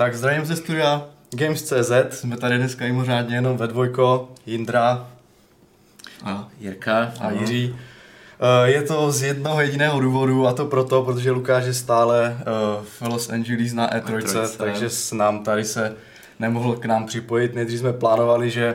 [0.00, 5.08] Tak zdravím ze studia Games.cz, jsme tady dneska mimořádně jenom ve dvojko, Jindra
[6.24, 7.76] a Jirka a Jiří.
[8.40, 12.44] Eh, je to z jednoho jediného důvodu a to proto, protože Lukáš je stále eh,
[12.84, 15.96] v Los Angeles na E3, E3 takže s nám tady se
[16.38, 17.54] nemohl k nám připojit.
[17.54, 18.74] Nejdřív jsme plánovali, že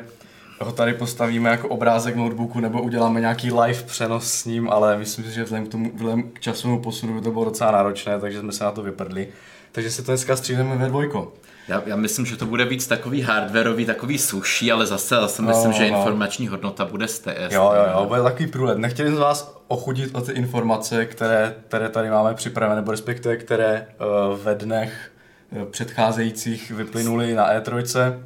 [0.61, 5.25] ho tady postavíme jako obrázek notebooku nebo uděláme nějaký live přenos s ním, ale myslím
[5.25, 8.39] si, že vzhledem k, tomu, vzhledem k časovému posunu by to bylo docela náročné, takže
[8.39, 9.27] jsme se na to vyprdli.
[9.75, 11.33] Takže se to dneska střídeme ve dvojko.
[11.67, 15.47] Já, já myslím, že to bude víc takový hardwareový, takový suší, ale zase, zase no,
[15.47, 15.97] myslím, no, že no.
[15.97, 17.47] informační hodnota bude stejná.
[17.51, 18.77] Jo, jo, jo, bude takový průlet.
[18.77, 23.87] Nechtěli jsme vás ochudit o ty informace, které, které tady máme připravené, nebo respektive které
[24.31, 25.11] uh, ve dnech
[25.51, 28.17] uh, předcházejících vyplynuly na E3, uh,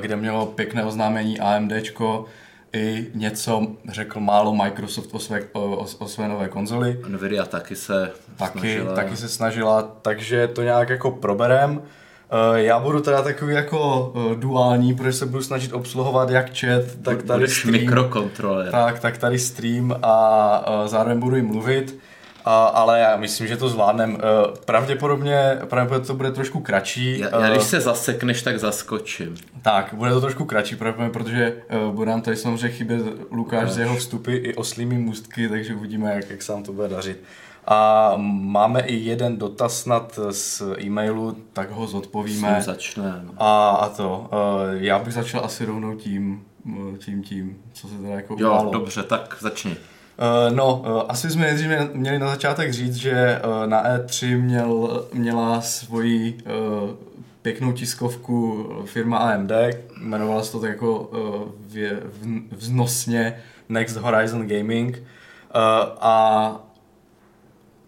[0.00, 2.24] kde mělo pěkné oznámení AMDčko,
[2.76, 7.00] i něco řekl málo Microsoft o své, o, o své nové konzoli.
[7.08, 8.94] Nvidia taky se taky, snažila.
[8.94, 11.82] Taky se snažila, takže to nějak jako proberem.
[12.30, 16.82] Eh, já budu teda takový jako eh, duální, protože se budu snažit obsluhovat jak chat,
[17.02, 17.72] tak tady Budeš stream.
[17.72, 18.70] mikrokontroler.
[18.70, 21.98] Tak, tak tady stream a eh, zároveň budu jim mluvit.
[22.48, 24.18] A, ale já myslím, že to zvládnem.
[24.64, 27.18] Pravděpodobně, pravděpodobně to bude trošku kratší.
[27.18, 29.34] Já, já když se zasekneš, tak zaskočím.
[29.62, 31.56] Tak, bude to trošku kratší, pravděpodobně, protože
[31.92, 36.30] bude nám tady samozřejmě chybět Lukáš z jeho vstupy i oslými můstky, takže uvidíme, jak,
[36.30, 37.22] jak se nám to bude dařit.
[37.66, 42.62] A máme i jeden dotaz snad z e-mailu, tak ho zodpovíme.
[42.62, 43.24] začne.
[43.36, 44.30] A, a to,
[44.70, 46.44] já bych začal asi rovnou tím,
[46.98, 49.76] tím, tím, co se teda jako Jo, dobře, tak začni.
[50.18, 55.04] Uh, no, uh, asi jsme nejdřív měli na začátek říct, že uh, na E3 měl,
[55.12, 56.38] měla svoji
[57.42, 59.52] pěknou tiskovku firma AMD,
[60.00, 61.10] jmenovala se to tak jako
[62.50, 63.36] vznosně
[63.68, 65.02] Next Horizon Gaming.
[66.00, 66.66] A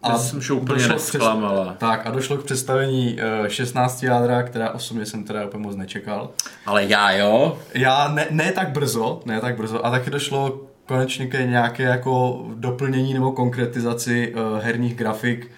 [0.02, 1.64] a jsem už úplně nesklamala.
[1.64, 5.62] Přes, tak a došlo k představení uh, eh, 16 jádra, která osobně jsem teda úplně
[5.62, 6.30] moc nečekal.
[6.66, 7.58] Ale já jo?
[7.74, 9.86] Já ne, ne tak brzo, ne tak brzo.
[9.86, 15.50] A taky došlo konečně k nějaké jako doplnění nebo konkretizaci uh, herních grafik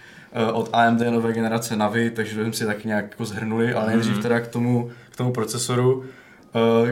[0.50, 4.12] uh, od AMD nové generace Navi, takže jsme si taky nějak jako zhrnuli, ale nejdřív
[4.12, 4.22] mhm.
[4.22, 6.04] teda k tomu, k tomu procesoru.
[6.82, 6.90] Uh,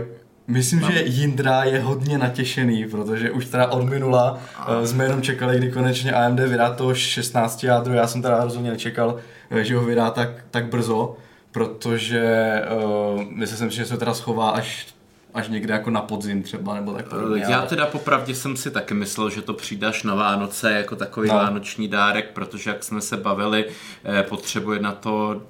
[0.50, 0.90] Myslím, no.
[0.90, 5.72] že Jindra je hodně natěšený, protože už teda od minula uh, jsme jenom čekali, kdy
[5.72, 7.94] konečně AMD vydá to 16 jádro.
[7.94, 9.16] Já jsem teda rozhodně nečekal,
[9.60, 11.16] že ho vydá tak, tak brzo,
[11.52, 12.54] protože
[13.14, 14.97] uh, myslím si, že se teda schová až
[15.34, 17.44] až někde jako na podzim třeba, nebo tak podobně.
[17.48, 21.28] Já teda popravdě jsem si taky myslel, že to přijde až na Vánoce jako takový
[21.28, 21.34] no.
[21.34, 23.64] vánoční dárek, protože jak jsme se bavili,
[24.28, 25.42] potřebuje na to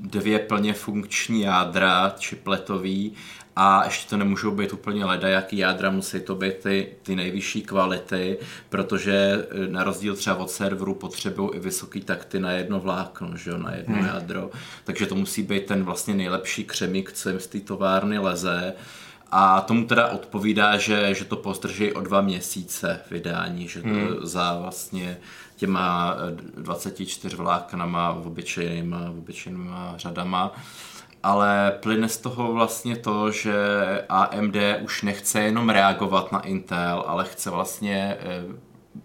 [0.00, 3.12] dvě plně funkční jádra, čipletový
[3.56, 7.62] a ještě to nemůžou být úplně leda, jaký jádra, musí to být ty, ty nejvyšší
[7.62, 8.38] kvality,
[8.68, 13.50] protože e, na rozdíl třeba od serveru potřebují i vysoký takty na jedno vlákno, že
[13.50, 14.06] jo, na jedno hmm.
[14.06, 14.50] jádro,
[14.84, 18.74] takže to musí být ten vlastně nejlepší křemík, co jim z té továrny leze.
[19.34, 24.08] A tomu teda odpovídá, že, že to pozdrží o dva měsíce vydání, že to hmm.
[24.22, 25.18] za vlastně
[25.56, 26.16] těma
[26.56, 30.52] 24 vláknama, obyčejnýma, obyčejnýma řadama
[31.22, 33.54] ale plyne z toho vlastně to, že
[34.08, 38.44] AMD už nechce jenom reagovat na Intel, ale chce vlastně eh,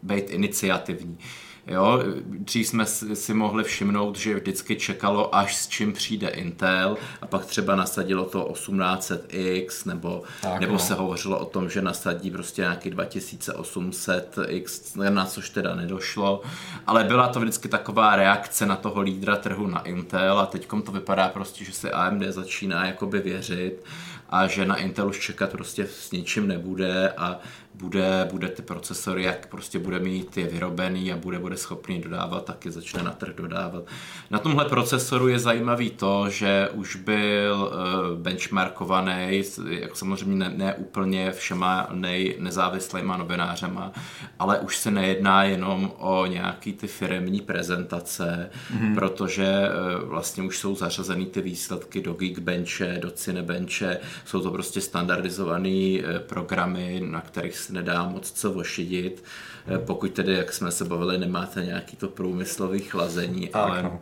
[0.04, 1.18] být iniciativní.
[1.68, 7.28] Jo, dřív jsme si mohli všimnout, že vždycky čekalo, až s čím přijde Intel a
[7.28, 10.80] pak třeba nasadilo to 1800X nebo, tak, nebo no.
[10.80, 16.42] se hovořilo o tom, že nasadí prostě nějaký 2800X, na což teda nedošlo,
[16.88, 20.92] ale byla to vždycky taková reakce na toho lídra trhu na Intel a teď to
[20.92, 23.84] vypadá prostě, že se AMD začíná jakoby věřit
[24.30, 27.40] a že na Intel už čekat prostě s ničím nebude a
[27.78, 32.46] bude, bude ty procesory, jak prostě bude mít je vyrobený a bude, bude schopný dodávat,
[32.46, 33.84] taky začne na trh dodávat.
[34.30, 40.74] Na tomhle procesoru je zajímavý to, že už byl uh, benchmarkovaný, jak samozřejmě ne, ne
[40.74, 43.92] úplně všema nej, nezávislýma novinářema,
[44.40, 48.96] ale už se nejedná jenom o nějaký ty firemní prezentace, mm-hmm.
[48.96, 49.70] protože
[50.02, 56.00] uh, vlastně už jsou zařazeny ty výsledky do Geekbenche, do Cinebenche, jsou to prostě standardizované
[56.00, 59.24] uh, programy, na kterých se nedá moc co ošidit,
[59.68, 63.84] eh, pokud tedy, jak jsme se bavili, nemáte nějaký to průmyslový chlazení, tak, ale...
[63.84, 64.00] No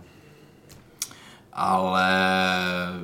[1.57, 2.09] ale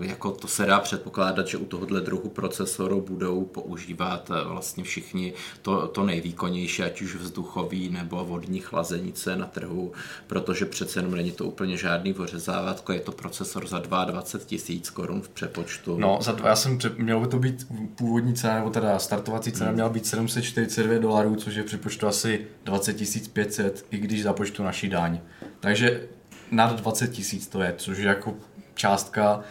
[0.01, 5.33] jako to se dá předpokládat, že u tohohle druhu procesoru budou používat eh, vlastně všichni
[5.61, 9.91] to, to nejvýkonnější, ať už vzduchový nebo vodní je na trhu,
[10.27, 15.21] protože přece jenom není to úplně žádný ořezávátko, je to procesor za 22 tisíc korun
[15.21, 15.97] v přepočtu.
[15.97, 19.67] No, za dva, já jsem, mělo by to být původní cena, nebo teda startovací cena
[19.67, 19.73] hmm.
[19.73, 25.19] měla být 742 dolarů, což je přepočtu asi 20 500, i když započtu naší daň.
[25.59, 26.07] Takže
[26.51, 28.33] nad 20 tisíc to je, což je jako
[28.75, 29.41] částka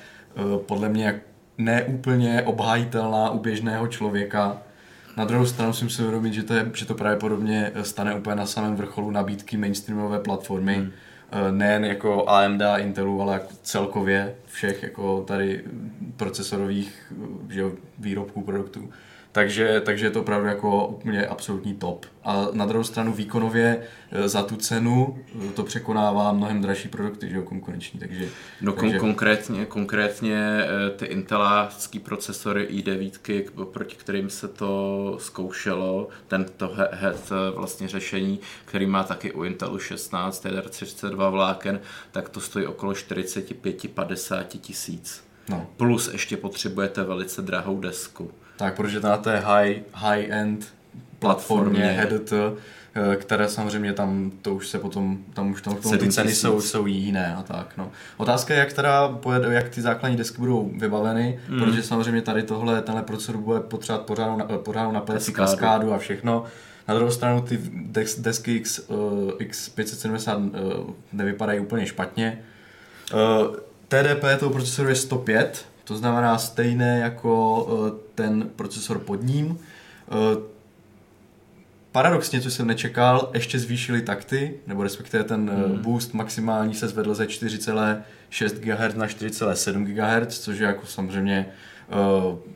[0.67, 1.21] podle mě
[1.59, 4.59] neúplně obhájitelná u běžného člověka.
[5.17, 8.47] Na druhou stranu si musím uvědomit, že to, je, že to pravděpodobně stane úplně na
[8.47, 10.75] samém vrcholu nabídky mainstreamové platformy.
[10.75, 10.91] Hmm.
[11.51, 15.65] Nejen jako AMD a Intelu, ale jako celkově všech jako tady
[16.17, 17.13] procesorových
[17.49, 17.63] že,
[17.99, 18.91] výrobků, produktů.
[19.33, 22.07] Takže, takže je to opravdu jako úplně absolutní top.
[22.25, 23.83] A na druhou stranu výkonově
[24.13, 25.19] e, za tu cenu
[25.49, 28.01] e, to překonává mnohem dražší produkty, že jo, konkurenční.
[28.01, 28.29] Takže,
[28.61, 28.99] no takže...
[28.99, 37.89] konkrétně, konkrétně e, ty intelácký procesory i9, proti kterým se to zkoušelo, tento head vlastně
[37.89, 41.81] řešení, který má taky u Intelu 16, TDR32 vláken,
[42.13, 45.25] tak to stojí okolo 45-50 tisíc.
[45.49, 45.67] No.
[45.77, 48.31] Plus ještě potřebujete velice drahou desku.
[48.61, 50.75] Tak, protože na té high, high-end
[51.19, 56.13] platformě HDT, eh, které samozřejmě tam, to už se potom, tam už tam, tam ty
[56.13, 57.91] ceny jsou, jsou jiné a tak, no.
[58.17, 61.61] Otázka je, jak teda pojede, jak ty základní desky budou vybaveny, mm.
[61.61, 66.45] protože samozřejmě tady tohle, tenhle procesor bude potřebovat pořádnou, pořádnou napětí kaskádu a všechno.
[66.89, 67.61] Na druhou stranu ty
[68.19, 72.39] desky X, uh, X570 uh, nevypadají úplně špatně.
[73.15, 73.57] Uh,
[73.89, 79.59] TDP toho procesoru je 105, to znamená stejné jako eh, ten procesor pod ním.
[79.59, 80.43] Eh,
[81.93, 85.83] paradoxně, co jsem nečekal, ještě zvýšili takty, nebo respektive ten hmm.
[85.83, 91.47] boost maximální se zvedl ze 4,6 GHz na 4,7 GHz, což je jako samozřejmě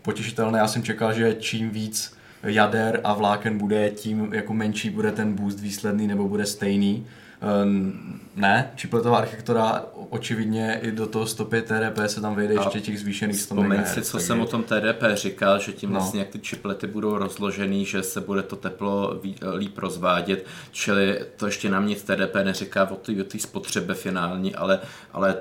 [0.02, 0.58] potěšitelné.
[0.58, 5.34] Já jsem čekal, že čím víc jader a vláken bude, tím jako menší bude ten
[5.34, 7.06] boost výsledný nebo bude stejný.
[7.40, 13.00] Ehm, ne, chipletová architektura očividně i do toho 105 TDP se tam vejde ještě těch
[13.00, 13.94] zvýšených 100 MHz.
[13.94, 14.26] si, co takže...
[14.26, 16.00] jsem o tom TDP říkal, že tím no.
[16.00, 19.20] vlastně jak ty chiplety budou rozložený, že se bude to teplo
[19.56, 24.80] líp rozvádět, čili to ještě nám nic TDP neříká o té spotřebe finální, ale,
[25.12, 25.36] ale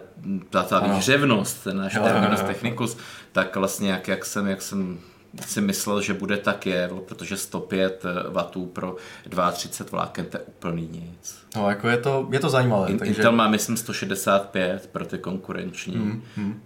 [0.50, 2.98] ta, ta výhřevnost, ten náš terminus technicus,
[3.32, 5.00] tak vlastně jak, jak jsem, jak jsem
[5.42, 8.96] si myslel, že bude tak je, protože 105 W pro
[9.52, 11.46] 32 vláken to je úplný nic.
[11.56, 12.90] No, jako je to, je to zajímavé.
[12.90, 13.14] In, takže...
[13.14, 16.62] Intel má, myslím, 165 pro ty konkurenční hmm, hmm.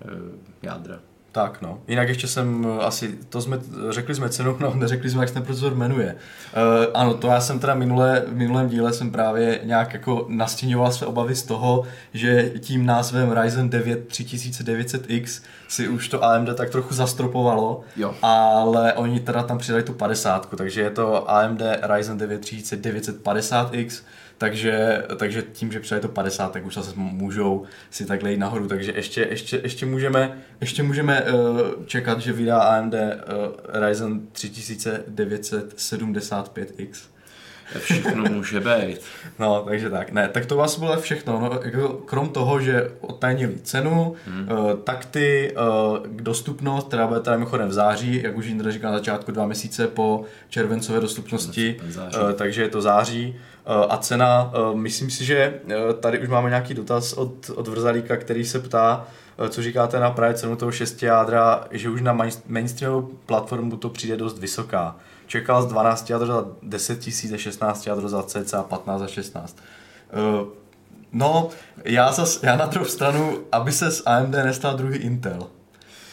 [0.61, 0.99] jádra.
[1.31, 1.79] Tak no.
[1.87, 5.33] Jinak ještě jsem eh, asi, to jsme, řekli jsme cenu, no neřekli jsme, jak se
[5.33, 6.15] ten procesor jmenuje.
[6.15, 10.91] Uh, ano, to já jsem teda minule, v minulém díle jsem právě nějak jako nastěňoval
[10.91, 16.69] své obavy z toho, že tím názvem Ryzen 9 3900X si už to AMD tak
[16.69, 18.15] trochu zastropovalo, jo.
[18.21, 24.03] ale oni teda tam přidali tu 50, takže je to AMD Ryzen 9 3950X,
[24.37, 28.67] takže, takže tím, že přijde to 50, tak už zase můžou si takhle jít nahoru,
[28.67, 31.27] takže ještě, ještě, ještě můžeme, ještě můžeme uh,
[31.85, 32.99] čekat, že vydá AMD uh,
[33.87, 36.89] Ryzen 3975X.
[37.79, 38.99] Všechno může být.
[39.39, 40.11] No, takže tak.
[40.11, 41.39] Ne, tak to vás bylo všechno.
[41.39, 44.49] No, jako, krom toho, že odtajnili cenu, hmm.
[44.51, 48.91] uh, tak ty uh, dostupnost, která bude teda mimochodem v září, jak už Jindra říkal
[48.91, 53.35] na začátku, dva měsíce po červencové dostupnosti, uh, takže je to září.
[53.67, 57.67] Uh, a cena, uh, myslím si, že uh, tady už máme nějaký dotaz od, od
[57.67, 59.07] Vrzalíka, který se ptá,
[59.49, 64.17] co říkáte na právě cenu toho 6 jádra, že už na mainstreamovou platformu to přijde
[64.17, 64.95] dost vysoká
[65.27, 69.57] čekal z 12 jádro za 10 tisíc a 16 jádro za cca 15 a 16.
[70.13, 70.47] Uh,
[71.13, 71.49] no,
[71.85, 75.47] já, zas, já na druhou stranu, aby se z AMD nestal druhý Intel.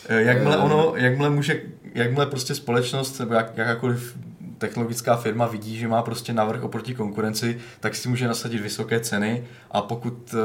[0.08, 1.62] Jakmile ono, jakmile může,
[1.94, 4.16] jakmile prostě společnost nebo jak, jakákoliv
[4.58, 9.44] technologická firma vidí, že má prostě navrh oproti konkurenci, tak si může nasadit vysoké ceny
[9.70, 10.40] a pokud uh,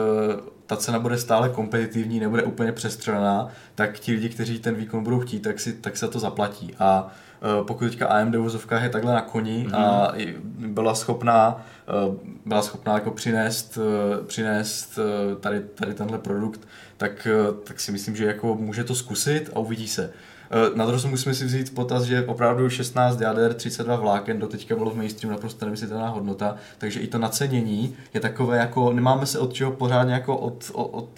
[0.65, 5.19] ta cena bude stále kompetitivní, nebude úplně přestřelená, tak ti lidi, kteří ten výkon budou
[5.19, 6.75] chtít, tak, si, tak se to zaplatí.
[6.79, 7.11] A
[7.41, 9.77] Eh, pokud teďka AMD v vozovkách je takhle na koni mm-hmm.
[9.77, 10.13] a
[10.57, 14.99] byla schopná, eh, byla schopná jako přinést, eh, přinést
[15.39, 17.27] tady, tady tenhle produkt, tak,
[17.63, 20.13] tak si myslím, že jako může to zkusit a uvidí se.
[20.51, 24.75] Eh, na druhou musíme si vzít potaz, že opravdu 16 jader, 32 vláken do teďka
[24.75, 29.39] bylo v mainstreamu naprosto nemyslitelná hodnota, takže i to nacenění je takové jako, nemáme se
[29.39, 31.09] od čeho pořádně jako od, od, od,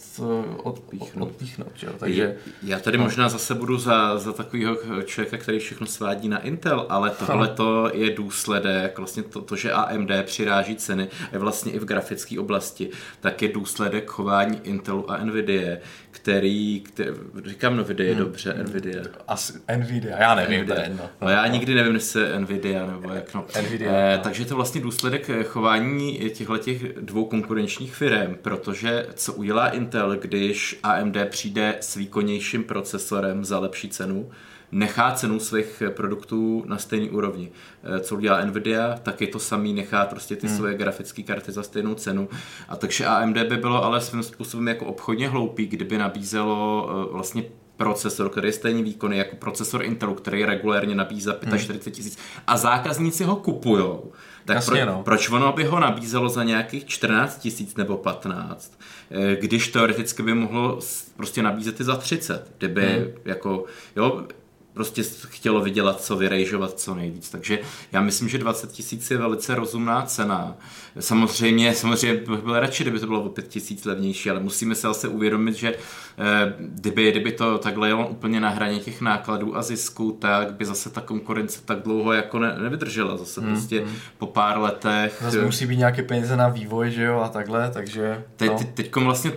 [0.64, 1.30] od, odpíchnout.
[1.30, 1.88] odpíchnout že?
[1.98, 3.04] Takže, Já tady no.
[3.04, 7.92] možná zase budu za, za takového člověka, který všechno svádí na Intel, ale tohle to
[7.94, 12.90] je důsledek, vlastně to, to, že AMD přiráží ceny, je vlastně i v grafické oblasti,
[13.20, 15.78] tak je důsledek chování Intelu a Nvidia,
[16.12, 17.12] který, který
[17.46, 18.24] říkám Nvidia hmm.
[18.24, 19.04] dobře, Nvidia.
[19.28, 20.58] Asi Nvidia, já nevím.
[20.58, 20.84] Nvidia.
[20.98, 21.10] No.
[21.22, 23.46] no já nikdy nevím, jestli Nvidia nebo jak no.
[23.62, 24.24] Nvidia, eh, no.
[24.24, 30.16] Takže je to vlastně důsledek chování těchto těch dvou konkurenčních firm, protože co udělá Intel,
[30.16, 34.30] když AMD přijde s výkonnějším procesorem za lepší cenu,
[34.72, 37.52] nechá cenu svých produktů na stejný úrovni.
[37.84, 40.58] Eh, co udělá Nvidia, tak je to samý, nechá prostě ty hmm.
[40.58, 42.30] svoje grafické karty za stejnou cenu.
[42.70, 47.44] A takže AMD by bylo ale svým způsobem jako obchodně hloupý, kdyby nabízelo eh, vlastně
[47.78, 51.94] procesor, který je stejný výkonný jako procesor Intelu, který regulérně nabízí za 45 hmm.
[51.94, 54.12] tisíc a zákazníci ho kupujou,
[54.46, 55.04] tak Jasně, pro, no.
[55.04, 58.80] proč ono by ho nabízelo za nějakých 14 tisíc nebo 15,
[59.12, 60.80] eh, když teoreticky by mohlo
[61.18, 63.06] prostě nabízet i za 30, kdyby hmm.
[63.26, 64.26] jako, jo,
[64.74, 67.30] prostě chtělo vydělat co, vyrejžovat co nejvíc.
[67.30, 67.60] Takže
[67.92, 70.56] já myslím, že 20 tisíc je velice rozumná cena.
[71.00, 74.88] Samozřejmě, samozřejmě bych byl radši, kdyby to bylo o 5 tisíc levnější, ale musíme se
[74.88, 75.76] zase uvědomit, že
[76.18, 80.66] eh, kdyby, kdyby to takhle jelo úplně na hraně těch nákladů a zisku, tak by
[80.66, 83.18] zase ta konkurence tak dlouho jako ne, nevydržela.
[83.18, 83.96] Zase hmm, prostě hmm.
[84.18, 85.18] po pár letech.
[85.22, 88.24] Zase musí být nějaké peníze na vývoj, že jo, a takhle, takže...
[88.36, 88.58] Teď, no.
[88.58, 89.32] teď, teďkom vlastně,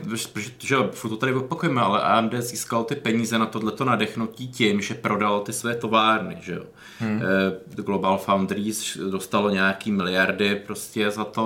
[0.58, 4.94] že furt to tady opakujeme, ale AMD získal ty peníze na tohleto nadechnutí tím, že
[4.94, 6.64] prodal ty své továrny, že jo.
[6.98, 7.22] Hmm.
[7.22, 11.43] Eh, Global Foundries dostalo nějaký miliardy prostě za to,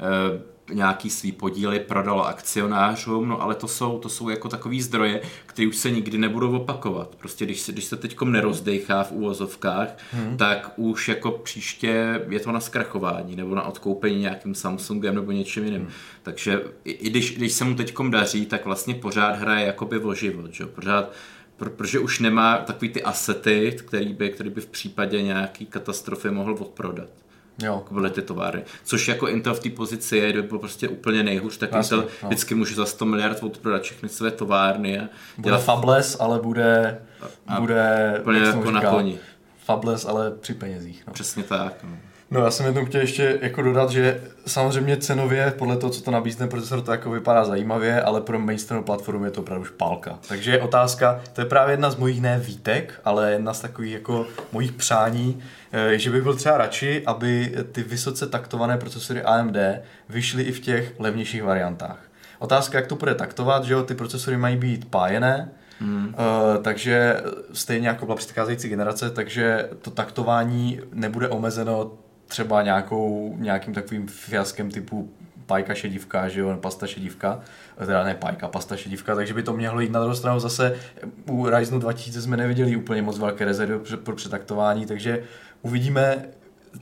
[0.00, 5.20] eh, nějaký svý podíly prodalo akcionářům, no ale to jsou, to jsou jako takový zdroje,
[5.46, 7.16] které už se nikdy nebudou opakovat.
[7.16, 10.36] Prostě když se, když se teďkom nerozdechá v úvozovkách, hmm.
[10.36, 15.64] tak už jako příště je to na zkrachování nebo na odkoupení nějakým Samsungem nebo něčím
[15.64, 15.80] jiným.
[15.80, 15.90] Hmm.
[16.22, 20.14] Takže i, i když, když se mu teďkom daří, tak vlastně pořád hraje jakoby o
[20.14, 20.66] život, že?
[20.66, 21.12] pořád
[21.56, 26.56] protože už nemá takový ty asety, který by, který by v případě nějaký katastrofy mohl
[26.60, 27.08] odprodat.
[27.58, 27.74] Jo.
[27.74, 28.64] Jako byly ty továrny.
[28.84, 32.10] Což jako Intel v té pozici je, kdyby byl prostě úplně nejhůř, tak Jasně, Intel
[32.22, 32.28] no.
[32.28, 34.98] vždycky může za 100 miliard odprodat všechny své továrny.
[34.98, 35.64] A bude dělat...
[35.64, 37.00] fabless, ale bude,
[37.46, 39.18] a bude úplně jako na koni.
[39.64, 41.04] Fabless, ale při penězích.
[41.06, 41.12] No.
[41.12, 41.74] Přesně tak.
[41.82, 41.96] No.
[42.30, 46.10] No já jsem jenom chtěl ještě jako dodat, že samozřejmě cenově, podle toho, co to
[46.10, 50.18] nabízí ten procesor, to jako vypadá zajímavě, ale pro mainstream platformu je to opravdu špálka.
[50.28, 53.92] Takže je otázka, to je právě jedna z mojich ne výtek, ale jedna z takových
[53.92, 59.56] jako mojich přání, eh, že bych byl třeba radši, aby ty vysoce taktované procesory AMD
[60.08, 61.98] vyšly i v těch levnějších variantách.
[62.38, 65.50] Otázka, jak to bude taktovat, že jo, ty procesory mají být pájené,
[65.80, 66.06] Hmm.
[66.06, 67.20] Uh, takže
[67.52, 71.92] stejně jako byla předcházející generace, takže to taktování nebude omezeno
[72.28, 75.10] třeba nějakou, nějakým takovým fiaskem typu
[75.46, 77.40] pajka šedivka, že jo, pasta šedivka,
[77.78, 80.76] teda ne pajka, pasta šedivka, takže by to mělo jít na druhou stranu zase
[81.30, 85.22] u Ryzenu 2000 jsme neviděli úplně moc velké rezervy pro přetaktování, takže
[85.62, 86.24] uvidíme,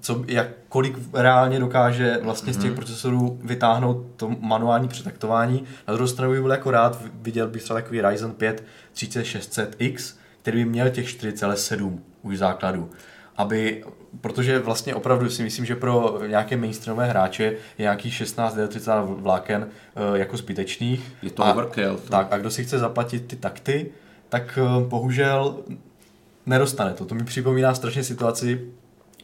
[0.00, 2.76] co, jak, kolik reálně dokáže vlastně z těch mhm.
[2.76, 5.64] procesorů vytáhnout to manuální přetaktování.
[5.88, 10.64] Na druhou stranu bych byl jako rád, viděl bych třeba takový Ryzen 5 3600X, který
[10.64, 12.90] by měl těch 4,7 už základu
[13.36, 13.84] aby,
[14.20, 19.62] protože vlastně opravdu si myslím, že pro nějaké mainstreamové hráče je nějaký 16 30 vláken
[19.62, 21.12] uh, jako zbytečných.
[21.22, 21.96] Je to overkill.
[21.96, 22.10] To.
[22.10, 23.90] Tak, a kdo si chce zaplatit ty takty,
[24.28, 25.56] tak uh, bohužel
[26.46, 27.04] nedostane to.
[27.04, 28.60] To mi připomíná strašně situaci,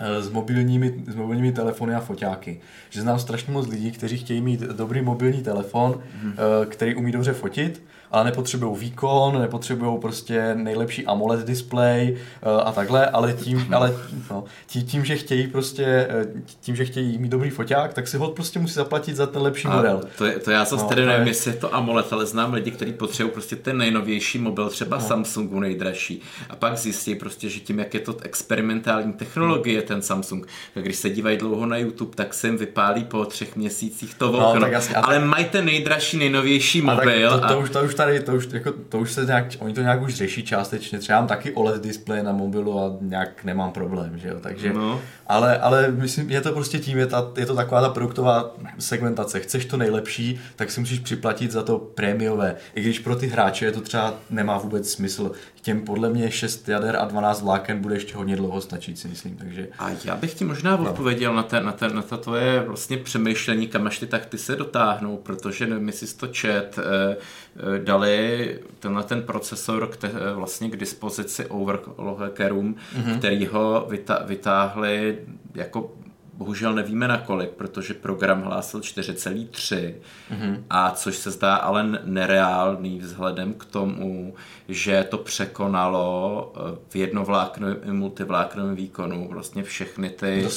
[0.00, 2.60] eh, s mobilními, s mobilními telefony a foťáky.
[2.90, 6.34] Že znám strašně moc lidí, kteří chtějí mít dobrý mobilní telefon, hmm.
[6.68, 13.06] který umí dobře fotit, ale nepotřebují výkon, nepotřebují prostě nejlepší AMOLED display uh, a takhle,
[13.06, 13.94] ale tím, ale
[14.30, 16.26] no, tím, tím, že chtějí prostě, eh,
[16.60, 19.68] tím, že chtějí mít dobrý foťák, tak si ho prostě musí zaplatit za ten lepší
[19.68, 20.00] a model.
[20.18, 21.30] To, je, to já zase no, tedy nevím, je...
[21.30, 25.02] jestli je to AMOLED, ale znám lidi, kteří potřebují prostě ten nejnovější mobil, třeba no.
[25.02, 26.22] Samsungu nejdražší.
[26.50, 30.96] A pak zjistí prostě, že tím, jak je to experimentální technologie, ten Samsung, tak když
[30.96, 34.54] se dívají dlouho na YouTube, tak se jim vypálí po třech měsících to no,
[34.94, 37.30] ale mají ten nejdražší, nejnovější mobil.
[37.30, 39.74] To, to, to, už, to už tady, to už, jako, to už se nějak, oni
[39.74, 43.72] to nějak už řeší částečně, třeba mám taky OLED display na mobilu a nějak nemám
[43.72, 45.00] problém, že jo, takže, no.
[45.26, 49.40] ale, ale myslím, je to prostě tím, je, ta, je to taková ta produktová segmentace,
[49.40, 53.72] chceš to nejlepší, tak si musíš připlatit za to prémiové, i když pro ty hráče
[53.72, 55.32] to třeba nemá vůbec smysl,
[55.68, 59.36] těm podle mě 6 jader a 12 vláken bude ještě hodně dlouho stačit, si myslím,
[59.36, 59.68] takže...
[59.78, 60.90] A já bych ti možná no.
[60.90, 64.56] odpověděl na, ten, na, ten, na to tvoje vlastně přemýšlení, kam až ty takty se
[64.56, 70.08] dotáhnou, protože nevím, jestli jsi to čet, eh, eh, dali tenhle ten procesor k te,
[70.08, 73.18] eh, vlastně k dispozici overclockerům, mm-hmm.
[73.18, 75.18] který ho vyta, vytáhli
[75.54, 75.92] jako
[76.38, 79.94] bohužel nevíme na kolik, protože program hlásil 4,3
[80.30, 80.62] mm-hmm.
[80.70, 84.34] a což se zdá ale nereálný vzhledem k tomu,
[84.68, 90.48] že to překonalo eh, v jednovláknovém i multivláknovém výkonu vlastně všechny ty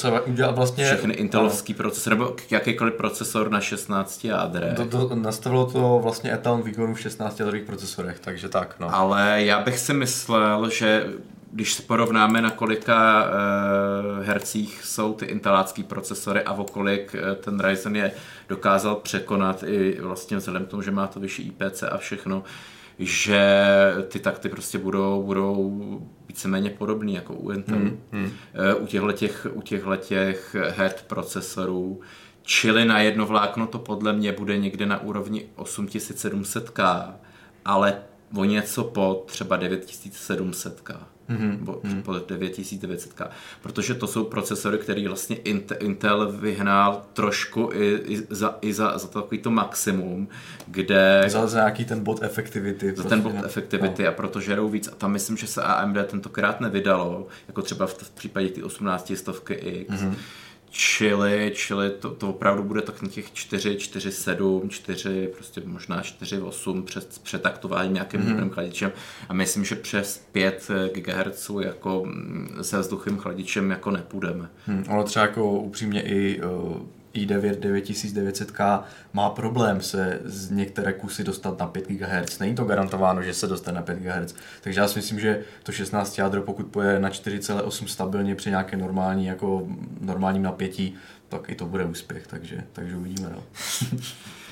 [0.52, 4.74] vlastně, všechny intelovský procesor nebo jakýkoliv procesor na 16 jádrech.
[4.76, 8.74] To, to, nastavilo to vlastně etalon výkonu v 16 jádrových procesorech, takže tak.
[8.80, 8.94] No.
[8.94, 11.06] Ale já bych si myslel, že
[11.52, 17.34] když se porovnáme, na kolika uh, hercích jsou ty intelácký procesory a o kolik uh,
[17.34, 18.12] ten Ryzen je
[18.48, 22.44] dokázal překonat i vlastně vzhledem k tomu, že má to vyšší IPC a všechno,
[22.98, 23.64] že
[24.08, 25.80] ty takty prostě budou, budou
[26.28, 27.78] víceméně podobný jako u Intel.
[27.78, 28.30] Hmm, hmm.
[28.78, 32.00] U těchto těch, u těchto těch head procesorů
[32.42, 37.12] Čili na jedno vlákno to podle mě bude někde na úrovni 8700K,
[37.64, 38.02] ale
[38.36, 40.98] o něco po třeba 9700K.
[41.30, 41.56] Mm-hmm.
[41.56, 42.02] Bo, mm-hmm.
[42.02, 43.28] po 9900K.
[43.62, 45.36] Protože to jsou procesory, které vlastně
[45.78, 50.28] Intel vyhnal trošku i, i, za, i za, za takový to maximum,
[50.66, 51.24] kde...
[51.28, 52.88] Za, za nějaký ten bod efektivity.
[52.88, 54.08] Za prostě, ten bod efektivity no.
[54.08, 54.88] a proto žerou víc.
[54.88, 59.12] A tam myslím, že se AMD tentokrát nevydalo, jako třeba v, v případě ty 18
[59.16, 60.14] stovky X, mm-hmm
[60.74, 66.02] Čili, čili to, to opravdu bude tak na těch 4, 4, 7, 4, prostě možná
[66.02, 68.28] 4, 8 před přetaktováním nějakým mm-hmm.
[68.28, 68.92] dobrým chladičem
[69.28, 74.50] a myslím, že přes 5 GHz jako mm, se vzduchým chladičem jako nepůjdeme.
[74.66, 76.82] Hmm, ono třeba jako upřímně i uh
[77.14, 82.38] i9 9900K má problém se z některé kusy dostat na 5 GHz.
[82.38, 84.34] Není to garantováno, že se dostane na 5 GHz.
[84.60, 88.76] Takže já si myslím, že to 16 jádro, pokud poje na 4,8 stabilně při nějaké
[88.76, 89.68] normální, jako
[90.00, 90.94] normálním napětí,
[91.28, 93.30] tak i to bude úspěch, takže, takže uvidíme.
[93.32, 93.42] No.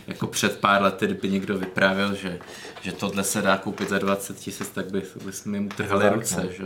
[0.07, 2.39] jako před pár lety, kdyby někdo vyprávěl, že,
[2.81, 6.43] že tohle se dá koupit za 20 tisíc, tak by, by jsme mu trhali ruce.
[6.45, 6.53] No.
[6.53, 6.65] Že?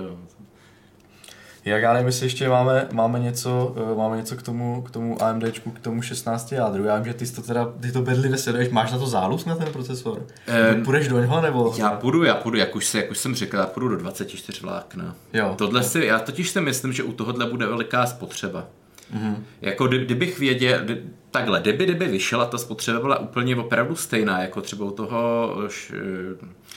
[1.64, 5.22] Jak já nevím, jestli ještě máme, máme, něco, uh, máme něco k tomu, k tomu
[5.22, 6.84] AMDčku, k tomu 16 jádru.
[6.84, 9.56] Já vím, že ty to teda, ty to bedlivě sleduješ, máš na to záluz na
[9.56, 10.26] ten procesor?
[10.74, 11.74] Um, půjdeš do něho nebo?
[11.76, 14.60] Já půjdu, já půjdu, jak už, se, jak už jsem řekl, já půjdu do 24
[14.62, 15.16] vlákna.
[15.32, 15.54] Jo.
[15.58, 18.66] Tohle si, já totiž si myslím, že u tohohle bude veliká spotřeba.
[19.12, 19.36] Mm-hmm.
[19.62, 20.80] Jako kdybych věděl,
[21.30, 25.56] takhle, kdyby, kdyby vyšla, ta spotřeba byla úplně opravdu stejná, jako třeba u toho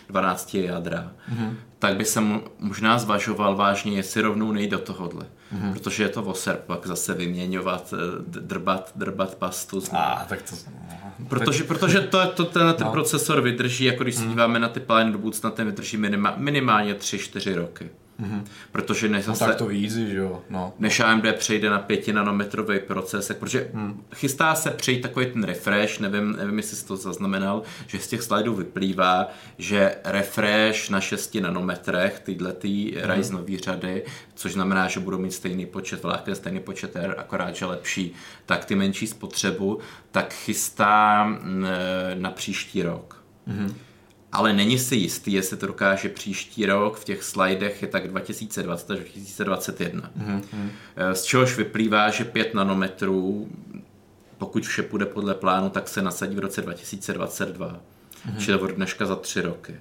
[0.10, 1.54] 12 jádra, mm-hmm.
[1.80, 5.24] tak by jsem možná zvažoval vážně, jestli rovnou nejde do tohohle.
[5.24, 5.74] Mm-hmm.
[5.74, 9.84] Protože je to voser, pak zase vyměňovat, eh, drbat, drbat pastu.
[9.92, 10.56] A, tak to...
[11.28, 12.92] Protože, protože to, to ten, ten no.
[12.92, 14.30] procesor vydrží, jako když se mm.
[14.30, 17.90] díváme na ty plány do budoucna, ten vydrží minima, minimálně 3-4 roky.
[18.21, 18.43] Mm-hmm.
[18.71, 20.41] Protože než, no, zase, tak to vízí, že jo.
[20.49, 20.73] No.
[20.80, 24.03] než AMD přejde na 5 nanometrový proces, protože mm.
[24.15, 28.21] chystá se přejít takový ten refresh, nevím, nevím, jestli jsi to zaznamenal, že z těch
[28.21, 29.27] slajdů vyplývá,
[29.58, 32.67] že refresh na 6 nanometrech, tyhle ty
[33.03, 33.12] mm.
[33.12, 34.03] Ryzenové řady,
[34.36, 38.13] což znamená, že budou mít stejný počet vláken, stejný počet R, akorát, že lepší,
[38.45, 39.80] tak ty menší spotřebu,
[40.12, 41.65] tak chystá mm,
[42.13, 43.23] na příští rok.
[43.47, 43.87] Mm-hmm
[44.38, 48.91] ale není si jistý, jestli to dokáže příští rok, v těch slidech je tak 2020
[48.91, 50.12] až 2021.
[50.17, 50.69] Mm-hmm.
[51.13, 53.50] Z čehož vyplývá, že 5 nanometrů,
[54.38, 58.38] pokud vše půjde podle plánu, tak se nasadí v roce 2022, mm-hmm.
[58.38, 59.76] čili od dneška za tři roky.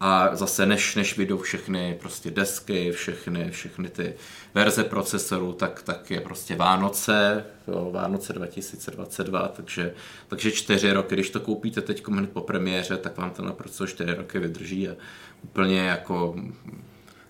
[0.00, 4.14] A zase než, než vyjdou všechny prostě desky, všechny, všechny ty
[4.54, 9.94] verze procesorů, tak, tak je prostě Vánoce, jo, Vánoce 2022, takže,
[10.28, 14.14] takže čtyři roky, když to koupíte teď hned po premiéře, tak vám to naprosto čtyři
[14.14, 14.96] roky vydrží a
[15.42, 16.36] úplně jako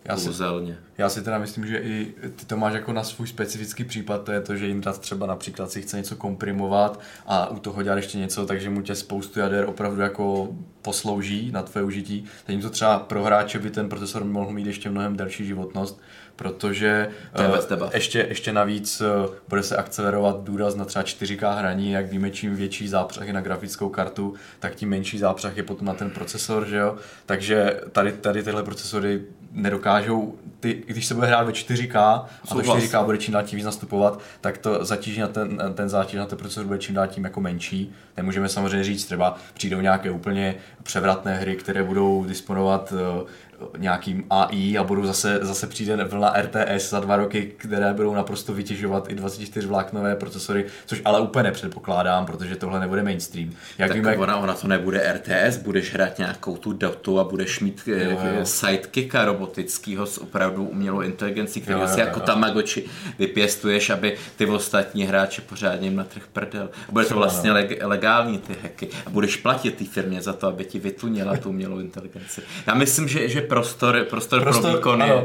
[0.09, 0.29] já si,
[0.99, 4.33] já si teda myslím, že i ty to máš jako na svůj specifický případ, to
[4.33, 8.18] je to, že Jindra třeba například si chce něco komprimovat a u toho dělat ještě
[8.18, 10.49] něco, takže mu tě spoustu jader opravdu jako
[10.83, 12.25] poslouží na tvé užití.
[12.47, 16.01] Teď to třeba pro hráče by ten procesor mohl mít ještě mnohem delší životnost,
[16.37, 17.09] protože
[17.81, 22.31] uh, ještě, ještě navíc uh, bude se akcelerovat důraz na třeba 4K hraní, jak víme,
[22.31, 26.11] čím větší zápřah je na grafickou kartu, tak tím menší zápřah je potom na ten
[26.11, 26.97] procesor, že jo?
[27.27, 32.59] Takže tady, tady tyhle procesory nedokážou, ty, když se bude hrát ve 4K a to
[32.59, 36.27] 4K bude čím dál tím víc nastupovat, tak to zatíží na ten, ten zátěž na
[36.27, 37.93] ten procesor bude čím dál tím jako menší.
[38.17, 42.99] Nemůžeme samozřejmě říct, třeba přijdou nějaké úplně převratné hry, které budou disponovat uh,
[43.77, 48.55] nějakým AI a budou zase, zase přijde vlna RTS za dva roky, které budou naprosto
[48.55, 53.51] vytěžovat i 24 vláknové procesory, což ale úplně nepředpokládám, protože tohle nebude mainstream.
[53.79, 57.61] Jak tak víme, ona, ona to nebude RTS, budeš hrát nějakou tu dotu a budeš
[57.61, 58.18] mít jo, jo.
[58.23, 62.85] Eh, sidekicka robotického s opravdu umělou inteligencí, který si jako Tamagotchi
[63.18, 66.71] vypěstuješ, aby ty ostatní hráči pořádně jim na trh prdel.
[66.88, 68.88] A bude to vlastně leg, legální ty hacky.
[69.07, 72.42] A budeš platit té firmě za to, aby ti vytunila tu umělou inteligenci.
[72.66, 75.25] Já myslím, že, že prostor, prostor, prostor pro výkon ano.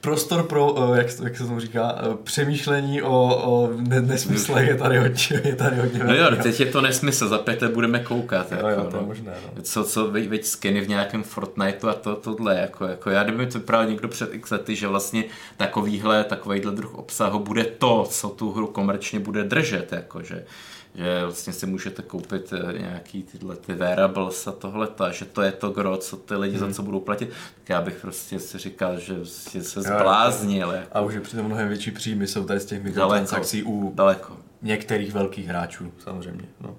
[0.00, 4.98] prostor pro, eh, jak, jak se tomu říká, eh, přemýšlení o, o nesmyslech je tady
[4.98, 5.42] hodně.
[5.44, 8.52] Je tady hodně no jo, teď je to nesmysl, za pět budeme koukat.
[8.52, 9.08] Jo, jako, jo, to je no.
[9.08, 9.32] možné.
[9.56, 9.62] No.
[9.62, 13.58] Co, co, veď, skiny v nějakém Fortniteu a to, tohle, jako, jako já kdyby to
[13.58, 15.24] vyprávěl někdo před x lety, že vlastně
[15.56, 20.44] takovýhle, takovýhle druh obsahu bude to, co tu hru komerčně bude držet, jako, že
[20.94, 25.52] že vlastně si můžete koupit eh, nějaký tyhle ty wearables a tohle, že to je
[25.52, 26.68] to gro, co ty lidi hmm.
[26.68, 30.70] za co budou platit, tak já bych prostě si říkal, že prostě se zbláznil.
[30.70, 30.88] Jako.
[30.92, 34.36] A už je přitom mnohem větší příjmy jsou tady z těch mikrotransakcí u daleko.
[34.62, 36.44] některých velkých hráčů, samozřejmě.
[36.60, 36.76] No.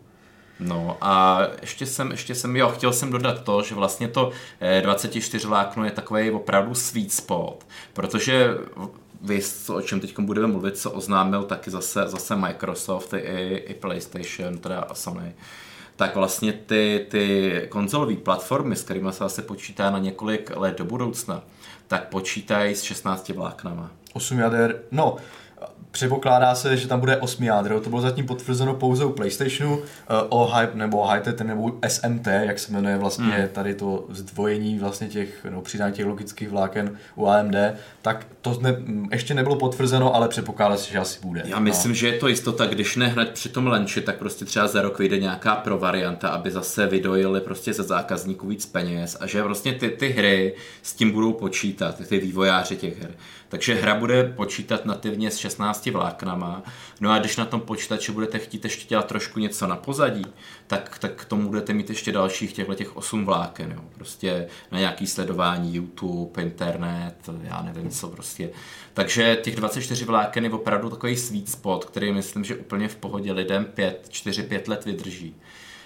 [0.59, 4.31] No a ještě jsem, ještě jsem, jo, chtěl jsem dodat to, že vlastně to
[4.81, 8.49] 24 vlákno je takový opravdu sweet spot, protože
[9.23, 14.57] vy, o čem teď budeme mluvit, co oznámil taky zase, zase Microsoft i, i PlayStation,
[14.57, 15.35] teda a Sony,
[15.95, 20.85] tak vlastně ty, ty konzolové platformy, s kterými se zase počítá na několik let do
[20.85, 21.43] budoucna,
[21.87, 23.91] tak počítají s 16 vláknama.
[24.13, 25.17] 8 jader, no,
[25.91, 30.13] Předpokládá se, že tam bude 8 jádro, to bylo zatím potvrzeno pouze u PlayStationu, eh,
[30.29, 33.47] o hype nebo HIT nebo SMT, jak se jmenuje vlastně hmm.
[33.47, 37.55] tady to zdvojení vlastně těch, no, přidání těch logických vláken u AMD,
[38.01, 38.75] tak to ne,
[39.11, 41.41] ještě nebylo potvrzeno, ale předpokládá se, že asi bude.
[41.45, 41.95] Já myslím, no.
[41.95, 44.99] že je to jistota, když ne hned při tom lanči, tak prostě třeba za rok
[44.99, 49.73] vyjde nějaká pro varianta, aby zase vydojili prostě ze zákazníků víc peněz a že vlastně
[49.73, 53.11] ty, ty hry s tím budou počítat, ty vývojáři těch her.
[53.49, 56.63] Takže hra bude počítat nativně s 16 vláknama.
[57.01, 60.25] No a když na tom počítači budete chtít ještě dělat trošku něco na pozadí,
[60.67, 63.71] tak, tak k tomu budete mít ještě dalších těchto těch 8 vláken.
[63.71, 63.81] Jo.
[63.95, 68.49] Prostě na nějaký sledování YouTube, internet, já nevím co prostě.
[68.93, 73.31] Takže těch 24 vláken je opravdu takový sweet spot, který myslím, že úplně v pohodě
[73.31, 75.35] lidem 5, 4, 5 let vydrží.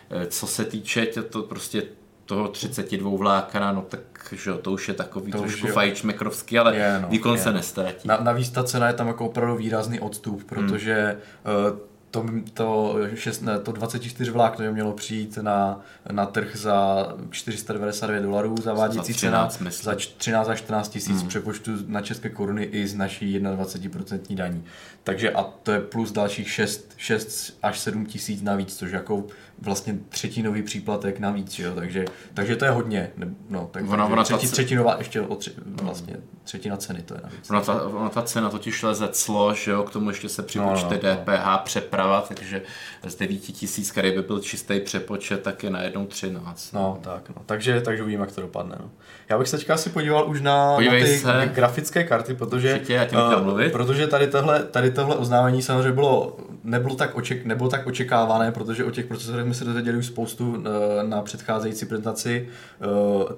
[0.10, 1.84] Eh, co se týče to prostě
[2.28, 4.00] toho 32 vlákana, no tak
[4.32, 7.42] že to už je takový to trošku fajčmekrovský, ale je, no, výkon je.
[7.42, 8.08] se nestratí.
[8.08, 11.56] Na, navíc ta cena je tam jako opravdu výrazný odstup, protože hmm.
[11.72, 11.80] uh,
[12.12, 18.22] to, to, šest, ne, to 24 vlákno by mělo přijít na, na trh za 499
[18.22, 19.94] dolarů, zavádící za 13, cena myslím.
[19.94, 21.28] za 13 až 14 tisíc hmm.
[21.28, 24.64] přepočtu na české koruny i z naší 21% daní.
[25.04, 29.24] Takže a to je plus dalších 6, 6 až 7 tisíc navíc, což jako
[29.62, 31.76] vlastně třetinový příplatek navíc, jo?
[31.76, 33.12] Takže, takže to je hodně.
[33.50, 37.50] No, tak, ona, ona třetí, třetinová, ještě o tři, vlastně třetina ceny to je navíc.
[37.50, 41.00] Ona ta, ona ta cena totiž leze clo, že jo, k tomu ještě se připočte
[41.04, 41.60] no, no, DPH, no.
[41.98, 42.62] Přeprava, takže
[43.08, 46.74] z 9 tisíc, který by byl čistý přepočet, tak je najednou 13.
[46.74, 47.36] No, tak, no.
[47.46, 48.76] Takže, takže uvidíme, jak to dopadne.
[48.80, 48.90] No.
[49.30, 51.52] Já bych se teďka asi podíval už na, na ty se.
[51.54, 57.16] grafické karty, protože, Určitě, uh, protože tady tohle, tady tohle oznámení samozřejmě bylo, nebylo, tak
[57.16, 61.22] oček, nebylo tak očekávané, protože o těch procesorech jsme se dozvěděli už spoustu eh, na
[61.22, 62.86] předcházející prezentaci, eh,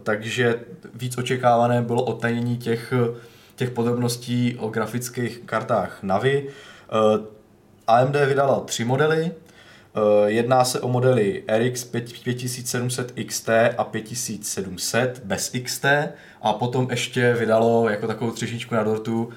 [0.04, 0.60] takže
[0.93, 2.93] víc očekávané bylo odtajnění těch,
[3.56, 6.48] těch podrobností o grafických kartách Navi.
[7.89, 9.32] Eh, AMD vydala tři modely,
[10.25, 15.86] Jedná se o modely RX 5700 XT a 5700 bez XT
[16.41, 19.30] a potom ještě vydalo jako takovou třešničku na dortu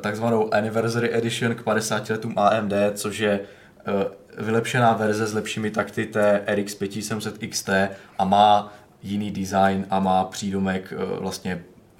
[0.00, 3.40] takzvanou Anniversary Edition k 50 letům AMD, což je
[4.38, 7.68] vylepšená verze s lepšími takty té RX 5700 XT
[8.18, 11.18] a má jiný design a má přídomek eh,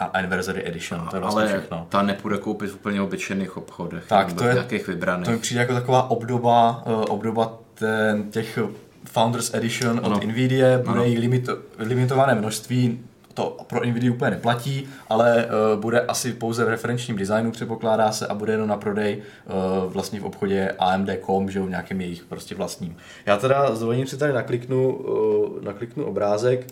[0.04, 1.86] vlastně Anniversary Edition, to je vlastně Ale všechno.
[1.88, 5.26] ta nepůjde koupit v úplně obyčejných obchodech, tak to je, nějakých vybraných.
[5.26, 8.58] To mi přijde jako taková obdoba, uh, obdoba ten, těch
[9.04, 10.16] Founders Edition ano.
[10.16, 13.00] od Nvidia, bude jí limito, limitované množství,
[13.34, 18.26] to pro Nvidia úplně neplatí, ale uh, bude asi pouze v referenčním designu, předpokládá se,
[18.26, 22.54] a bude jenom na prodej uh, vlastně v obchodě AMD.com, že v nějakém jejich prostě
[22.54, 22.96] vlastním.
[23.26, 26.66] Já teda s dovolením si tady nakliknu, uh, nakliknu obrázek,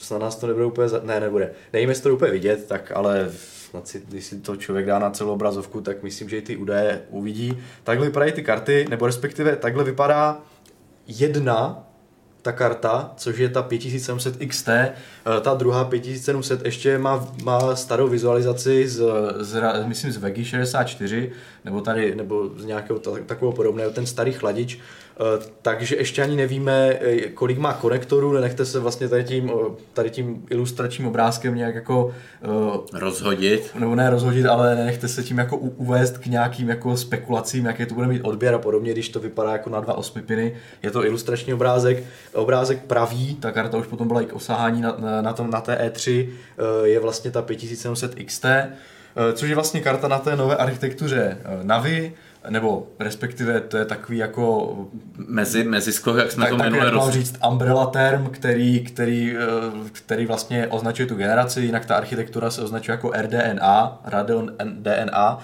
[0.00, 1.00] snad nás to nebude úplně, za...
[1.04, 1.52] ne, nebude.
[1.72, 3.30] Jestli to úplně vidět, tak ale
[3.70, 6.56] snad si, když si to člověk dá na celou obrazovku, tak myslím, že i ty
[6.56, 7.58] údaje uvidí.
[7.84, 10.40] Takhle vypadají ty karty, nebo respektive takhle vypadá
[11.06, 11.86] jedna
[12.42, 14.94] ta karta, což je ta 5700 XT, eh,
[15.40, 19.02] ta druhá 5700 ještě má, má starou vizualizaci z,
[19.38, 21.32] z, myslím z VEGI 64,
[21.64, 24.78] nebo tady, nebo z nějakého takového podobného, ten starý chladič,
[25.62, 30.10] takže ještě ani nevíme, eh, kolik má konektorů, nenechte se vlastně tady tím, eh, tady
[30.10, 32.14] tím ilustračním obrázkem nějak jako
[32.92, 33.70] rozhodit.
[33.78, 37.94] Nebo ne rozhodit, ale nenechte se tím jako uvést k nějakým jako spekulacím, jaké to
[37.94, 40.56] bude mít odběr a podobně, když to vypadá jako na dva osmipiny.
[40.82, 42.04] Je to ilustrační obrázek,
[42.34, 45.60] obrázek pravý, ta karta už potom byla i k osahání na, na, na, tom, na
[45.60, 46.28] té E3,
[46.84, 48.46] je vlastně ta 5700 XT,
[49.32, 52.12] což je vlastně karta na té nové architektuře Navi,
[52.48, 54.76] nebo respektive to je takový jako...
[55.16, 57.10] Mezi, mezi skok, jak jsme tak, to minule roz...
[57.10, 59.40] říct umbrella term, který, který, eh,
[59.92, 65.38] který vlastně označuje tu generaci, jinak ta architektura se označuje jako RDNA, Radeon DNA.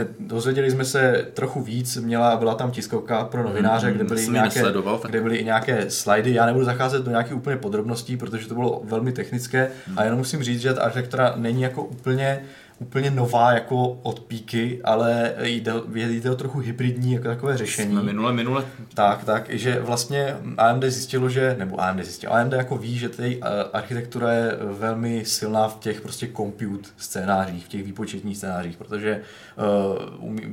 [0.00, 4.28] Eh, dozvěděli jsme se trochu víc, měla, byla tam tiskovka pro novináře, hmm, kde, byly
[4.28, 4.62] nějaké,
[5.06, 6.34] kde byly i nějaké slidy.
[6.34, 9.98] Já nebudu zacházet do nějakých úplně podrobností, protože to bylo velmi technické hmm.
[9.98, 12.42] a jenom musím říct, že ta architektura není jako úplně
[12.82, 17.92] úplně nová jako od píky, ale jde, jde o trochu hybridní jako takové řešení.
[17.92, 18.64] Jsme minule, minule.
[18.94, 23.40] Tak, tak, že vlastně AMD zjistilo, že, nebo AMD zjistilo, AMD jako ví, že tady
[23.72, 29.20] architektura je velmi silná v těch prostě compute scénářích, v těch výpočetních scénářích, protože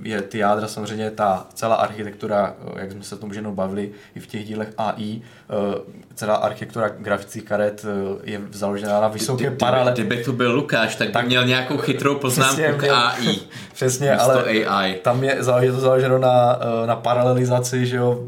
[0.03, 4.19] je ty jádra samozřejmě ta celá architektura, jak jsme se o tom jenom bavili i
[4.19, 5.75] v těch dílech AI, uh,
[6.15, 7.85] celá architektura grafických karet
[8.23, 9.91] je založená na vysoké paralele.
[9.91, 13.39] Kdyby tu byl Lukáš, tak, tak by měl nějakou chytrou poznámku k AI.
[13.73, 14.93] Přesně, ale AI.
[15.03, 18.23] tam je, je to založeno na, eh, na paralelizaci, že jo,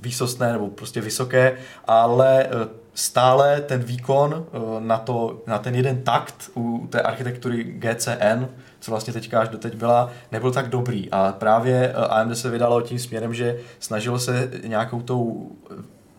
[0.00, 6.02] výsostné nebo prostě vysoké, ale eh, stále ten výkon eh, na, to, na ten jeden
[6.02, 8.48] takt u té architektury GCN,
[8.86, 11.10] co vlastně teďka až doteď byla, nebyl tak dobrý.
[11.10, 15.50] A právě AMD se vydalo tím směrem, že snažilo se nějakou tou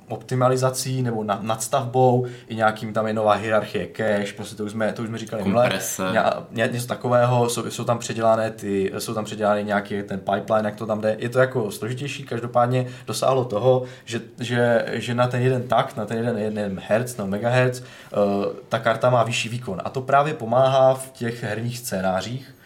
[0.08, 4.94] optimalizací nebo nad, nadstavbou, i nějakým tam je nová hierarchie cache, prostě to už jsme,
[4.94, 5.70] to už jsme říkali minule,
[6.52, 10.76] ně, něco takového, jsou, jsou, tam předělané ty, jsou tam předělané nějaký ten pipeline, jak
[10.76, 15.42] to tam jde, je to jako složitější, každopádně dosáhlo toho, že, že, že na ten
[15.42, 19.82] jeden takt, na ten jeden, jeden hertz nebo megahertz, uh, ta karta má vyšší výkon.
[19.86, 22.57] A to právě pomáhá v těch herních scénářích,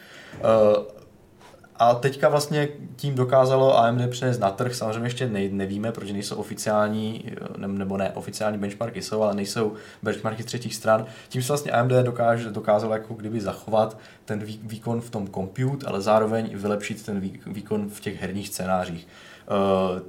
[1.81, 6.35] a teďka vlastně tím dokázalo AMD přenést na trh, samozřejmě ještě ne, nevíme, protože nejsou
[6.35, 9.73] oficiální, nebo ne, oficiální benchmarky jsou, ale nejsou
[10.03, 11.05] benchmarky třetích stran.
[11.29, 16.01] Tím se vlastně AMD dokáže, dokázalo jako kdyby zachovat ten výkon v tom compute, ale
[16.01, 19.07] zároveň vylepšit ten výkon v těch herních scénářích.
[19.47, 20.01] Eh,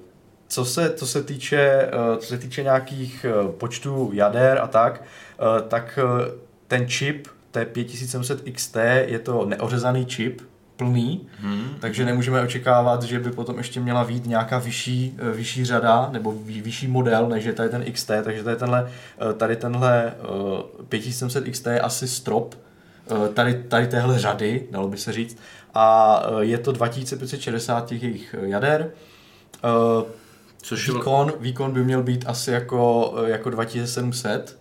[0.48, 5.02] co se, co se týče, eh, co se týče nějakých eh, počtů jader a tak,
[5.68, 5.98] tak
[6.68, 10.40] ten čip té 5700 XT je to neořezaný čip,
[10.76, 11.68] plný, hmm.
[11.80, 16.34] takže nemůžeme očekávat, že by potom ještě měla být nějaká vyšší, eh, vyšší řada nebo
[16.44, 18.90] vyšší model, než je tady ten XT, takže tady tenhle,
[19.30, 20.12] eh, tady tenhle
[20.88, 25.38] 5700 XT je asi strop eh, tady, tady téhle řady, dalo by se říct,
[25.74, 28.90] a je to 2560 těch jejich jader,
[30.62, 34.58] Což výkon, výkon by měl být asi jako, jako 2700,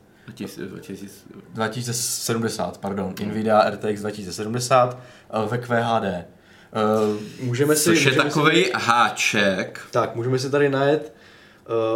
[1.54, 5.00] 2070, pardon, Nvidia RTX 2070
[5.48, 6.26] ve QHD.
[6.74, 9.82] Eh, můžeme si, Což je takový si, háček.
[9.92, 11.14] Tak, můžeme si tady najet,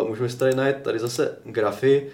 [0.01, 2.07] uh, můžeme si tady najet tady zase grafy.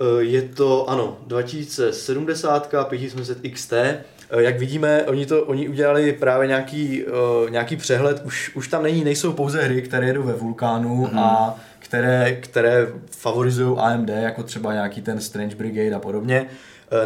[0.00, 3.72] Uh, je to, ano, 2070, 5700 XT.
[3.72, 8.82] Uh, jak vidíme, oni, to, oni udělali právě nějaký, uh, nějaký přehled, už, už tam
[8.82, 11.18] není, nejsou pouze hry, které jedou ve Vulkánu mm-hmm.
[11.18, 11.56] a
[11.94, 16.46] které, které favorizují AMD, jako třeba nějaký ten Strange Brigade a podobně.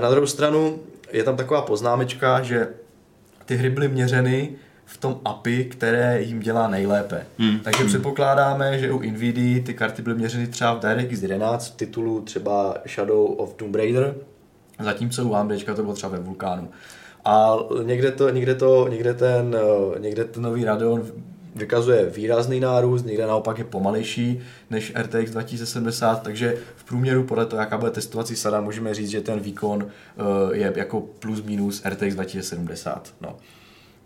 [0.00, 0.78] Na druhou stranu
[1.12, 2.68] je tam taková poznámečka, že
[3.44, 4.50] ty hry byly měřeny
[4.84, 7.26] v tom API, které jim dělá nejlépe.
[7.38, 7.60] Hmm.
[7.60, 7.88] Takže hmm.
[7.88, 12.74] předpokládáme, že u NVIDIA ty karty byly měřeny třeba v DirectX 11 v titulu třeba
[12.88, 14.14] Shadow of Tomb Raider,
[14.80, 16.68] zatímco u AMD to bylo třeba ve Vulkánu.
[17.24, 21.02] A někde, to, někde, to, někde, ten, eh, někde ten nový Radeon
[21.54, 27.60] vykazuje výrazný nárůst, někde naopak je pomalejší než RTX 2070, takže v průměru podle toho,
[27.60, 32.14] jaká bude testovací sada, můžeme říct, že ten výkon uh, je jako plus minus RTX
[32.14, 33.14] 2070.
[33.20, 33.36] No.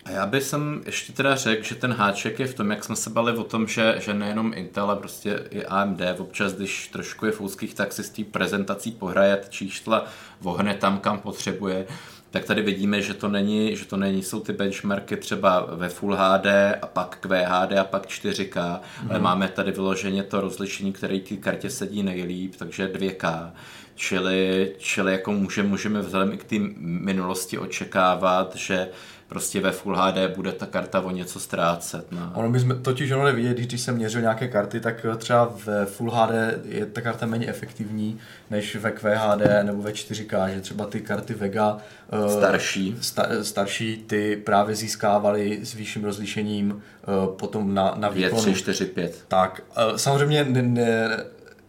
[0.05, 2.97] A já bych jsem ještě teda řekl, že ten háček je v tom, jak jsme
[2.97, 7.27] se bali o tom, že, že nejenom Intel, ale prostě i AMD občas, když trošku
[7.27, 10.05] je v úzkých, tak si s té prezentací pohraje čísla
[10.41, 11.87] vohne tam, kam potřebuje
[12.33, 16.17] tak tady vidíme, že to není, že to není, jsou ty benchmarky třeba ve Full
[16.17, 16.47] HD
[16.83, 19.11] a pak QHD a pak 4K, mm.
[19.11, 19.23] ale mhm.
[19.23, 23.51] máme tady vyloženě to rozlišení, které té kartě sedí nejlíp, takže 2K.
[23.95, 28.89] Čili, čili jako může, můžeme vzhledem i k té minulosti očekávat, že
[29.33, 32.13] prostě ve Full HD bude ta karta o něco ztrácet.
[32.13, 32.33] No.
[32.35, 36.11] Ono by jsme totiž ono vidět, když jsem měřil nějaké karty, tak třeba ve Full
[36.11, 36.31] HD
[36.65, 38.19] je ta karta méně efektivní
[38.51, 41.79] než ve QHD nebo ve 4K, že třeba ty karty Vega
[42.13, 47.07] eh, starší, sta, starší ty právě získávaly s vyšším rozlišením eh,
[47.39, 48.43] potom na, na výkonu.
[48.43, 49.25] 2, 3, 4, 5.
[49.29, 51.25] Tak, eh, samozřejmě ne, ne,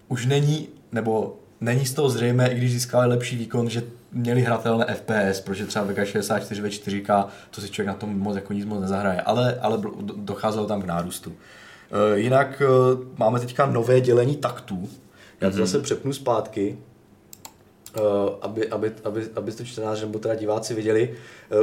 [0.07, 4.85] už není, nebo není z toho zřejmé, i když získali lepší výkon, že měli hratelné
[4.95, 8.65] FPS, protože třeba Vega 64 ve 4K, to si člověk na tom moc jako nic
[8.65, 9.81] moc nezahraje, ale, ale
[10.15, 11.29] docházelo tam k nárůstu.
[11.29, 14.89] Uh, jinak uh, máme teďka nové dělení taktů.
[15.41, 15.59] Já to mm-hmm.
[15.59, 16.77] zase přepnu zpátky,
[17.99, 18.03] uh,
[18.41, 21.15] aby, aby, aby, abyste čtenáři nebo teda diváci viděli.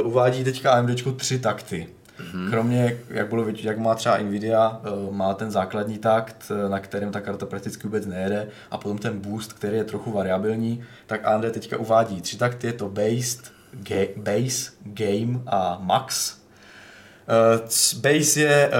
[0.03, 1.87] Uvádí teďka AMD tři takty.
[2.21, 2.49] Mm-hmm.
[2.49, 6.79] Kromě, jak bylo vidět, jak má třeba Nvidia, eh, má ten základní takt, eh, na
[6.79, 11.21] kterém ta karta prakticky vůbec nejede, a potom ten boost, který je trochu variabilní, tak
[11.25, 16.41] AMD teďka uvádí tři takty, je to based, ga, base, game a max.
[17.27, 17.59] Uh,
[18.01, 18.71] base je,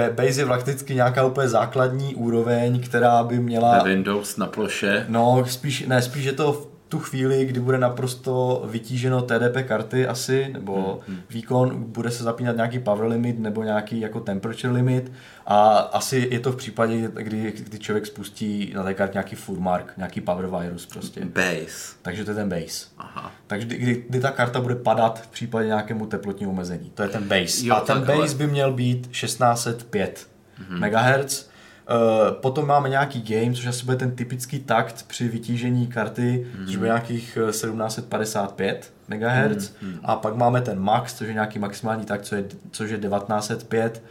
[0.00, 3.82] uh, base je prakticky nějaká úplně základní úroveň, která by měla...
[3.82, 5.06] Ve Windows na ploše.
[5.08, 10.48] No, spíš, ne, spíš je to tu chvíli, kdy bude naprosto vytíženo TDP karty asi,
[10.52, 11.20] nebo hmm.
[11.30, 15.12] výkon, bude se zapínat nějaký power limit nebo nějaký jako temperature limit
[15.46, 19.92] a asi je to v případě, kdy, kdy člověk spustí na té kartě nějaký furmark,
[19.96, 21.24] nějaký power virus prostě.
[21.24, 21.96] Base.
[22.02, 22.86] Takže to je ten base.
[22.98, 23.32] Aha.
[23.46, 26.90] Takže kdy, kdy ta karta bude padat v případě nějakému teplotnímu omezení.
[26.94, 27.66] To je ten base.
[27.66, 28.16] Jo, a ten takhle.
[28.16, 30.26] base by měl být 1605
[30.60, 31.20] mm-hmm.
[31.22, 31.51] MHz.
[31.90, 36.66] Uh, potom máme nějaký game, což asi bude ten typický takt při vytížení karty, mm-hmm.
[36.66, 39.18] což bude nějakých eh, 1755 MHz.
[39.18, 39.98] Mm-hmm.
[40.04, 44.02] A pak máme ten max, což je nějaký maximální takt, což je, což je 1905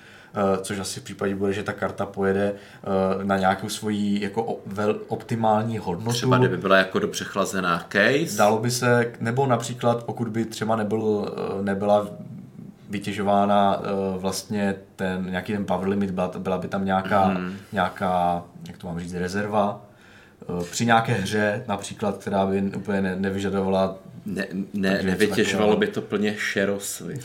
[0.56, 4.60] Uh, což asi v případě bude, že ta karta pojede uh, na nějakou svoji jako
[4.66, 6.12] vel, optimální hodnotu.
[6.12, 8.38] Třeba kdyby byla jako dobře chlazená case.
[8.38, 12.08] Dalo by se, nebo například pokud by třeba nebyl, eh, nebyla
[12.92, 17.58] vytěžována eh, vlastně ten nějaký ten power limit, byla, byla by tam nějaká, mm.
[17.72, 19.82] nějaká, jak to mám říct, rezerva.
[20.42, 26.02] Eh, Při nějaké hře například, která by úplně ne, nevyžadovala Ne, ne, nevytěžovalo by to
[26.02, 27.20] plně šerosvy.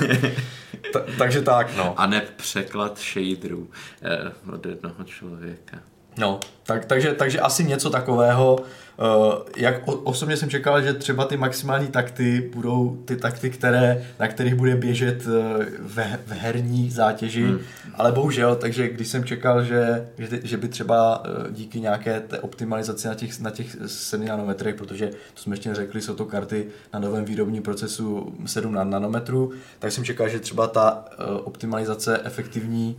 [0.92, 2.00] Ta, takže tak, no.
[2.00, 3.70] A ne překlad shaderů
[4.02, 5.78] eh, od jednoho člověka.
[6.18, 8.58] No, tak, takže, takže asi něco takového.
[8.98, 14.28] Uh, jak osobně jsem čekal, že třeba ty maximální takty budou ty takty, které, na
[14.28, 15.32] kterých bude běžet uh,
[15.78, 17.58] ve, v herní zátěži, hmm.
[17.94, 22.38] ale bohužel, takže když jsem čekal, že, že, že by třeba uh, díky nějaké té
[22.38, 26.66] optimalizaci na těch, na těch 7 nanometrech, protože to jsme ještě neřekli, jsou to karty
[26.92, 31.04] na novém výrobním procesu 7 na- nanometrů, tak jsem čekal, že třeba ta
[31.44, 32.98] optimalizace efektivní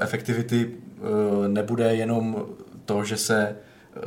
[0.00, 0.70] efektivity
[1.48, 2.46] nebude jenom
[2.84, 3.56] to, že se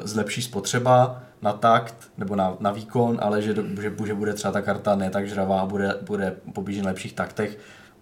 [0.04, 4.62] zlepší spotřeba na takt nebo na, na výkon, ale že, že, že bude třeba ta
[4.62, 7.58] karta ne tak žravá a bude, bude pobížet na lepších taktech.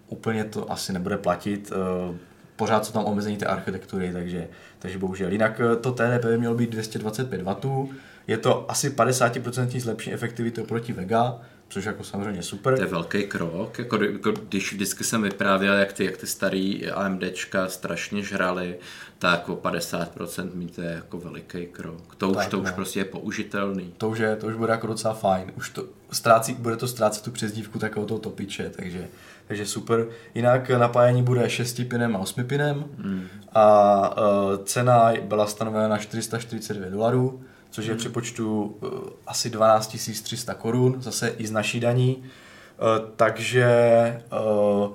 [0.08, 1.72] Úplně to asi nebude platit.
[1.72, 2.16] uh,
[2.56, 5.32] Pořád jsou tam omezení té architektury, takže, takže bohužel.
[5.32, 7.88] Jinak uh, to TDP by mělo být 225 W,
[8.26, 11.40] je to asi 50% zlepšení efektivity oproti Vega,
[11.72, 12.74] což jako samozřejmě super.
[12.76, 16.90] To je velký krok, jako, jako když vždycky jsem vyprávěl, jak ty, jak ty starý
[16.90, 18.78] AMDčka strašně žrali,
[19.18, 22.14] tak o 50% mít to je jako veliký krok.
[22.14, 22.74] To už, Tak, to už no.
[22.74, 23.94] prostě je použitelný.
[23.98, 25.52] to už, je, to už bude jako docela fajn.
[25.56, 29.08] Už to ztrácí, bude to ztrácet tu přezdívku takového toho topiče, takže,
[29.48, 30.06] takže super.
[30.34, 33.26] Jinak napájení bude 6 pinem a 8 pinem Hmm.
[33.54, 37.92] a uh, cena byla stanovena na 442 dolarů, což Hmm.
[37.92, 38.90] je při počtu uh,
[39.26, 42.16] asi 12 300 korun, zase i z naší daní.
[42.16, 44.92] Uh, takže uh,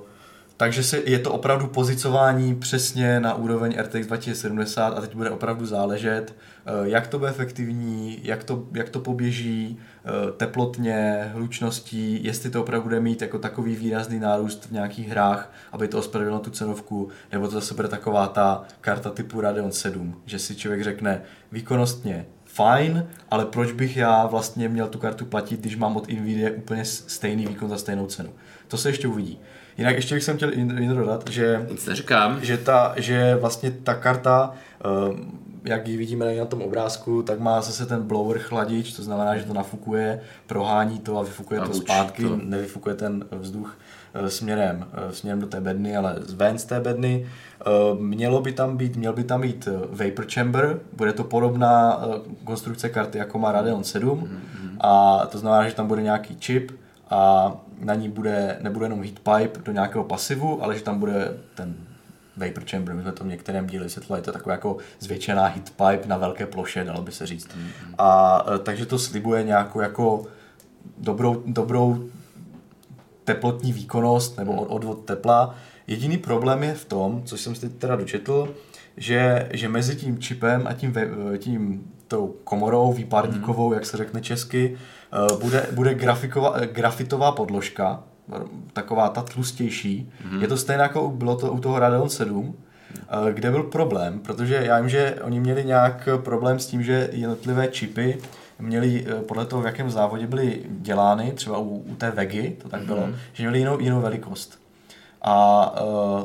[0.58, 5.66] takže se, je to opravdu pozicování přesně na úroveň RTX 2070 a teď bude opravdu
[5.66, 6.34] záležet,
[6.66, 12.62] eh, jak to bude efektivní, jak to, jak to poběží eh, teplotně, hlučností, jestli to
[12.62, 17.08] opravdu bude mít jako takový výrazný nárůst v nějakých hrách, aby to ospravedlnilo tu cenovku,
[17.32, 22.26] nebo to zase bude taková ta karta typu Radeon 7, že si člověk řekne výkonnostně
[22.52, 26.84] fajn, ale proč bych já vlastně měl tu kartu platit, když mám od Nvidia úplně
[26.84, 28.30] stejný výkon za stejnou cenu.
[28.68, 29.38] To se ještě uvidí.
[29.78, 32.38] Jinak ještě bych jsem chtěl jen dodat, že Nic neříkám.
[32.44, 37.60] že, ta, že vlastně ta karta, eh, jak ji vidíme na tom obrázku, tak má
[37.60, 41.74] zase ten blower chladič, to znamená, že to nafukuje, prohání to a vyfukuje A to
[41.74, 42.36] zpátky, to.
[42.42, 43.78] nevyfukuje ten vzduch
[44.28, 47.26] směrem, eh, směrem do té bedny, ale ven z té bedny.
[47.60, 47.64] Eh,
[48.00, 52.34] Mělo by tam být, měl by tam být eh, vapor chamber, bude to podobná eh,
[52.44, 54.28] konstrukce karty, jako má Radeon 7
[54.80, 56.70] a to znamená, že tam bude nějaký čip
[57.10, 61.34] a na ní bude, nebude jenom heat pipe do nějakého pasivu, ale že tam bude
[61.54, 61.74] ten
[62.36, 65.70] vapor chamber, my jsme to v některém díle vysvětlili, to je taková jako zvětšená heat
[65.70, 67.48] pipe na velké ploše, dalo by se říct.
[67.98, 70.24] A e, takže to slibuje nějakou jako
[70.98, 72.04] dobrou, dobrou
[73.32, 75.54] teplotní výkonnost nebo od- odvod tepla.
[75.86, 78.54] Jediný problém je v tom, co jsem si teď teda dočetl,
[78.96, 80.94] že, že mezi tím čipem a tím,
[81.38, 88.02] tím tou komorou výparníkovou, jak se řekne česky, eh, bude, bude grafiková, eh, grafitová podložka,
[88.72, 90.12] taková ta tlustější.
[90.40, 92.54] Je to stejné jako bylo to u toho Radeon 7,
[92.94, 97.08] eh, kde byl problém, protože já vím, že oni měli nějak problém s tím, že
[97.12, 98.18] jednotlivé čipy
[98.58, 102.68] měli eh, podle toho, v jakém závodě byly dělány, třeba u, u té Vegy, to
[102.68, 104.58] tak bylo, že měli jinou, jinou velikost.
[105.22, 106.22] A uh,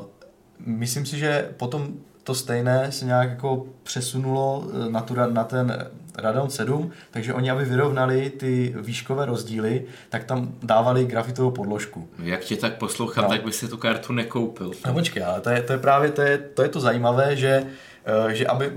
[0.65, 5.87] myslím si, že potom to stejné se nějak jako přesunulo eh, na, tu, na ten
[6.17, 12.07] Radeon 7, takže oni, aby vyrovnali ty výškové rozdíly, tak tam dávali grafitovou podložku.
[12.23, 13.29] Jak tě tak poslouchám, No.
[13.29, 14.71] tak by si tu kartu nekoupil.
[14.87, 17.65] No počkej, ale to je, to je právě to je, to je to zajímavé, že,
[18.31, 18.71] že aby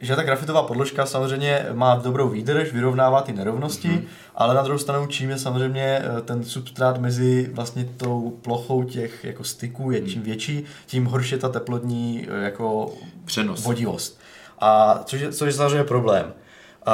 [0.00, 4.04] že ta grafitová podložka samozřejmě má dobrou výdrž, vyrovnává ty nerovnosti, mm-hmm.
[4.34, 9.24] ale na druhou stranu čím je samozřejmě eh, ten substrát mezi vlastně tou plochou těch
[9.24, 12.92] jako styků je čím větší, tím horší je ta teplotní eh, jako
[13.24, 13.64] Přenos.
[13.64, 14.20] vodivost.
[14.60, 16.26] A což je, což je samozřejmě problém.
[16.86, 16.92] Uh,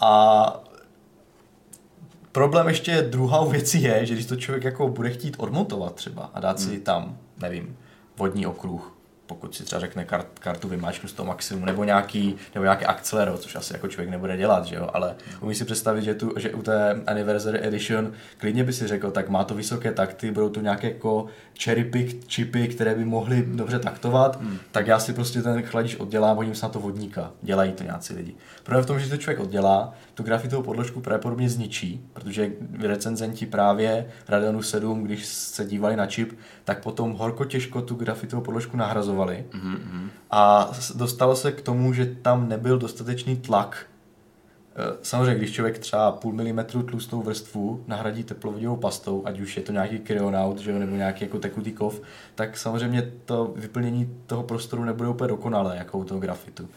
[0.00, 0.64] a
[2.32, 6.40] problém ještě druhou věcí je, že když to člověk jako bude chtít odmontovat třeba a
[6.40, 6.80] dát si Hmm.
[6.80, 7.76] tam, nevím,
[8.16, 8.93] vodní okruh,
[9.26, 13.38] pokud si třeba řekne kart, kartu vymáčknu z toho maximum, nebo nějaký, nebo nějaký akcelero,
[13.38, 16.54] což asi jako člověk nebude dělat, že jo, ale umí si představit, že, tu, že
[16.54, 20.60] u té Anniversary Edition klidně by si řekl, tak má to vysoké takty, budou to
[20.60, 21.26] nějaké jako
[21.62, 24.58] cherry pick čipy, které by mohly dobře taktovat, hmm.
[24.72, 27.30] tak já si prostě ten chladič oddělám, hodím se na to vodníka.
[27.42, 28.34] Dělají to nějací lidi.
[28.62, 34.06] Problém v tom, že to člověk oddělá, tu grafitovou podložku pravděpodobně zničí, protože recenzenti právě
[34.28, 39.13] Radeonu 7, když se dívali na čip, tak potom horko těžko tu grafitovou podložku nahrazovali.
[39.52, 40.08] Mm-hmm.
[40.30, 43.86] A s- dostalo se k tomu, že tam nebyl dostatečný tlak
[44.76, 49.62] Eh, Samozřejmě, když člověk třeba půl milimetru tlustou vrstvu nahradí teplovodivou pastou, ať už je
[49.62, 52.00] to nějaký kryonaut, že jo, nebo nějaký jako tekutý kov,
[52.34, 56.68] tak samozřejmě to vyplnění toho prostoru nebude úplně dokonalé, jako u toho grafitu.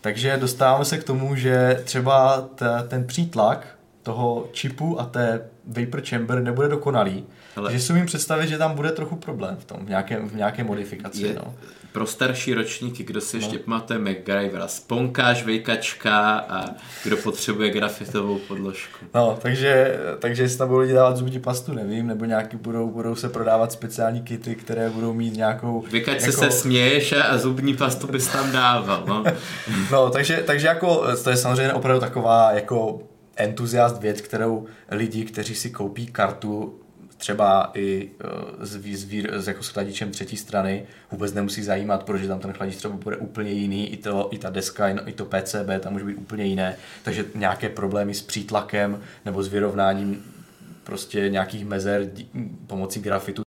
[0.00, 3.66] Takže dostáváme se k tomu, že třeba ta, ten přítlak
[4.02, 7.24] toho čipu a té vapor chamber nebude dokonalý.
[7.56, 7.68] Hele.
[7.68, 10.64] Takže si umím představit, že tam bude trochu problém v tom, v nějaké, v nějaké
[10.64, 11.22] modifikaci.
[11.22, 11.54] Je, no.
[11.92, 16.64] pro starší ročníky, kdo si ještě pamatuje MacGyvera, sponkáž, vejkačka a
[17.04, 19.06] kdo potřebuje grafitovou podložku.
[19.14, 23.14] No, takže, takže jestli tam budou lidi dávat zubní pastu, nevím, nebo nějaký budou, budou
[23.14, 25.84] se prodávat speciální kity, které budou mít nějakou...
[25.90, 26.32] Vykač jako...
[26.32, 29.24] se směješ a, a zubní pastu bys tam dával, no.
[29.92, 33.02] No, takže, takže jako, to je samozřejmě opravdu taková jako
[33.36, 36.81] entuziast věc, kterou lidi, kteří si koupí kartu
[37.22, 42.28] třeba i eh, s, s, s jako s chladičem třetí strany vůbec nemusí zajímat, protože
[42.28, 45.68] tam ten chladič třeba bude úplně jiný, i, to, i ta deska, i to PCB
[45.80, 50.24] tam může být úplně jiné, takže nějaké problémy s přítlakem nebo s vyrovnáním
[50.84, 52.10] prostě nějakých mezer
[52.66, 53.42] pomocí grafitu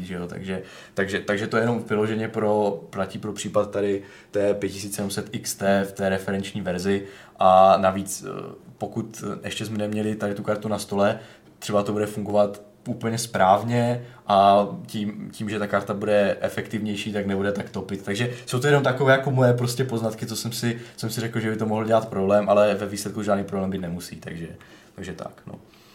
[0.00, 0.62] že jo, takže,
[0.94, 5.92] takže, takže to je jenom vyloženě pro, platí pro případ tady té 5700 XT v
[5.92, 7.06] té referenční verzi.
[7.38, 11.20] A navíc eh, pokud ještě jsme neměli tady tu kartu na stole,
[11.64, 17.26] třeba to bude fungovat úplně správně a tím, tím, že ta karta bude efektivnější, tak
[17.26, 18.02] nebude tak topit.
[18.02, 21.40] Takže jsou to jenom takové jako moje prostě poznatky, co jsem si, jsem si řekl,
[21.40, 24.48] že by to mohlo dělat problém, ale ve výsledku žádný problém být nemusí, takže,
[24.94, 25.42] takže tak.
[25.46, 25.54] No.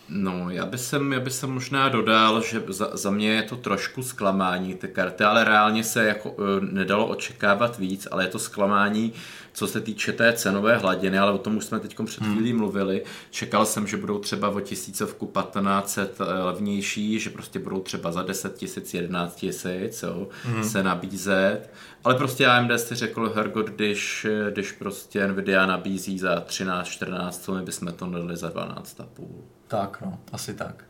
[0.09, 3.55] No, já bych sem, já bych sem možná dodal, že za, za mě je to
[3.55, 8.39] trošku zklamání ty karty, ale reálně se jako uh, nedalo očekávat víc, ale je to
[8.39, 9.13] zklamání,
[9.53, 13.03] co se týče té cenové hladiny, ale o tom už jsme teď před chvílí mluvili.
[13.31, 18.55] Čekal jsem, že budou třeba o tisícovku 1500 levnější, že prostě budou třeba za 10
[18.55, 20.27] tisíc, 11 tisíc, jo,
[20.63, 21.69] se nabízet.
[22.03, 27.53] Ale prostě AMD si řekl, Hergot, když, když prostě Nvidia nabízí za 13, 14, co
[27.53, 29.58] my bychom to dali za 12,5.
[29.69, 30.83] Tak, no, asi tak.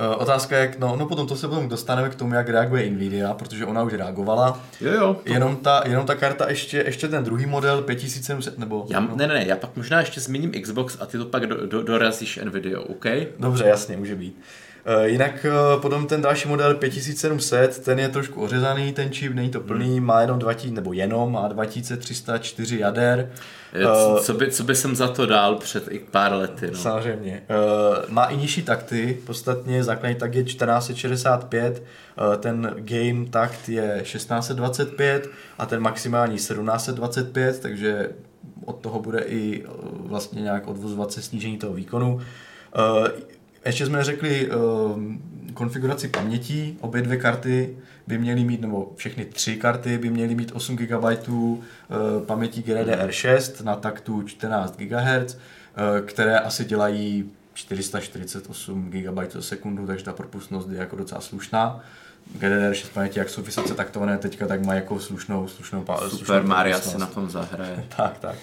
[0.00, 3.34] Uh, otázka je, no, no potom to se potom dostaneme k tomu, jak reaguje Nvidia,
[3.34, 4.60] protože ona už reagovala.
[4.80, 5.14] Jo, jo.
[5.14, 5.32] To...
[5.32, 8.86] Jenom ta, jenom ta karta, ještě, ještě ten druhý model 5700, nebo...
[8.88, 11.66] Já, ne, ne, ne, já pak možná ještě zmíním Xbox a ty to pak do,
[11.66, 13.04] do, dorazíš Nvidia, OK?
[13.38, 14.36] Dobře, jasně, může být.
[14.38, 14.44] Uh,
[15.04, 19.60] jinak uh, potom ten další model 5700, ten je trošku ořezaný, ten čip, není to
[19.60, 23.30] plný, má jenom 2000, nebo jenom, má 2304 jader.
[23.84, 26.78] Co, co, by, co by jsem za to dal před i pár lety, no.
[26.78, 27.42] Samozřejmě.
[28.08, 31.82] Má i nižší takty, podstatně základní tak je 1465,
[32.18, 38.08] uh, ten game takt je 1625 a ten maximální 1725, takže
[38.64, 42.20] od toho bude i vlastně nějak odvozovat se snížení toho výkonu.
[43.64, 45.02] Ještě jsme neřekli uh,
[45.54, 50.52] konfiguraci pamětí, obě dvě karty by měly mít, nebo všechny tři karty by měly mít
[50.54, 51.58] 8 GB uh,
[52.26, 60.04] paměti GDDR6 na taktu 14 GHz, uh, které asi dělají 448 GB za sekundu, takže
[60.04, 61.80] ta propustnost je jako docela slušná.
[62.38, 66.42] GDDR6 paměti, jak jsou vysoce taktované teďka, tak má jako slušnou, slušnou, pa- slušnou Super
[66.42, 67.08] Mario si propustnost.
[67.10, 67.84] na tom zahraje.
[67.96, 68.34] Tak, tak.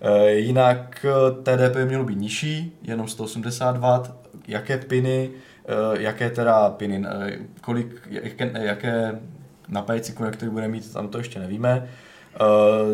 [0.00, 4.10] E, jinak e, TDP mělo být nižší, jenom 180 W.
[4.48, 5.30] Jaké piny,
[5.66, 9.20] e, jaké teda piny, e, kolik, jaké, jaké
[9.68, 11.70] napájecí konektory bude mít, tam to ještě nevíme.
[11.70, 11.88] E,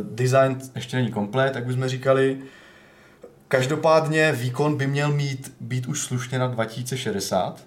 [0.03, 2.39] design ještě není komplet, jak bychom říkali.
[3.49, 7.67] Každopádně výkon by měl mít, být už slušně na 2060.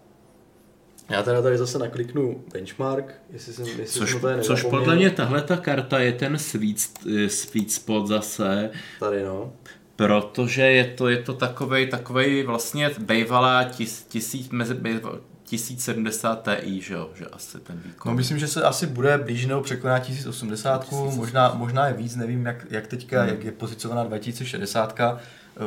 [1.09, 4.95] Já teda tady zase nakliknu benchmark, jestli jsem, jestli Což, jsem to tady což podle
[4.95, 6.77] mě tahle ta karta je ten sweet,
[7.25, 8.69] eh, sweet spot zase,
[8.99, 9.53] Tady no.
[9.97, 15.19] Protože je to, je to takovej, takovej vlastně bejvalá tis, tisíc, mezi bejval,
[15.49, 18.11] 1070 Ti, že jo, že asi ten výkon.
[18.11, 22.45] No myslím, že se asi bude blíž nebo překoná 1080, možná, možná je víc, nevím
[22.45, 23.29] jak, jak teďka, hmm.
[23.29, 25.17] jak je pozicovaná 2060 eh,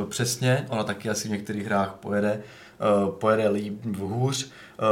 [0.09, 4.51] přesně, ona taky asi v některých hrách pojede, eh, pojede líp hůř.
[4.79, 4.83] Eh,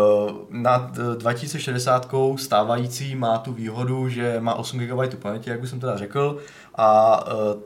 [0.50, 5.80] Nad eh, 2060 stávající má tu výhodu, že má 8 GB paměti, jak už jsem
[5.80, 6.38] teda řekl,
[6.76, 7.24] a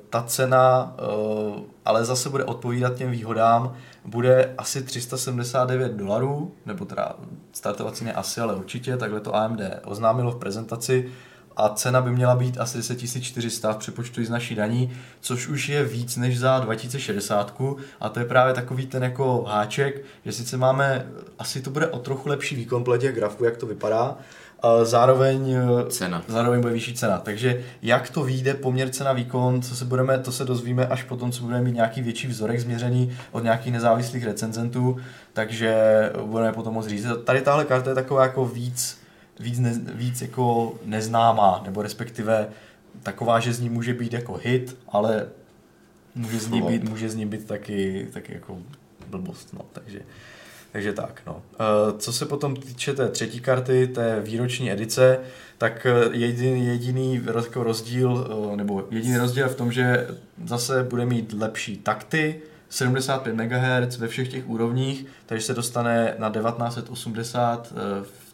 [0.10, 0.96] ta cena
[1.86, 3.76] ale zase bude odpovídat těm výhodám,
[4.06, 7.16] bude asi 379 dolarů, nebo teda
[7.52, 11.12] startovací ne asi, ale určitě, takhle to AMD oznámilo v prezentaci
[11.58, 14.92] a cena by měla být asi 10 400 v přepočtu z naší daní,
[15.22, 17.62] což už je víc než za 2060
[18.00, 21.06] a to je právě takový ten jako háček, že sice máme,
[21.40, 24.18] asi to bude o trochu lepší výkon těch grafů, jak to vypadá,
[24.84, 25.56] zároveň,
[25.90, 26.24] cena.
[26.28, 27.18] zároveň bude vyšší cena.
[27.18, 31.32] Takže jak to vyjde poměr cena výkon, co se budeme, to se dozvíme až potom,
[31.32, 34.98] co budeme mít nějaký větší vzorek změřený od nějakých nezávislých recenzentů,
[35.34, 35.76] takže
[36.26, 37.06] budeme potom moc říct.
[37.24, 39.03] Tady tahle karta je taková jako víc,
[39.40, 42.48] víc, ne, víc jako neznámá, nebo respektive
[43.04, 45.28] taková, že z ní může být jako hit, ale
[46.16, 48.58] může z ní být, může z ní být taky, taky jako
[49.10, 50.02] blbost, no, takže
[50.74, 51.42] takže tak, no.
[51.54, 55.20] Eh, co se potom týče té třetí karty, té výroční edice,
[55.58, 60.08] tak eh, jediný, jediný jako rozdíl, eh, nebo jediný rozdíl v tom, že
[60.46, 66.30] zase bude mít lepší takty, 75 MHz ve všech těch úrovních, takže se dostane na
[66.30, 67.74] 1980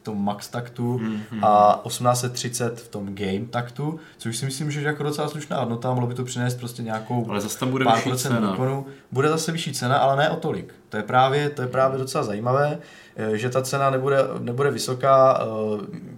[0.01, 1.45] v tom max taktu mm-hmm.
[1.45, 5.89] a 1830 v tom game taktu, což si myslím, že je jako docela slušná hodnota,
[5.89, 8.51] mohlo by to přinést prostě nějakou ale zase tam bude pár vyšší cena.
[8.51, 8.85] Výkonu.
[9.11, 10.73] Bude zase vyšší cena, ale ne o tolik.
[10.89, 12.79] To je právě, to je právě docela zajímavé,
[13.15, 15.47] eh, že ta cena nebude, nebude vysoká,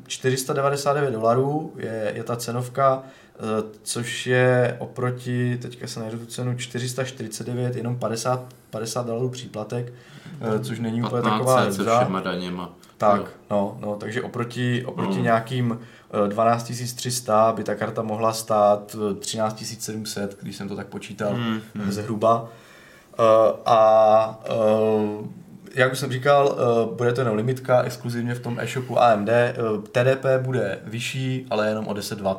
[0.07, 3.39] 499 eh, dolarů je, je ta cenovka, eh,
[3.83, 9.93] což je oproti, teďka se najdu tu cenu, 449, jenom 50, 50 dolarů příplatek,
[10.61, 12.21] což není úplně taková hra.
[12.23, 12.73] daněma.
[13.09, 15.23] Tak, no, no, takže oproti, oproti mm.
[15.23, 15.79] nějakým
[16.27, 21.61] 12 300 by ta karta mohla stát 13 700, když jsem to tak počítal mm.
[21.89, 22.41] zhruba.
[22.41, 23.27] Uh,
[23.65, 24.39] a
[25.75, 26.57] jak už jsem říkal,
[26.97, 29.29] bude to jenom limitka exkluzivně v tom e-shopu AMD.
[29.91, 32.35] TDP bude vyšší, ale jenom o 10 W.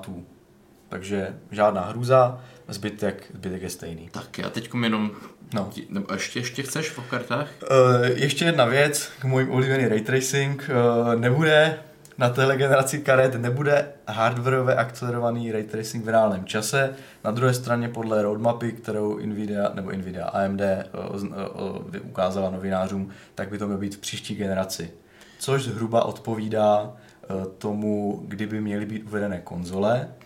[0.89, 4.09] Takže žádná hrůza, zbytek, zbytek je stejný.
[4.13, 5.11] Tak já teď jenom
[5.55, 5.71] No.
[5.89, 7.49] Nebo ještě, ještě chceš o kartách?
[7.63, 10.71] Uh, ještě jedna věc k můj oblíbený ray tracing.
[10.71, 11.79] Uh, nebude
[12.19, 16.95] na téhle generaci karet nebude hardwareově akcelerovaný ray tracing v reálném čase.
[17.25, 23.49] Na druhé straně podle roadmapy, kterou Nvidia nebo Nvidia AMD uh, uh, ukázala novinářům, tak
[23.51, 24.91] by to mělo být v příští generaci.
[25.39, 30.22] Což zhruba odpovídá uh, tomu, kdyby měly být uvedené konzole, Eh,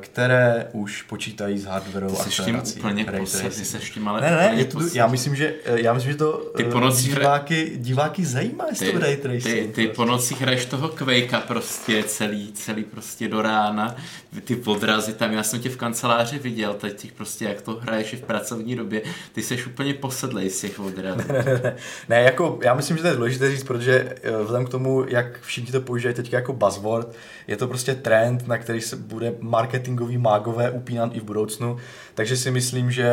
[0.00, 2.74] které už počítají s hardwareovou akcelerací.
[2.74, 6.12] Ty úplně posledný, tím ale Ne, ne, je to, já myslím, že, eh, já myslím,
[6.12, 9.42] že to ty po eh, diváky, diváky zajímá, jestli to ray tracing.
[9.42, 13.96] Ty, ty po nocích hraješ toho Quakea prostě celý, celý prostě do rána,
[14.44, 18.12] ty podrazy tam, já jsem tě v kanceláři viděl, teď těch prostě jak to hraješ
[18.12, 19.02] i v pracovní době,
[19.32, 21.20] ty seš úplně posedlej z těch odrazů.
[21.30, 21.76] Ne, ne, ne,
[22.08, 25.72] ne, jako já myslím, že to je důležité říct, protože vzhledem k tomu, jak všichni
[25.72, 27.08] to používají teď jako buzzword,
[27.46, 29.34] je to prostě trend, na který se bude
[29.70, 31.76] marketingový mágové upínat i v budoucnu,
[32.14, 33.10] takže si myslím, že,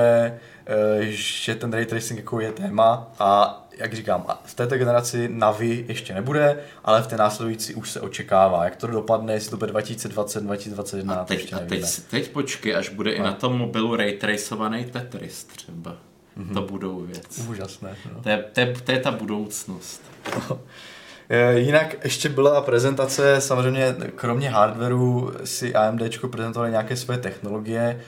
[0.65, 5.85] eh, že ten ray tracing jako je téma a jak říkám, v této generaci Navi
[5.87, 8.65] ještě nebude, ale v té následující už se očekává.
[8.65, 12.31] Jak to dopadne, jestli to bude 2020, 2021, a teď, to ještě a teď, teď
[12.31, 13.17] počkej, až bude no.
[13.17, 15.97] i na tom mobilu ray tracovaný Tetris třeba.
[16.37, 16.53] Mm-hmm.
[16.53, 17.47] To budou věc.
[17.49, 17.95] Úžasné.
[18.13, 18.21] No.
[18.21, 20.01] To, je, to, je, to je ta budoucnost.
[21.29, 26.01] Eh, jinak ještě byla prezentace, samozřejmě kromě hardwareu si AMD
[26.31, 27.99] prezentovali nějaké své technologie,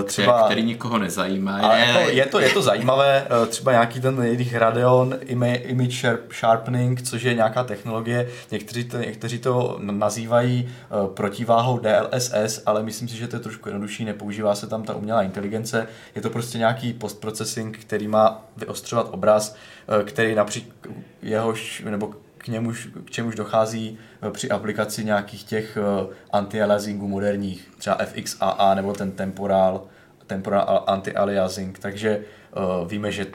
[0.00, 1.58] eh, třeba, který nikoho nezajímá.
[1.58, 5.18] Ale jako je, to, je to zajímavé, eh, třeba nějaký ten jejich Radeon
[5.62, 6.04] Image
[6.38, 10.68] Sharpening, což je nějaká technologie, někteří to, někteří to nazývají
[11.14, 15.22] protiváhou DLSS, ale myslím si, že to je trošku jednodušší, nepoužívá se tam ta umělá
[15.22, 19.56] inteligence, je to prostě nějaký postprocessing, který má vyostřovat obraz,
[20.04, 20.76] který například
[21.22, 27.70] jehož, nebo k, němuž, k čemuž dochází eh, při aplikaci nějakých těch eh, anti-aliasingů moderních,
[27.78, 29.82] třeba FXAA nebo ten temporal,
[30.26, 32.20] temporal anti-aliasing, takže
[32.56, 33.26] uh, víme, že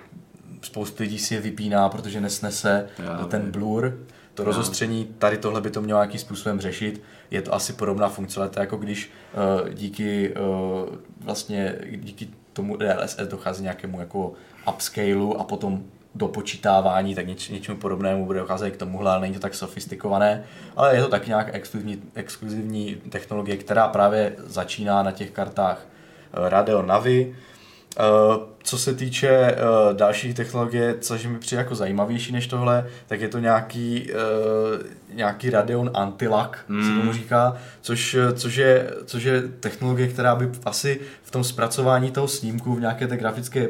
[0.61, 3.99] spoustu lidí si je vypíná, protože nesnese Já, ten blur,
[4.33, 4.45] to Já.
[4.45, 7.01] rozostření, tady tohle by to mělo nějakým způsobem řešit.
[7.31, 9.11] Je to asi podobná funkcionalita, jako když
[9.61, 14.33] uh, díky uh, vlastně díky tomu DLSS dochází nějakému jako
[14.69, 15.83] upscaleu a potom
[16.15, 20.43] do počítávání, tak něč, něčemu podobnému bude docházet k tomuhle, ale není to tak sofistikované,
[20.75, 25.85] ale je to tak nějak exkluzivní, exkluzivní technologie, která právě začíná na těch kartách
[26.37, 27.35] uh, Radeon Navi.
[27.99, 33.21] Uh, co se týče uh, dalších technologie, což mi přijde jako zajímavější než tohle, tak
[33.21, 34.11] je to nějaký,
[35.13, 36.83] nějaký Radeon Antilac, mm.
[36.83, 37.13] se tomu hmm.
[37.13, 42.75] říká, což, což, je, což je technologie, která by asi v tom zpracování toho snímku
[42.75, 43.69] v nějaké té grafické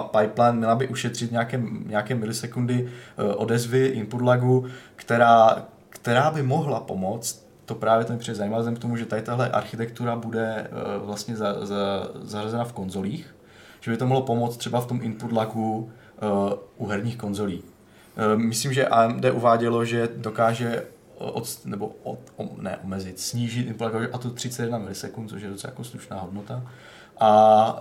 [0.00, 4.66] pipeline měla by ušetřit nějaké, nějaké milisekundy eh, odezvy input lagu,
[4.96, 9.50] která, která by mohla pomoct to právě ten přijde zajímavé, k tomu, že tady tahle
[9.50, 13.34] architektura bude uh, vlastně za, za, zařazena v konzolích,
[13.80, 15.90] že by to mohlo pomoct třeba v tom input lagu
[16.22, 17.62] uh, u herních konzolí.
[18.36, 20.84] Myslím, že AMD uvádělo, že dokáže
[21.18, 22.18] od, nebo od,
[22.62, 26.62] ne, omezit, snížit input lag a to 31 milisekund, což je docela jako slušná hodnota.
[27.20, 27.80] A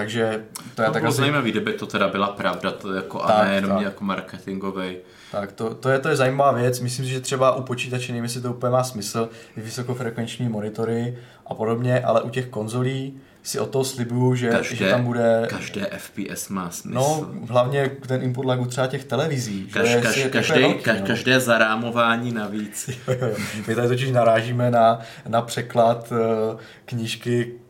[0.00, 0.44] takže
[0.74, 1.20] to je to tak bylo asi...
[1.20, 3.80] zajímavé, kdyby to teda byla pravda, to jako, tak, a ne jenom tak.
[3.80, 4.96] jako marketingový.
[5.32, 6.80] Tak to, to, je, to je zajímavá věc.
[6.80, 11.18] Myslím si, že třeba u počítače, nevím, jestli to úplně má smysl, i vysokofrekvenční monitory
[11.46, 15.46] a podobně, ale u těch konzolí si o to slibuju, že, každé, že tam bude...
[15.50, 16.94] Každé FPS má smysl.
[16.94, 19.66] No, hlavně ten input lag třeba těch televizí.
[19.66, 21.06] Kaž, že kaž, každé, velký, kaž, no.
[21.06, 22.90] každé zarámování navíc.
[23.68, 27.52] My tady totiž narážíme na, na překlad uh, knížky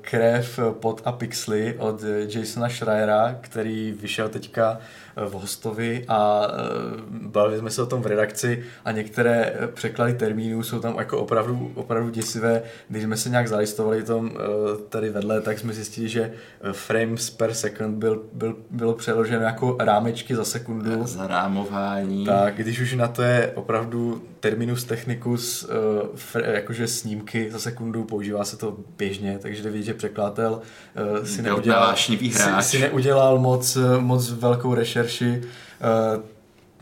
[0.00, 4.78] krev, pot a pixely od Jasona Schreiera, který vyšel teďka
[5.16, 6.52] v Hostovi a eh,
[7.10, 11.18] bavili jsme se o tom v redakci a některé eh, překlady termínů jsou tam jako
[11.18, 12.62] opravdu, opravdu děsivé.
[12.88, 14.32] Když jsme se nějak zalistovali tom
[14.88, 16.32] tady vedle, tak jsme zjistili, že
[16.72, 21.06] frames per second byl, byl, bylo přeloženo jako rámečky za sekundu.
[21.06, 22.24] Zarámování.
[22.24, 25.70] Tak, když už na to je opravdu terminus technicus,
[26.44, 30.60] jakože snímky za sekundu, používá se to běžně, takže jde vidět, že překladatel
[31.24, 32.18] si, neudělal, si,
[32.60, 35.42] si neudělal moc, moc velkou rešerši.
[36.16, 36.22] Uh,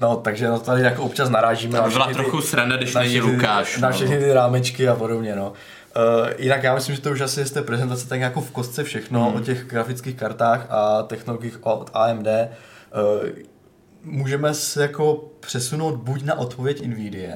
[0.01, 1.81] No, takže na to tady jako občas narážíme.
[1.81, 3.79] To byla trochu sranda, když není Lukáš.
[3.79, 3.95] Na no.
[3.95, 5.53] všechny ty rámečky a podobně, no.
[5.97, 8.51] Uh, jinak já myslím, že to už asi je z té prezentace tak jako v
[8.51, 9.37] kostce všechno mm.
[9.37, 12.27] o těch grafických kartách a technologiích od AMD.
[12.27, 13.29] Uh,
[14.05, 17.35] můžeme se jako přesunout buď na odpověď NVIDIA,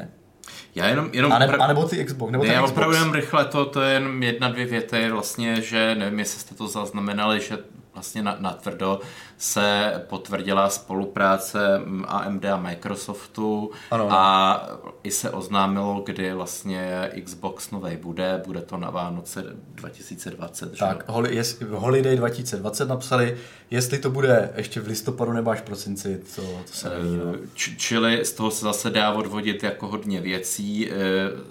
[0.75, 2.33] já jenom, jenom a, ne, a nebo ty Xbox.
[2.33, 5.95] Nebo ne, já opravdu jenom rychle, to, to je jenom jedna, dvě věty, vlastně, že
[5.95, 7.59] nevím, jestli jste to zaznamenali, že
[7.95, 9.01] vlastně na, na tvrdo
[9.39, 14.09] se potvrdila spolupráce AMD a Microsoftu ano.
[14.11, 14.69] a
[15.03, 20.79] i se oznámilo, kdy vlastně Xbox nový bude, bude to na Vánoce 2020.
[20.79, 21.35] Tak, že?
[21.35, 23.37] jest, Holiday 2020 napsali,
[23.71, 27.17] jestli to bude ještě v listopadu nebo až v prosinci, to, to se neví.
[27.17, 27.35] No.
[27.55, 30.95] Č- čili z toho se zase dá odvodit jako hodně věcí, e,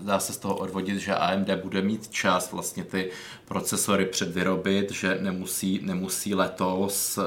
[0.02, 3.12] dá se z toho odvodit, že AMD bude mít čas vlastně ty
[3.48, 7.22] procesory předvyrobit, že nemusí, nemusí letos e,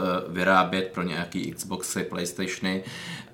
[0.51, 2.83] vyrábět pro nějaký Xboxy, Playstationy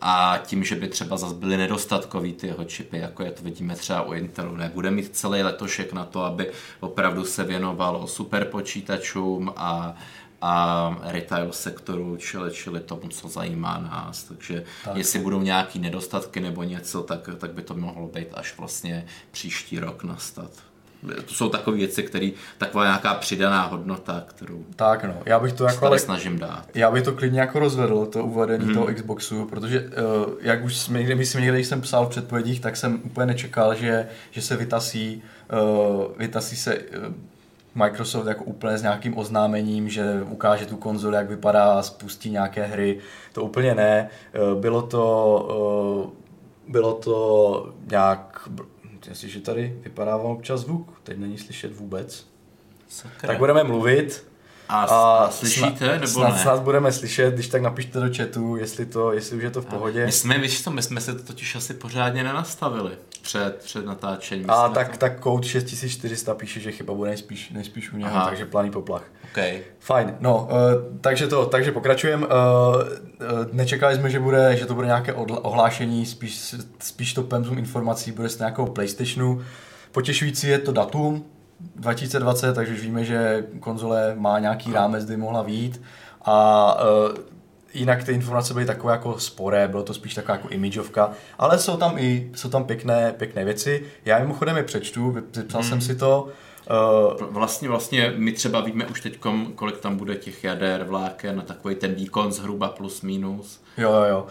[0.01, 3.75] a tím, že by třeba zase byly nedostatkový ty jeho čipy, jako je to vidíme
[3.75, 6.51] třeba u Intelu, nebude mít celý letošek na to, aby
[6.81, 9.97] opravdu se věnovalo super počítačům a
[10.41, 14.25] a retail sektoru, čili, čili tomu, co zajímá nás.
[14.25, 14.97] Takže tak.
[14.97, 19.79] jestli budou nějaký nedostatky nebo něco, tak, tak by to mohlo být až vlastně příští
[19.79, 20.51] rok nastat
[21.15, 25.65] to jsou takové věci, které taková nějaká přidaná hodnota, kterou tak no, já bych to
[25.65, 26.65] jako ale, snažím dát.
[26.75, 28.75] Já bych to klidně jako rozvedl, to uvedení hmm.
[28.75, 29.87] toho Xboxu, protože uh,
[30.41, 34.43] jak už jsme myslím někde, jsem psal v předpovědích, tak jsem úplně nečekal, že, že
[34.43, 37.15] se vytasí, uh, vytasí se uh,
[37.75, 42.99] Microsoft jako úplně s nějakým oznámením, že ukáže tu konzoli, jak vypadá, spustí nějaké hry.
[43.33, 44.09] To úplně ne.
[44.61, 46.07] Bylo to,
[46.69, 48.49] bylo to nějak
[49.09, 52.27] Jestliže tady vypadá vám občas zvuk, teď není slyšet vůbec.
[52.89, 53.27] Sakra.
[53.27, 54.27] Tak budeme mluvit.
[54.69, 56.39] A, a slyšíte, snad, nebo snad, ne?
[56.43, 59.67] Snad budeme slyšet, když tak napište do chatu, jestli, to, jestli už je to v
[59.67, 60.07] pohodě.
[60.07, 62.91] My jsme, víš to, my jsme se to totiž asi pořádně nenastavili
[63.27, 64.51] před, před natáčením.
[64.51, 64.99] A tak, to...
[64.99, 68.27] tak Code 6400 píše, že chyba bude nejspíš, nejspíš u něho, Aha.
[68.27, 69.05] takže planý poplach.
[69.31, 69.61] Okay.
[69.79, 72.27] Fajn, no, uh, takže to, takže pokračujeme.
[72.27, 72.87] Uh, uh,
[73.53, 78.29] nečekali jsme, že bude, že to bude nějaké ohlášení, spíš, spíš to pemzum informací bude
[78.29, 79.43] z nějakou Playstationu.
[79.93, 81.25] Potěšující je to datum,
[81.61, 85.83] 2020, takže už víme, že konzole má nějaký rámec, kdy mohla výjít
[86.25, 86.77] a
[87.09, 87.36] uh,
[87.77, 91.77] jinak ty informace byly takové jako sporé, bylo to spíš taková jako imageovka, ale jsou
[91.77, 93.83] tam i jsou tam pěkné, pěkné věci.
[94.05, 95.71] Já mimochodem je přečtu, vypsal hmm.
[95.71, 96.29] jsem si to.
[96.71, 99.19] Uh, vlastně, vlastně my třeba víme už teď,
[99.55, 103.61] kolik tam bude těch jader, vláken na takový ten výkon zhruba plus minus.
[103.79, 104.27] Jo, jo, jo.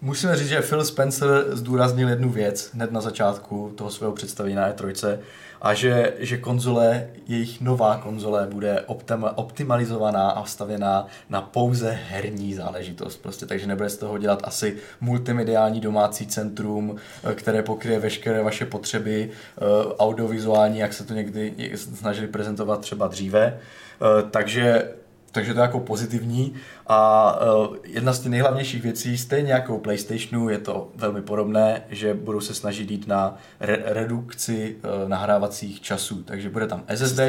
[0.00, 4.72] Musíme říct, že Phil Spencer zdůraznil jednu věc hned na začátku toho svého představení na
[4.72, 5.18] E3
[5.62, 8.84] a že, že konzole, jejich nová konzole bude
[9.34, 13.16] optimalizovaná a vstavěná na pouze herní záležitost.
[13.16, 18.66] Prostě, takže nebude z toho dělat asi multimediální domácí centrum, eh, které pokryje veškeré vaše
[18.66, 19.64] potřeby eh,
[19.98, 23.58] audiovizuální, jak se to někdy snažili prezentovat třeba dříve.
[24.00, 24.94] Eh, takže
[25.32, 26.54] takže to je jako pozitivní.
[26.86, 31.82] A uh, jedna z těch nejhlavnějších věcí, stejně jako u PlayStationu, je to velmi podobné,
[31.88, 36.22] že budou se snažit jít na re- redukci uh, nahrávacích časů.
[36.22, 37.20] Takže bude tam SSD,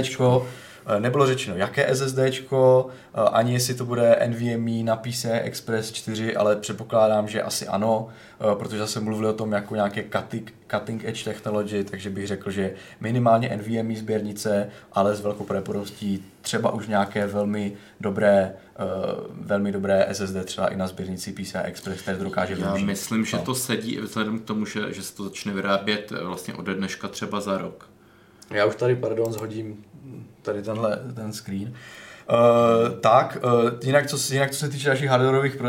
[1.00, 6.56] nebylo řečeno, jaké SSDčko, eh, ani jestli to bude NVMe na PCI Express 4, ale
[6.56, 11.24] předpokládám, že asi ano, eh, protože zase mluvili o tom jako nějaké cutting, cutting edge
[11.24, 17.28] technology, takže bych řekl, že minimálně NVMe sběrnice, ale s velkou pravděpodobností třeba už nějaké
[17.28, 18.54] velmi dobré,
[19.32, 22.80] velmi dobré SSD třeba i na sběrnici PCI Express, které to dokáže využít.
[22.80, 23.44] Já myslím, že no.
[23.44, 27.42] to sedí vzhledem k tomu, že, že se to začne vyrábět vlastně ode dneška třeba
[27.42, 27.91] za rok.
[28.52, 29.84] Já už tady, pardon, zhodím
[30.42, 31.74] tady tenhle ten screen.
[32.32, 35.62] Uh, tak, uh, jinak, co, jinak co se týče našich hardwareových,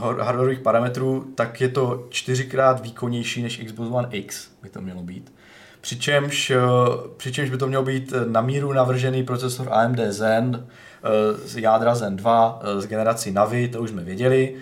[0.00, 5.32] hardwareových parametrů, tak je to čtyřikrát výkonnější než Xbox One X, by to mělo být.
[5.80, 10.66] Přičemž, uh, přičemž by to mělo být na míru navržený procesor AMD Zen
[11.44, 14.54] z jádra Zen 2 z generací Navi, to už jsme věděli.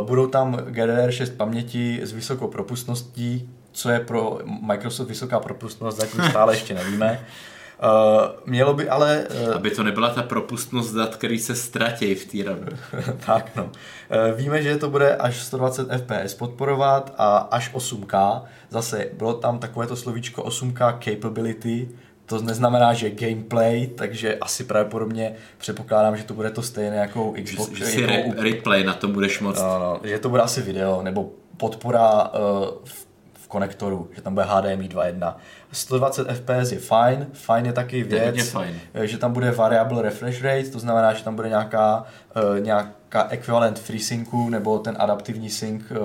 [0.00, 6.54] Budou tam GDDR6 paměti s vysokou propustností, co je pro Microsoft vysoká propustnost, zatím stále
[6.54, 7.26] ještě nevíme.
[7.82, 7.88] Uh,
[8.46, 9.26] mělo by ale...
[9.46, 12.66] Uh, Aby to nebyla ta propustnost dat, který se ztratí v té RAMu.
[13.26, 13.64] tak no.
[13.64, 13.70] Uh,
[14.38, 18.42] víme, že to bude až 120 fps podporovat a až 8K.
[18.70, 21.88] Zase bylo tam takové to slovíčko 8K capability,
[22.26, 27.70] to neznamená, že gameplay, takže asi pravděpodobně předpokládám, že to bude to stejné jako Xbox.
[27.70, 29.58] Že, že si re- replay na tom budeš moc.
[29.58, 33.06] No, no, že to bude asi video, nebo podpora uh, v
[33.52, 35.36] konektoru, že tam bude HDMI 2.1.
[35.72, 38.80] 120 fps je fajn, fajn je taky věc, fajn.
[38.94, 42.04] Eh, že tam bude variable refresh rate, to znamená, že tam bude nějaká,
[42.36, 45.96] uh, nějaká ekvivalent FreeSyncu nebo ten adaptivní sync uh,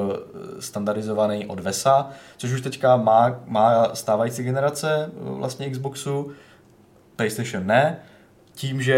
[0.59, 6.31] standardizovaný od VESA, což už teďka má, má stávající generace uh, vlastně Xboxu,
[7.15, 7.99] PlayStation ne,
[8.55, 8.97] tím, že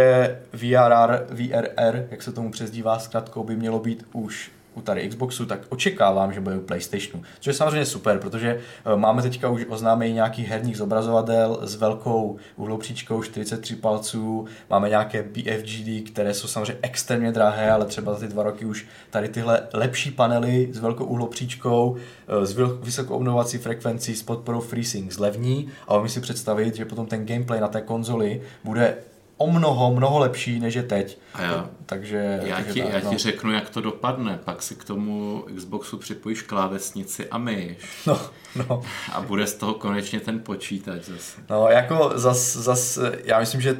[0.54, 5.60] VRR, VRR, jak se tomu přezdívá zkrátkou, by mělo být už u tady Xboxu, tak
[5.70, 7.24] očekávám, že bude u PlayStationu.
[7.40, 12.38] Což je samozřejmě super, protože eh, máme teďka už oznámení nějakých herních zobrazovadel s velkou
[12.56, 18.28] uhlopříčkou 43 palců, máme nějaké BFGD, které jsou samozřejmě extrémně drahé, ale třeba za ty
[18.28, 24.16] dva roky už tady tyhle lepší panely s velkou uhlopříčkou, eh, s vysokou obnovací frekvencí,
[24.16, 28.42] s podporou FreeSync zlevní a umím si představit, že potom ten gameplay na té konzoli
[28.64, 28.98] bude
[29.40, 31.18] o mnoho, mnoho lepší, než je teď.
[31.34, 33.10] A já, takže, já, takže ti, tak, já no.
[33.10, 34.40] ti řeknu, jak to dopadne.
[34.46, 37.78] Pak si k tomu Xboxu připojíš klávesnici a myš.
[38.08, 38.20] No,
[38.56, 38.82] no.
[39.14, 41.42] A bude z toho konečně ten počítač zase.
[41.50, 43.78] No, jako zas, zas já myslím, že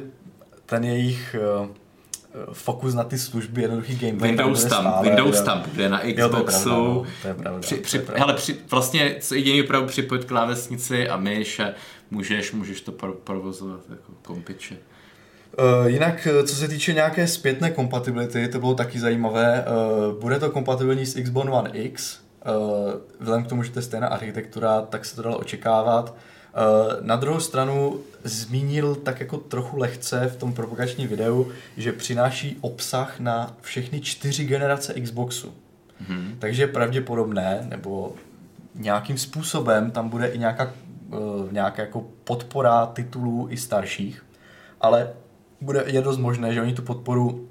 [0.66, 1.68] ten jejich uh,
[2.52, 4.30] fokus na ty služby, jednoduchý gameplay.
[4.30, 6.68] Windows tam, stále, Windows tam bude na Xboxu.
[6.68, 8.24] Jo, to je pravda, při, při, to je pravda.
[8.24, 11.72] Hele, při, vlastně co jediný opravdu připojit klávesnici a myš a
[12.10, 12.92] můžeš, můžeš to
[13.24, 14.76] provozovat jako kompiče.
[15.58, 19.64] Uh, jinak, eh, co se týče nějaké zpětné kompatibility, to bylo taky zajímavé.
[19.64, 22.20] Uh, bude to kompatibilní s Xbox One X.
[23.20, 26.16] Vzhledem k tomu, že to je stejná architektura, tak se to dalo očekávat.
[27.00, 33.20] Na druhou stranu zmínil tak jako trochu lehce v tom propagačním videu, že přináší obsah
[33.20, 35.48] na všechny čtyři generace Xboxu.
[35.48, 36.34] Mm-hmm.
[36.38, 38.14] Takže pravděpodobné, nebo
[38.74, 40.72] nějakým způsobem tam bude i nějaká,
[41.50, 44.24] nějaká jako podpora titulů i starších.
[44.80, 45.12] Ale
[45.60, 47.49] bude, je dost možné, že oni tu podporu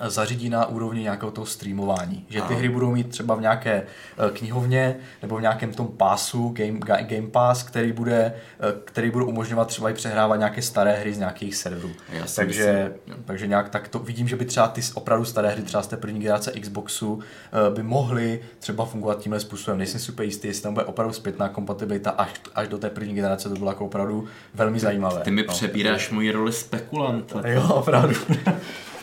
[0.00, 2.26] zařídí na úrovni nějakého toho streamování.
[2.28, 6.48] Že ty hry budou mít třeba v nějaké eh, knihovně nebo v nějakém tom pásu
[6.48, 11.14] Game, game Pass, který bude, eh, který bude umožňovat třeba i přehrávat nějaké staré hry
[11.14, 11.90] z nějakých serverů.
[12.36, 15.82] takže, myslím, takže nějak tak to vidím, že by třeba ty opravdu staré hry třeba
[15.82, 19.78] z té první generace Xboxu eh, by mohly třeba fungovat tímhle způsobem.
[19.78, 23.48] Nejsem super jistý, jestli tam bude opravdu zpětná kompatibilita až, až do té první generace,
[23.48, 24.24] to bylo jako opravdu
[24.54, 25.20] velmi zajímavé.
[25.20, 27.48] Ty mi no, přebíráš moji roli spekulanta.
[27.48, 28.14] Jo, opravdu.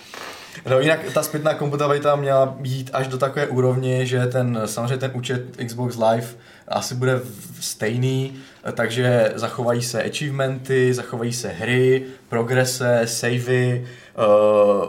[0.70, 5.12] No jinak ta zpětná kompatibilita měla jít až do takové úrovně, že ten, samozřejmě ten
[5.14, 6.28] účet Xbox Live
[6.68, 7.22] asi bude
[7.60, 8.34] stejný,
[8.74, 13.86] takže zachovají se achievementy, zachovají se hry, progrese, savey,
[14.18, 14.86] uh,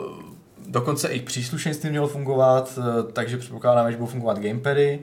[0.66, 5.00] dokonce i příslušenství mělo fungovat, uh, takže předpokládáme, že budou fungovat gamepady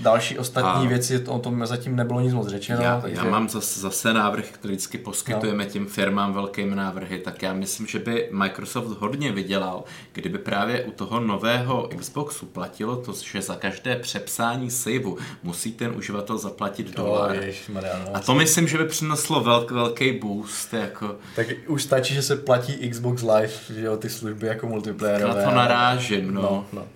[0.00, 2.82] další ostatní a věci, o tom zatím nebylo nic moc řečeno.
[2.82, 3.16] Já, takže...
[3.16, 5.70] já mám zase, zase návrh, který vždycky poskytujeme no.
[5.70, 10.90] těm firmám velkým návrhy, tak já myslím, že by Microsoft hodně vydělal, kdyby právě u
[10.90, 17.36] toho nového Xboxu platilo to, že za každé přepsání saveu musí ten uživatel zaplatit dolar.
[17.74, 17.80] no,
[18.14, 20.74] a to myslím, že by přineslo velk, velký boost.
[20.74, 21.16] Jako...
[21.36, 25.44] Tak už stačí, že se platí Xbox Live, že jo, ty služby jako multiplayerové.
[25.44, 26.42] Na to narážím, no.
[26.42, 26.86] no, no.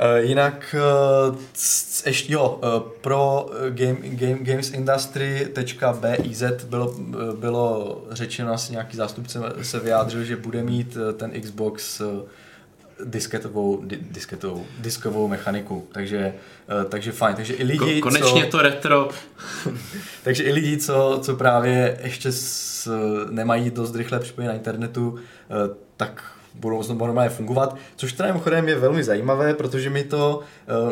[0.00, 0.74] Uh, jinak
[1.30, 1.36] uh,
[2.06, 2.68] ještě jo, uh,
[3.00, 6.94] pro game, game, gamesindustry.biz bylo,
[7.36, 12.02] bylo řečeno, asi nějaký zástupce se vyjádřil, že bude mít ten Xbox
[13.04, 16.34] disketovou, di, disketovou, diskovou mechaniku, takže,
[16.88, 17.36] takže fajn.
[17.36, 19.08] Takže i lidi, Ko, konečně co, to retro.
[20.22, 22.90] takže i lidi, co, co právě ještě s,
[23.30, 25.18] nemají dost rychle připojení na internetu, uh,
[26.52, 30.40] tak budou normálně fungovat, což teda mimochodem je velmi zajímavé, protože mi to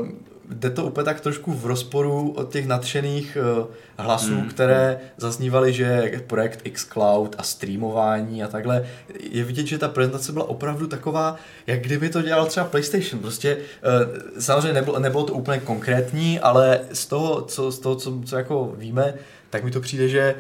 [0.00, 0.08] uh,
[0.50, 3.66] jde to úplně tak trošku v rozporu od těch nadšených uh,
[3.98, 4.48] hlasů, mm.
[4.48, 8.86] které zaznívaly, že projekt xCloud a streamování a takhle,
[9.30, 11.36] je vidět, že ta prezentace byla opravdu taková,
[11.66, 13.20] jak kdyby to dělal třeba PlayStation.
[13.20, 18.20] Prostě uh, samozřejmě nebylo, nebylo to úplně konkrétní, ale z toho, co, z toho co,
[18.24, 19.14] co jako víme,
[19.50, 20.34] tak mi to přijde, že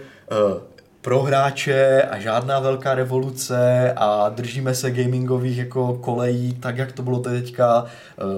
[0.54, 0.62] uh,
[1.08, 7.02] pro hráče a žádná velká revoluce a držíme se gamingových jako kolejí, tak jak to
[7.02, 7.84] bylo teďka.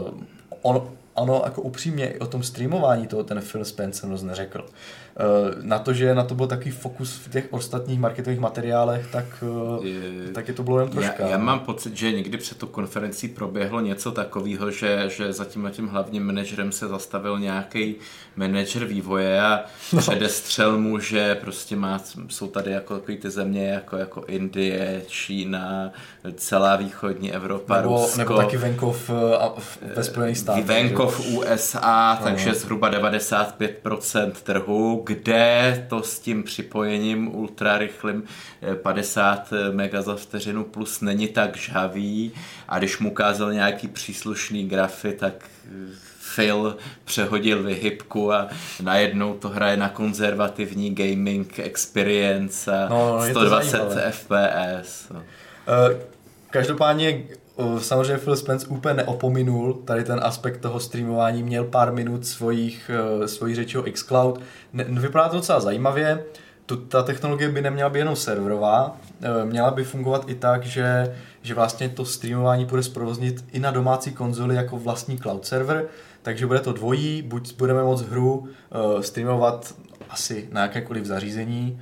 [0.04, 0.20] Uh,
[0.62, 0.82] on,
[1.16, 4.64] ano, jako upřímně o tom streamování toho ten Phil Spencer moc neřekl.
[5.20, 9.44] Eh, na to, že na to byl takový fokus v těch ostatních marketových materiálech, tak,
[9.82, 11.22] eh, je, tak je to bylo jen troška.
[11.22, 15.44] Já, já mám pocit, že někdy před tou konferencí proběhlo něco takového, že, že za
[15.44, 17.94] tím tím hlavním manažerem se zastavil nějaký
[18.36, 20.00] manažer vývoje a no.
[20.00, 25.92] předestřel mu, že prostě má, jsou tady jako takový ty země jako, jako Indie, Čína,
[26.34, 28.18] celá východní Evropa, nebo, Rusko.
[28.18, 30.64] Nebo taky venkov eh, ve Spojených státech.
[30.64, 32.24] Venkov USA, no.
[32.24, 38.22] takže zhruba 95% trhu, kde to s tím připojením ultra rychlým
[38.82, 42.32] 50 mega za vteřinu plus není tak žhavý
[42.68, 45.34] a když mu ukázal nějaký příslušný grafy, tak
[46.34, 48.48] Phil přehodil vyhybku a
[48.82, 53.80] najednou to hraje na konzervativní gaming experience a no, no, 120
[54.11, 55.08] FPS.
[55.11, 55.20] No.
[55.20, 56.00] Uh,
[56.50, 57.22] každopádně
[57.78, 59.74] samozřejmě Phil Spence úplně neopominul.
[59.74, 62.90] Tady ten aspekt toho streamování, měl pár minut svojich,
[63.24, 64.40] e, svojich řečí o xCloud.
[64.74, 66.24] Vypadá to docela zajímavě,
[66.66, 71.16] tu, ta technologie by neměla být jenom serverová, e, měla by fungovat i tak, že,
[71.42, 75.86] že vlastně to streamování bude zprovoznit i na domácí konzoli jako vlastní cloud server,
[76.22, 79.74] takže bude to dvojí, buď budeme moct hru uh, streamovat
[80.11, 81.80] asi na jakékoliv zařízení,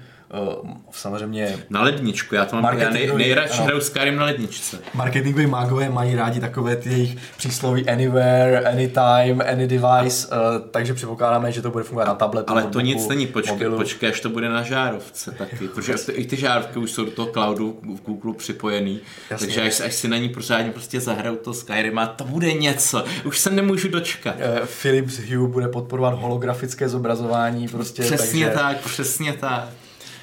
[0.62, 1.56] Uh, samozřejmě...
[1.70, 4.78] Na ledničku, já to mám, já nej, nejradši hraju Skyrim na ledničce.
[4.94, 11.52] Marketingoví mágové mají rádi takové ty jejich přísloví anywhere, anytime, any device, uh, takže předpokládáme,
[11.52, 12.52] že to bude fungovat na tabletu.
[12.52, 16.36] Ale to nic není, počkej, počkej, až to bude na žárovce taky, protože i ty
[16.36, 19.00] žárovky už jsou do toho cloudu v Google připojený,
[19.30, 19.46] Jasně.
[19.46, 23.04] takže až, až si na ní pořádně prostě zahraju to Skyrim a to bude něco,
[23.24, 24.34] už se nemůžu dočkat.
[24.36, 28.02] Uh, Philips Hue bude podporovat holografické zobrazování prostě.
[28.02, 28.60] Přesně takže...
[28.60, 29.68] tak, přesně tak.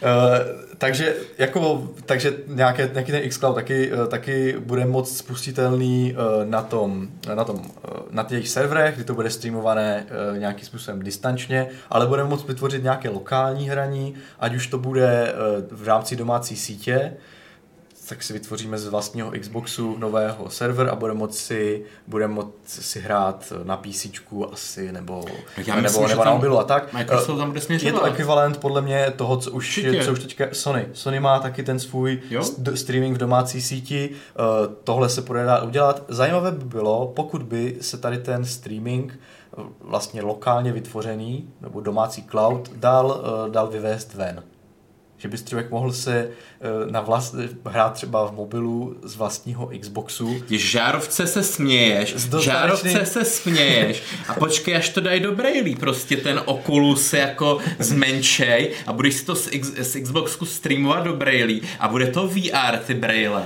[0.02, 0.10] Uh,
[0.78, 6.62] takže, jako, takže nějaké, nějaký ten xCloud taky, uh, taky bude moc spustitelný uh, na
[6.62, 7.62] tom, na, tom,
[8.12, 10.06] na těch serverech, kdy to bude streamované
[10.38, 15.34] nějakým způsobem distančně, ale budeme moct vytvořit nějaké lokální hraní, ať už to bude
[15.72, 17.14] v rámci domácí sítě,
[18.10, 23.54] tak si vytvoříme z vlastního Xboxu nového server a budeme moci, budeme moci si hrát
[23.64, 24.08] na PC
[24.52, 25.26] asi, nebo,
[25.58, 26.94] Já nebo, myslím, nebo na mobilu a tak.
[26.94, 30.88] Microsoft tam bude Je to ekvivalent podle mě toho, co už, co už teďka Sony.
[30.94, 32.44] Sony má taky ten svůj jo?
[32.76, 36.04] streaming v domácí síti, uh, tohle se bude dát udělat.
[36.08, 42.24] Zajímavé by bylo, pokud by se tady ten streaming eh, vlastně lokálně vytvořený, nebo domácí
[42.24, 43.06] cloud, dal,
[43.46, 44.44] uh, dal vyvést ven
[45.26, 46.28] že by člověk mohl se
[46.62, 50.36] eh, na vlast, hrát třeba v mobilu z vlastního Xboxu.
[50.48, 56.18] Když žárovce se směješ, žárovce se směješ a počkej, až to dají do brailí, prostě
[56.18, 61.62] ten Oculus jako zmenšej a budeš si to z, X, z Xboxu streamovat do brailí
[61.80, 63.44] a bude to VR ty braille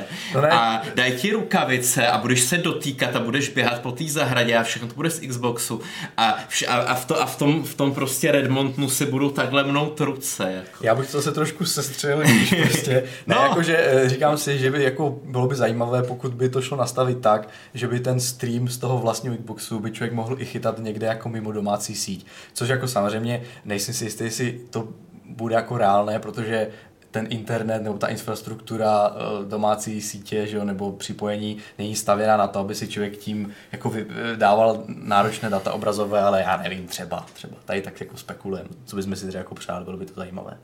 [0.52, 4.64] a dají ti rukavice a budeš se dotýkat a budeš běhat po té zahradě a
[4.64, 5.82] všechno to bude z Xboxu
[6.18, 9.30] a, vš, a, a, v, to, a v, tom, v tom prostě Redmontnu si budou
[9.30, 10.52] takhle mnout ruce.
[10.56, 10.86] Jako.
[10.86, 12.28] Já bych to se trošku sestřelil,
[12.64, 13.04] prostě.
[13.28, 13.42] Ne, no.
[13.42, 17.22] jakože eh, říkám si, že by jako bylo by zajímavé, pokud by to šlo nastavit
[17.22, 21.08] tak, že by ten stream z toho vlastního Xboxu by člověk mohl i chytat někde
[21.08, 22.26] jako mimo domácí síť.
[22.54, 24.88] Což jako samozřejmě nejsem si jistý, jestli to
[25.26, 26.68] bude jako reálné, protože
[27.12, 32.48] ten internet nebo ta infrastruktura eh, domácí sítě že jo, nebo připojení není stavěná na
[32.48, 33.94] to, aby si člověk tím jako
[34.36, 37.58] dával náročné data obrazové, ale já nevím, třeba, třeba.
[37.66, 40.58] Tady tak jako spekulujeme, co bychom si jako přáli, bylo by to zajímavé.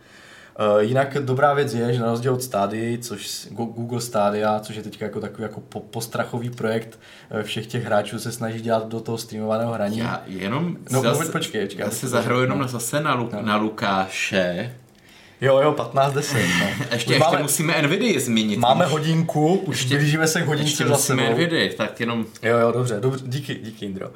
[0.60, 4.84] Uh, jinak dobrá věc je, že na rozdíl od Stady, což Google Stadia, což je
[4.84, 7.00] teď jako takový jako postrachový projekt
[7.30, 9.98] eh, všech těch hráčů se snaží dělat do toho streamovaného hraní.
[9.98, 12.68] Já jenom no, zase, počkej, počkej, já si zahraju jenom no.
[12.68, 13.42] zase na, Lu- no.
[13.42, 14.76] na Lukáše.
[15.42, 16.34] Jo, jo, 15 10.
[16.34, 16.40] No.
[16.80, 18.60] ještě, ještě máme, musíme Nvidia zmínit.
[18.60, 21.34] Máme hodinku, už ještě, blížíme se k hodince ještě za sebou.
[21.34, 22.26] Nvidia, tak jenom...
[22.44, 24.08] Jo, jo, dobře, dobře díky, díky Indro.
[24.08, 24.12] Eh,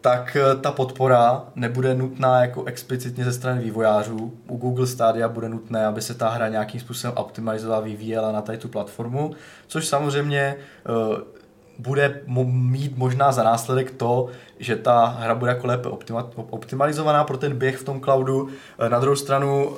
[0.00, 4.32] tak eh, ta podpora nebude nutná jako explicitně ze strany vývojářů.
[4.48, 8.58] U Google Stadia bude nutné, aby se ta hra nějakým způsobem optimalizovala, vyvíjela na tady
[8.58, 9.34] tu platformu,
[9.66, 11.22] což samozřejmě eh,
[11.78, 14.26] bude mít možná za následek to,
[14.58, 18.48] že ta hra bude jako lépe optima, optimalizovaná pro ten běh v tom cloudu.
[18.78, 19.76] Eh, na druhou stranu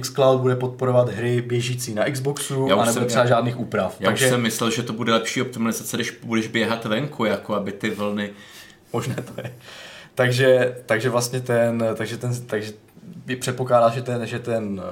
[0.00, 3.96] xCloud bude podporovat hry běžící na Xboxu a nebude třeba žádných úprav.
[4.00, 4.24] Já Takže...
[4.24, 7.90] už jsem myslel, že to bude lepší optimalizace, když budeš běhat venku, jako aby ty
[7.90, 8.30] vlny...
[8.92, 9.54] Možné to je.
[10.14, 12.72] Takže, takže vlastně ten, takže ten, takže
[13.38, 14.82] předpokládá, že ten, že ten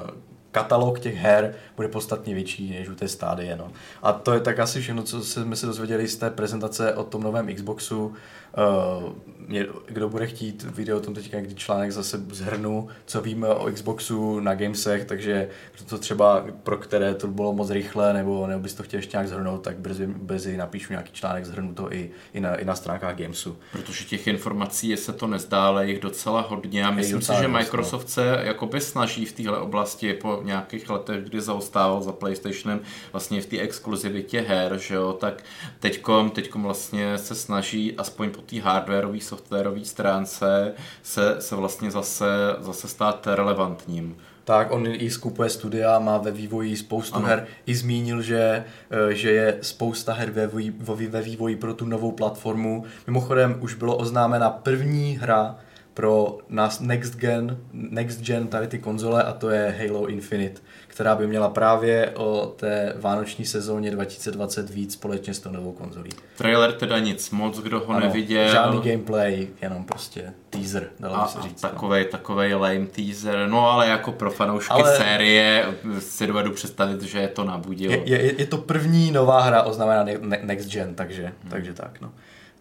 [0.50, 3.56] katalog těch her bude podstatně větší než u té stádie.
[3.56, 3.72] No.
[4.02, 7.22] A to je tak asi všechno, co jsme se dozvěděli z té prezentace o tom
[7.22, 8.14] novém Xboxu.
[8.56, 9.12] Uh,
[9.48, 13.70] mě, kdo bude chtít video o tom teďka, kdy článek zase zhrnu, co víme o
[13.72, 15.48] Xboxu na Gamesech, takže
[15.88, 19.28] to třeba pro které to bylo moc rychle, nebo, nebo bys to chtěl ještě nějak
[19.28, 23.16] zhrnout, tak brzy, brzy napíšu nějaký článek, zhrnu to i, i, na, i na stránkách
[23.16, 23.56] Gamesu.
[23.72, 27.48] Protože těch informací se to nezdá, ale jich docela hodně a myslím si, že no.
[27.48, 32.80] Microsoft se jakoby snaží v téhle oblasti po nějakých letech, kdy zaostával za PlayStationem
[33.12, 35.42] vlastně v té exkluzivitě her, že jo, tak
[35.80, 40.72] teďkom, teďkom vlastně se snaží aspoň po té hardwareové, softwarové stránce
[41.02, 42.26] se, se vlastně zase,
[42.60, 44.16] zase stát relevantním.
[44.44, 47.26] Tak, on i skupuje studia, má ve vývoji spoustu ano.
[47.26, 47.46] her.
[47.66, 52.12] I zmínil, že, eh, že je spousta her ve vývoji, ve vývoji pro tu novou
[52.12, 52.84] platformu.
[53.06, 55.56] Mimochodem už bylo oznámena první hra
[55.94, 60.60] pro nás next gen, next gen tady ty konzole a to je Halo Infinite
[60.96, 66.10] která by měla právě o té vánoční sezóně 2020 víc společně s tou novou konzolí.
[66.36, 68.52] Trailer teda nic moc, kdo ho ano, neviděl.
[68.52, 71.60] Žádný gameplay, jenom prostě teaser, dalo by se říct.
[71.60, 72.10] Takovej, no.
[72.10, 74.96] takovej lame teaser, no ale jako pro fanoušky ale...
[74.96, 75.66] série
[75.98, 77.92] si dovedu představit, že je to nabudilo.
[77.92, 80.04] Je, je, je to první nová hra oznámená
[80.42, 81.50] Next Gen, takže, hmm.
[81.50, 82.12] takže tak no.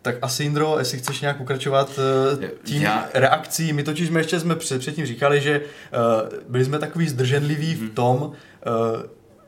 [0.06, 1.99] Tak asi Indro, jestli chceš nějak pokračovat
[2.43, 3.10] eh, tím Já...
[3.14, 7.68] reakcí, my totiž jsme ještě jsme před, předtím říkali, že uh, byli jsme takový zdrženliví
[7.68, 7.78] hmm.
[7.78, 7.89] v mhm.
[7.89, 8.32] tom, uh,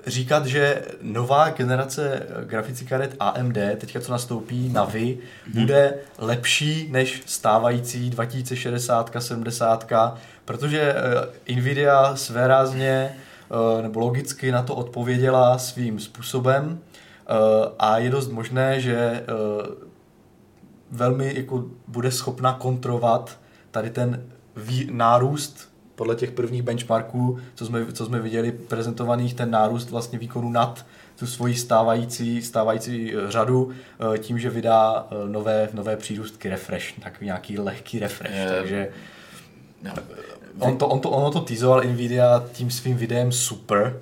[0.08, 5.62] říkat, že nová generace grafických karet AMD, teďka co nastoupí na Vy, hmm.
[5.62, 9.92] bude lepší než stávající 2060, 70,
[10.46, 10.96] protože
[11.50, 13.16] uh, Nvidia svérázně
[13.50, 16.80] uh, nebo logicky na to odpověděla svým způsobem
[17.30, 17.36] uh,
[17.80, 19.87] a je dost možné, že uh,
[20.92, 23.40] velmi jako bude schopna kontrolovat
[23.72, 24.24] tady ten
[24.56, 30.20] vý, nárůst podle těch prvních benchmarků, co jsme, co jsme viděli prezentovaných, ten nárůst vlastně
[30.20, 30.86] výkonu nad
[31.20, 37.00] tu svoji stávající, stávající eh, řadu eh, tím, že vydá eh, nové, nové přírůstky refresh,
[37.04, 38.90] takový nějaký lehký refresh, je, takže
[39.84, 39.92] no,
[40.60, 44.02] on to, on to, ono to teasoval Nvidia tím svým videem super,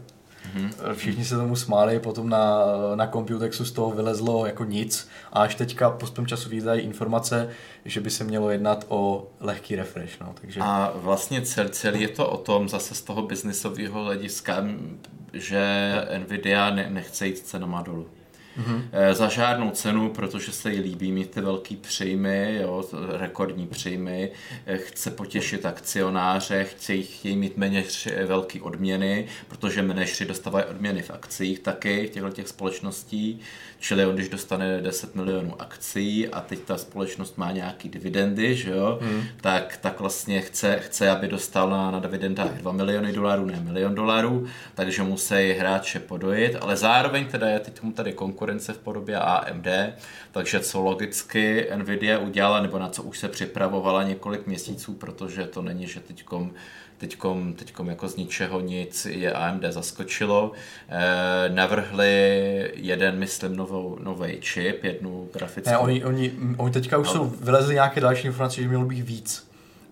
[0.56, 0.94] Mm-hmm.
[0.94, 5.56] Všichni se tomu smáli, potom na, na Computexu z toho vylezlo jako nic a až
[5.56, 7.50] teďka postupem času vydají informace,
[7.86, 10.20] že by se mělo jednat o lehký refresh.
[10.20, 10.60] No, takže...
[10.64, 14.66] A vlastně cel, celý je to o tom zase z toho biznisového hlediska,
[15.34, 18.08] že Nvidia ne, nechce jít cenama dolů
[18.58, 19.14] mm-hmm.
[19.14, 22.84] za žádnou cenu, protože se jí líbí mít ty velký příjmy, jo,
[23.18, 24.32] rekordní příjmy,
[24.66, 27.84] eh, chce potěšit akcionáře, chce chtějí mít méně
[28.26, 33.40] velké odměny, protože manažři dostávají odměny v akcích taky těchto těch společností,
[33.80, 38.72] čili on když dostane 10 milionů akcí a teď ta společnost má nějaký dividendy, že
[38.72, 39.24] jo, mm.
[39.42, 43.96] tak, tak vlastně chce, chce, aby dostal na, na dividendách 2 miliony dolarů, ne milion
[43.96, 48.78] dolarů, takže musí hráče podojit, ale zároveň teda je teď mu tady konkurence konkurence v
[48.78, 49.68] podobě AMD,
[50.32, 55.62] takže co logicky Nvidia udělala, nebo na co už se připravovala několik měsíců, protože to
[55.62, 56.52] není, že teďkom
[56.98, 60.52] teďkom, teďkom jako z ničeho nic je AMD zaskočilo.
[60.90, 65.72] E, navrhli jeden, myslím, novou, nový čip, jednu grafickou.
[65.72, 67.14] Ne, oni, oni, oni teďka už no.
[67.14, 69.48] jsou, vylezli nějaké další informace, že mělo být víc.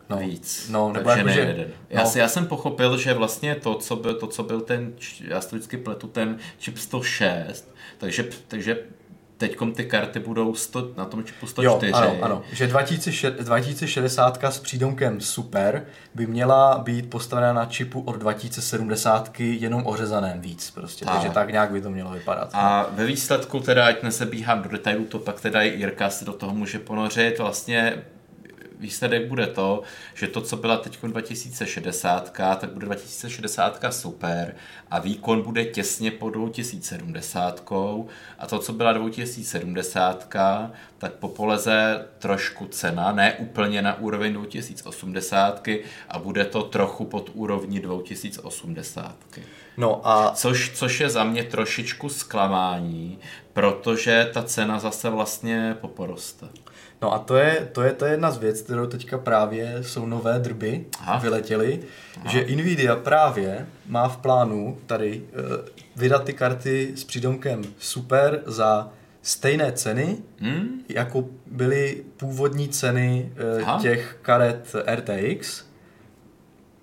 [0.10, 0.70] No, víc.
[0.70, 1.68] No, nebo Takže jako, ne jeden.
[1.90, 2.12] Já, no.
[2.16, 4.94] já jsem pochopil, že vlastně to, co byl, to, co byl ten,
[5.28, 8.78] já si vždycky pletu ten čip 106, takže, takže
[9.38, 11.92] teďkom ty karty budou 100, na tom čipu 104.
[11.92, 12.42] Jo, ano, ano.
[12.52, 15.86] Že 2060 s přídomkem Super
[16.16, 21.06] by měla být postavena na čipu od 2070 jenom ořezaném víc prostě.
[21.06, 21.14] Tak.
[21.14, 22.50] Takže tak nějak by to mělo vypadat.
[22.54, 26.34] A ve výsledku teda, ať nesebíhám do detailů, to pak teda i Jirka si do
[26.34, 27.40] toho může ponořit.
[27.40, 28.04] Vlastně
[28.80, 29.82] výsledek bude to,
[30.14, 34.56] že to, co byla teď 2060, tak bude 2060 super
[34.92, 37.72] a výkon bude těsně po 2070
[38.40, 40.28] a to, co byla 2070,
[40.98, 45.68] tak popoleze trošku cena, ne úplně na úroveň 2080
[46.10, 49.16] a bude to trochu pod úrovní 2080.
[49.78, 50.32] No a...
[50.36, 53.20] Což, což je za mě trošičku zklamání,
[53.54, 56.48] protože ta cena zase vlastně poporoste.
[57.04, 60.06] No a to je, to je, to je jedna z věcí, kterou teďka právě jsou
[60.06, 61.18] nové drby Aha.
[61.20, 61.80] vyletěly,
[62.18, 62.30] Aha.
[62.32, 65.42] že Nvidia právě má v plánu tady uh,
[65.96, 68.90] vydat ty karty s přídomkem super za
[69.22, 70.82] stejné ceny, Hmm?
[70.90, 73.82] jako byly původní ceny eh, Aha.
[73.82, 75.64] těch karet RTX,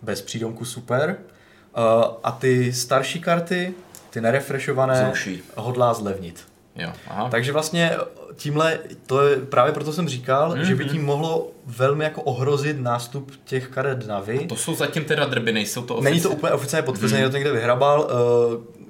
[0.02, 1.80] bez přídomku super, eh,
[2.24, 3.74] a ty starší karty,
[4.10, 5.42] ty nerefreshované, Zruší.
[5.56, 6.49] hodlá zlevnit.
[6.80, 7.28] Jo, aha.
[7.30, 7.96] Takže vlastně
[8.36, 10.60] tímhle, to je, právě proto jsem říkal, mm-hmm.
[10.60, 10.92] že by Mhm.
[10.92, 14.46] tím mohlo velmi jako ohrozit nástup těch karet Navy.
[14.46, 17.30] To jsou zatím teda drby, nejsou to Není to úplně oficiálně potvrzené, mm.
[17.30, 18.08] to někde vyhrabal.
[18.10, 18.80] eh,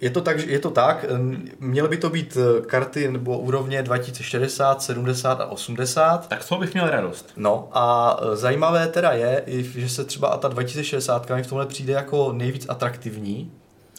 [0.00, 1.18] Je to tak, je to tak, eh,
[1.60, 6.28] měly by to být eh, karty nebo úrovně 2060, 70 a 80.
[6.28, 7.32] Tak toho bych měl radost.
[7.36, 12.32] No a zajímavé teda je, že se třeba ta 2060 mi v tomhle přijde jako
[12.32, 13.50] nejvíc atraktivní.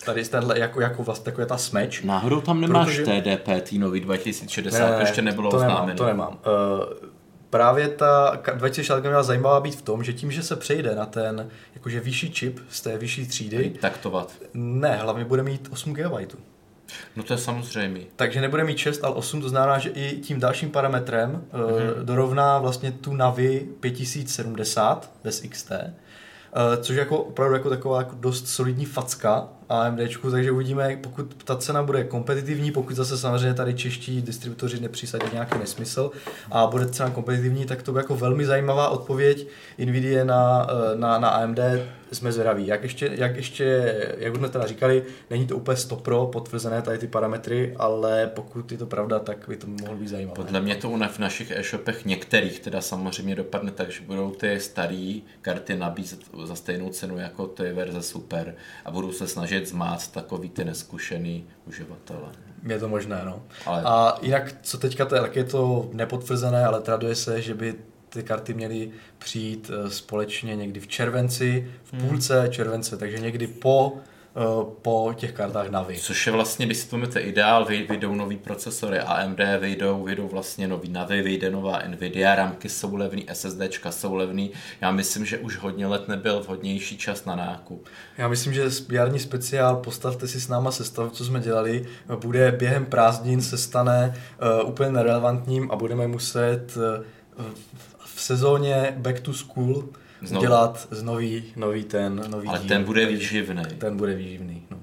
[0.06, 2.02] Tady tenhle jako, jako vlastně taková ta smeč.
[2.02, 5.80] Náhodou tam nemáš Protože- TDP, tý nový 2060, to ještě nebylo to oznámeno.
[5.86, 6.30] nemám, to nemám.
[6.30, 7.10] Uh,
[7.50, 11.06] právě ta ka- 2060 měla zajímavá být v tom, že tím, že se přejde na
[11.06, 14.32] ten jakože vyšší čip z té vyšší třídy, Taktovat.
[14.54, 16.36] ne, hlavně bude mít 8 GB.
[17.16, 18.00] No to je samozřejmé.
[18.16, 22.06] Takže nebude mít 6, ale 8, to znamená, že i tím dalším parametrem uh, Mhm.
[22.06, 28.16] dorovná vlastně tu Navi 5070 bez XT, uh, což je jako opravdu jako taková jako
[28.20, 33.74] dost solidní facka AMDčku, takže uvidíme, pokud ta cena bude kompetitivní, pokud zase samozřejmě tady
[33.74, 36.12] čeští distributoři nepřisadí nějaký nesmysl
[36.52, 39.48] a bude cena kompetitivní, tak to bude jako velmi zajímavá odpověď
[39.78, 41.60] Nvidia na, eh, na, na AMD,
[42.12, 42.68] jsme zvědaví.
[42.68, 46.82] Jak ještě, jak ještě, jak už jsme teda říkali, není to úplně 100 pro potvrzené
[46.82, 50.36] tady ty parametry, ale pokud je to pravda, tak by to mohlo být zajímavé.
[50.36, 54.60] Podle mě to u v našich e-shopech některých teda samozřejmě dopadne tak, že budou ty
[54.60, 58.56] staré karty nabízet za stejnou cenu jako ty verze super
[58.86, 62.30] a budou se snažit zmáct takový ty neskušený uživatele.
[62.68, 63.44] Je to možné, no.
[63.66, 67.54] Ale- A jinak, co teďka, to, je- tak je to nepotvrzené, ale traduje se, že
[67.54, 67.76] by
[68.10, 72.08] ty karty měly přijít eh, společně někdy v červenci, v Hmm.
[72.10, 73.98] půlce července, takže někdy po,
[74.82, 75.98] po těch kartách Navi.
[75.98, 80.28] Což je vlastně, když si to máte ideál, vy- vyjdou nový procesory AMD, vyjdou, vyjdou
[80.28, 84.52] vlastně nový Navi, vyjde nová Nvidia, ramky jsou levný, SSDčka jsou levný.
[84.82, 87.88] Já myslím, že už hodně let nebyl vhodnější čas na nákup.
[88.18, 92.86] Já myslím, že jarní speciál Postavte si s náma sestav, co jsme dělali, bude během
[92.86, 94.14] prázdnin se stane
[94.64, 96.78] uh, úplně nerelevantním a budeme muset
[97.38, 97.46] uh,
[98.06, 99.90] v sezóně Back to School
[100.22, 100.30] Znovu.
[100.30, 100.46] Znovu.
[100.46, 102.68] dělat z nový, nový ten nový Ale díl.
[102.68, 103.64] ten bude výživný.
[103.78, 104.64] Ten bude výživný.
[104.72, 104.78] No.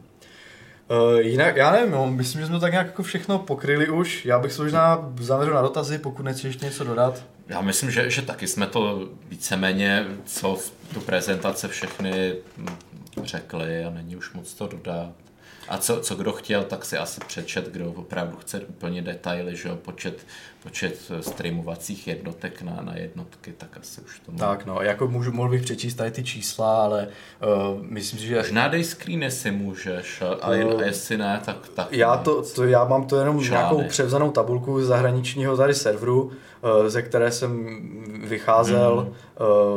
[1.15, 4.25] Uh, jinak, já nevím, no, myslím, že jsme to tak nějak jako všechno pokryli už.
[4.25, 7.23] Já bych se možná zaměřil na dotazy, pokud nechci ještě něco dodat.
[7.49, 10.59] Já myslím, že, že taky jsme to víceméně, co
[10.95, 12.35] tu prezentace všechny
[13.23, 15.13] řekli a není už moc to dodat.
[15.69, 19.69] A co, co kdo chtěl, tak si asi přečet, kdo opravdu chce úplně detaily, že
[19.69, 20.27] jo, počet,
[20.63, 24.33] počet streamovacích jednotek na, na jednotky, tak asi už to.
[24.33, 27.09] Tak no, jako můžu, mohl bych přečíst tady ty čísla, ale
[27.73, 30.79] uh, myslím si, že Možná dej screeny si můžeš, a, a, No.
[30.79, 32.25] a jestli ne, tak, tak Já, nic.
[32.25, 33.51] to, to, já mám to jenom Žádný.
[33.77, 36.33] nějakou převzanou tabulku z zahraničního tady serveru,
[36.87, 37.69] eh, ze které jsem
[38.25, 39.15] vycházel, Mhm.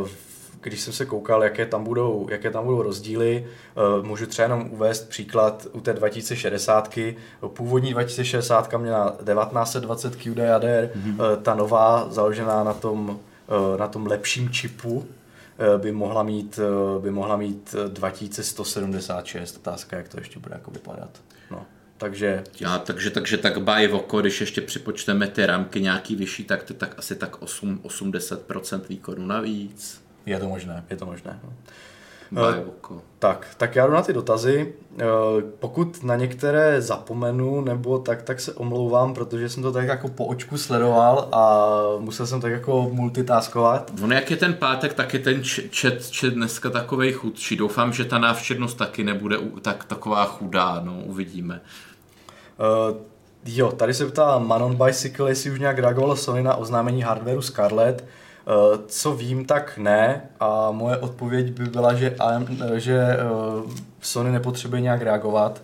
[0.06, 0.31] eh,
[0.62, 3.48] když jsem se koukal, jaké tam budou, jaké tam budou rozdíly.
[3.48, 7.16] Eh, Můžu třeba jenom uvést příklad u té 2060.
[7.48, 11.18] Původní 2060 měla 1920 QDADR, Mhm.
[11.22, 13.20] eh, ta nová, založená na tom,
[13.76, 15.06] eh, na tom lepším čipu,
[15.60, 16.60] eh, by mohla mít,
[17.02, 19.58] by mohla mít eh, 2176.
[19.58, 21.10] Otázka, jak to ještě bude jako vypadat.
[21.52, 21.66] No.
[21.98, 23.58] Takže Já, takže, takže tak
[23.88, 27.80] v oko, když ještě připočteme ty ramky nějaký vyšší, tak to tak asi tak 8,
[27.84, 30.02] 80% výkonu navíc.
[30.26, 31.40] Je to možné, je to možné.
[31.44, 31.50] No.
[32.42, 33.02] Báj v oko.
[33.20, 34.74] Tak, tak já jdu na ty dotazy.
[35.00, 35.04] Eh,
[35.60, 40.26] Pokud na některé zapomenu, nebo tak, tak se omlouvám, protože jsem to tak jako po
[40.26, 41.66] očku sledoval a
[42.00, 43.92] musel jsem tak jako multitaskovat.
[44.04, 47.56] Ono jak je ten pátek, tak je ten č- chat, chat dneska takovej chudší.
[47.56, 51.62] Doufám, že ta návštěvnost taky nebude tak, taková chudá, no, uvidíme.
[52.92, 52.98] Uh,
[53.46, 58.06] jo, tady se ptá Manon Bicycle, jestli už nějak reagovalo Sony na oznámení hardwareu Scarlett.
[58.48, 60.22] Uh, co vím, tak ne.
[60.40, 63.18] A moje odpověď by byla, že, AM, že
[63.64, 65.62] uh, Sony nepotřebuje nějak reagovat,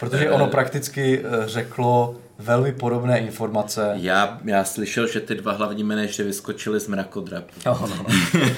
[0.00, 3.92] protože ono prakticky řeklo velmi podobné informace.
[3.94, 7.54] Já, já slyšel, že ty dva hlavní manažeři vyskočili z mrakodrapu.
[7.66, 8.04] No, no, no.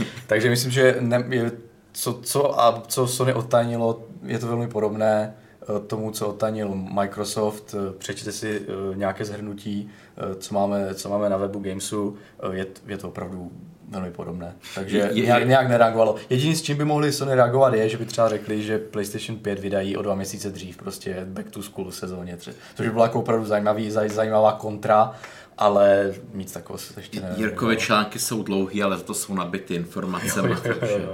[0.27, 1.53] Takže myslím, že ne, je,
[1.93, 5.40] co, co, a co Sony odtajnilo, je to velmi podobné eh,
[5.87, 7.75] tomu, co odtajnil Microsoft.
[7.75, 12.17] Eh, Přečtěte si eh, nějaké zhrnutí, eh, co máme, co máme na webu Gamesu.
[12.53, 13.53] Eh, Je, je to opravdu
[13.89, 14.55] velmi podobné.
[14.75, 16.15] Takže Je- je- nějak, nějak nereagovalo.
[16.31, 19.59] Jediný, s čím by mohli Sony reagovat, je, že by třeba řekli, že PlayStation 5
[19.59, 22.51] vydají o dva měsíce dřív, prostě Back to School sezóně 3.
[22.75, 25.13] Což by byla jako opravdu zajímavý, zaj, zajímavá kontra,
[25.59, 27.35] ale nic takového se ještě ne.
[27.37, 31.09] Jirkové články jsou dlouhý, ale to jsou nabity informacemi, takže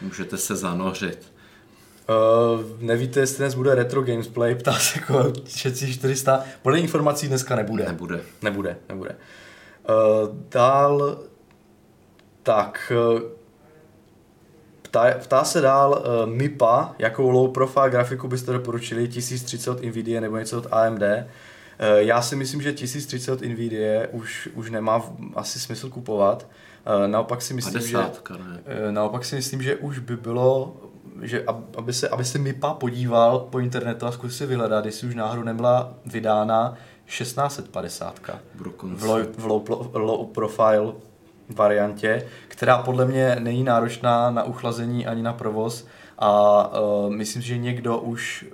[0.00, 1.32] můžete se zanořit.
[2.08, 6.44] Uh, nevíte, jestli dnes bude retro gamesplay, ptá se jako 400.
[6.62, 7.84] Podle informací dneska nebude.
[7.84, 8.20] Nebude.
[8.42, 9.10] Nebude, nebude.
[9.10, 11.18] Uh, dál,
[12.42, 13.20] tak, uh,
[14.82, 20.20] ptá, ptá se dál uh, MIPA, jakou low profile grafiku byste doporučili, 1030 od Nvidia
[20.20, 21.02] nebo něco od AMD.
[21.02, 21.26] Uh,
[21.96, 26.46] já si myslím, že 1030 od Nvidia už, už nemá v, asi smysl kupovat.
[27.06, 28.92] Naopak si myslím, 50, že, ne?
[28.92, 30.76] naopak si myslím, že už by bylo
[31.22, 31.44] že
[31.76, 35.42] aby se, aby se MIPA podíval po internetu a zkusil si vyhledat, jestli už náhodou
[35.42, 36.74] nebyla vydána
[37.06, 38.20] 1650
[38.96, 40.92] v low, v low, low profile
[41.48, 45.86] variantě, která podle mě není náročná na uchlazení ani na provoz
[46.18, 48.46] a uh, myslím si, že někdo už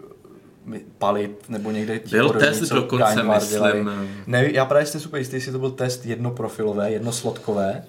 [0.99, 3.91] palit nebo někde Byl podobný, test dokonce, myslím.
[4.27, 7.85] Ne, já právě jste super jistý, jestli to byl test jednoprofilové, jednoslotkové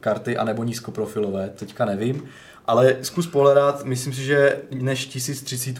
[0.00, 2.28] karty, anebo nízkoprofilové, teďka nevím
[2.70, 5.76] ale zkus pohledat, myslím si, že než 1030,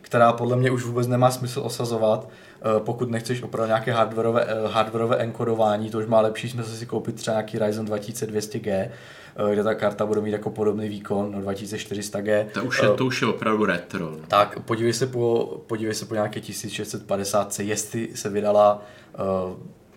[0.00, 4.68] která podle mě už vůbec nemá smysl osazovat, eh, pokud nechceš opravdu nějaké hardwareové, eh,
[4.68, 9.62] hardwareové enkodování, to už má lepší smysl si koupit třeba nějaký Ryzen 2200G, eh, kde
[9.62, 12.46] ta karta bude mít jako podobný výkon, no 2400G.
[12.54, 14.10] To už je, to už je opravdu retro.
[14.10, 14.18] No.
[14.28, 18.82] Tak podívej se po, podívej se po nějaké 1650, jestli se vydala,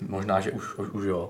[0.08, 1.30] možná, že už, už, už jo.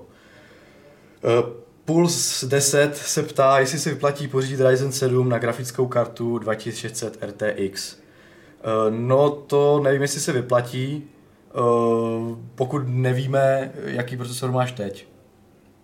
[1.88, 7.96] Puls 10 se ptá, jestli se vyplatí pořídit Ryzen 7 na grafickou kartu 2600 RTX.
[7.96, 11.52] Eh, no to nevím, jestli se vyplatí, eh,
[12.54, 15.08] pokud nevíme, jaký procesor máš teď.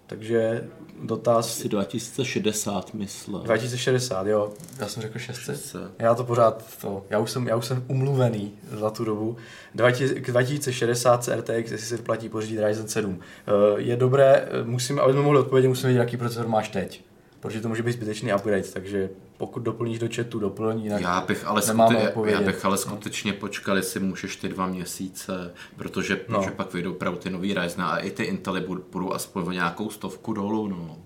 [0.07, 0.65] Takže
[1.07, 1.47] dotaz...
[1.47, 3.41] Asi 2060, myslím.
[3.41, 4.53] 2060, jo.
[4.81, 5.77] Já jsem řekl 600.
[5.99, 9.37] Já to pořád, to, já už jsem, já už jsem umluvený za tu dobu.
[9.75, 13.21] 2060 RTX, jestli se vyplatí pořídit Ryzen 7.
[13.21, 17.05] Eh, je dobré, musím, aby jsme mohli odpovědět, musíme vědět, jaký procesor máš teď.
[17.45, 21.47] Protože to může být zbytečný upgrade, takže pokud doplníš do chatu, doplň, jinak já bych
[21.47, 23.39] ale, skute, já bych ale skutečně no.
[23.39, 26.39] počkal, jestli můžeš ty dva měsíce, protože, no.
[26.39, 28.61] protože pak vyjdou právě ty nový Ryzen a i ty Intely
[28.93, 30.69] budou aspoň o nějakou stovku dolů.
[30.69, 30.99] No.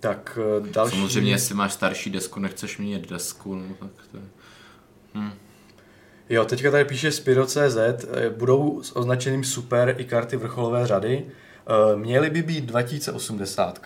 [0.00, 0.96] Tak eh, další...
[0.96, 4.22] Samozřejmě, jestli máš starší desku, nechceš měnit desku, no tak to je...
[5.14, 5.32] Hm.
[6.28, 11.26] Jo, teďka tady píše Spiro.cz, eh, budou s označeným super i karty vrcholové řady.
[11.26, 13.78] Eh, měly by být 2080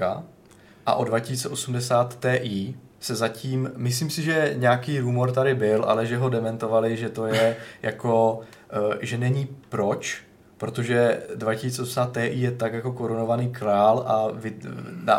[0.86, 6.16] a o 2080 Ti se zatím, myslím si, že nějaký rumor tady byl, ale že
[6.16, 8.40] ho dementovali, že to je jako,
[8.70, 10.22] eh, že není proč,
[10.58, 14.54] protože 2080 Ti je tak jako korunovaný král a vy,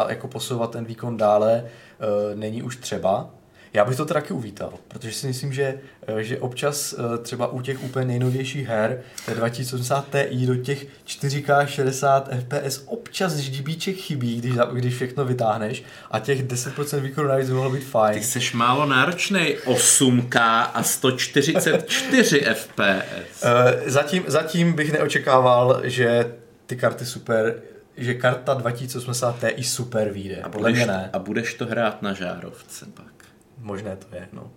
[0.09, 3.29] jako posouvat ten výkon dále eh, není už třeba.
[3.75, 7.61] Já bych to taky uvítal, protože si myslím, že, eh, že občas eh, třeba u
[7.61, 14.37] těch úplně nejnovějších her, té 2080 Ti do těch 4K 60 FPS občas ždibíček chybí,
[14.37, 18.19] když, když všechno vytáhneš a těch 10% výkonu navíc by mohlo být fajn.
[18.19, 20.39] Ty jsi málo náročný 8K
[20.73, 23.45] a 144 FPS.
[23.85, 26.35] Zatím, zatím bych neočekával, že
[26.65, 27.55] ty karty super
[27.97, 30.41] že karta 2080 Ti super vyjde.
[30.41, 31.09] A budeš, mě ne.
[31.13, 33.14] A budeš to hrát na žárovce pak
[33.57, 34.27] možné to je.
[34.33, 34.51] No.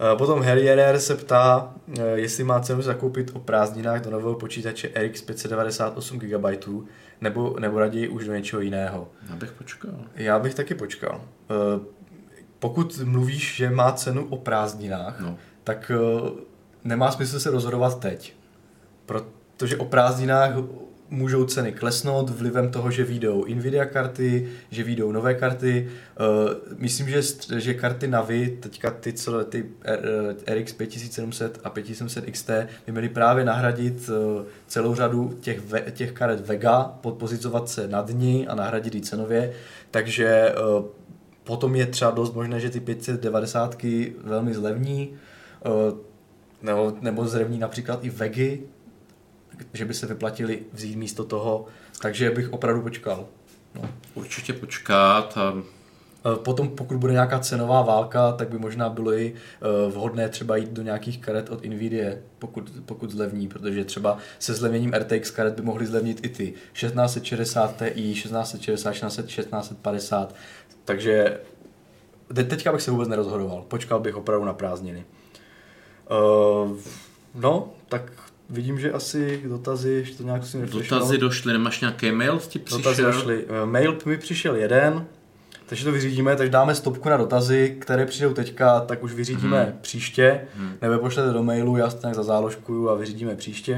[0.00, 4.90] Eh, potom Harrier se ptá, eh, jestli má cenu zakoupit o prázdninách do nového počítače
[4.94, 6.44] RX 598 GB,
[7.20, 9.08] nebo, nebo raději už do něčeho jiného.
[9.30, 9.94] Já bych počkal.
[10.14, 11.20] Já bych taky počkal.
[11.50, 11.80] Eh,
[12.58, 15.38] pokud mluvíš, že má cenu o prázdninách, no.
[15.64, 15.92] tak
[16.84, 18.34] nemá smysl se rozhodovat teď.
[19.06, 20.50] Protože o prázdninách
[21.10, 25.88] můžou ceny klesnout vlivem toho, že výjdou Nvidia karty, že výjdou nové karty.
[25.88, 27.22] Uh, myslím, že,
[27.58, 29.66] že karty Navi, teďka ty, celé, ty
[30.54, 32.50] RX 5700 a 5700 XT
[32.86, 35.60] by měly právě nahradit uh, celou řadu těch,
[35.90, 39.52] těch karet Vega, podpozicovat se nad ní a nahradit ji cenově.
[39.90, 40.54] Takže
[41.44, 43.76] potom je třeba dost možné, že ty 590
[44.24, 45.14] velmi zlevní,
[46.62, 48.62] nebo, nebo zlevní například i Vegy,
[49.72, 51.66] že by se vyplatili vzít místo toho,
[52.02, 53.26] takže bych opravdu počkal.
[53.74, 53.82] No.
[54.14, 55.38] Určitě počkat.
[55.38, 55.54] A...
[56.34, 60.70] Potom, pokud bude nějaká cenová válka, tak by možná bylo i e, vhodné třeba jít
[60.70, 65.62] do nějakých karet od Nvidia, pokud, pokud zlevní, protože třeba se zlevněním RTX karet by
[65.62, 70.34] mohly zlevnit i ty 1660 Ti, 1660, 1650,
[70.84, 71.40] takže
[72.34, 75.04] teďka bych se vůbec nerozhodoval, počkal bych opravdu na prázdniny.
[76.10, 76.76] Uh,
[77.34, 78.12] no, tak
[78.50, 80.98] Vidím, že asi dotazy ještě to nějak si neflešlo.
[80.98, 82.78] Dotazy došly, nemáš nějaký mail ti přišel?
[82.78, 83.44] Dotazy došly.
[83.48, 85.06] Eh, mail mi přišel jeden,
[85.66, 89.78] takže to vyřídíme, takže dáme stopku na dotazy, které přijdou teďka, tak už vyřídíme hmm.
[89.80, 90.72] příště, hmm.
[90.82, 93.74] nebo pošlete do mailu, já to nějak zazáložkuju a vyřídíme příště.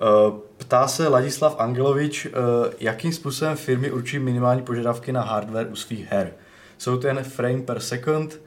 [0.00, 2.30] Eh, ptá se Ladislav Angelovič, eh,
[2.80, 6.32] jakým způsobem firmy určují minimální požadavky na hardware u svých her.
[6.78, 8.40] Jsou to jen frame per second,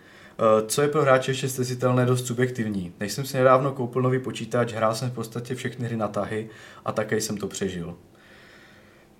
[0.67, 2.93] Co je pro hráče ještě stesitelné dost subjektivní.
[2.99, 6.49] Než jsem si nedávno koupil nový počítač, hrál jsem v podstatě všechny hry na tahy
[6.85, 7.95] a také jsem to přežil.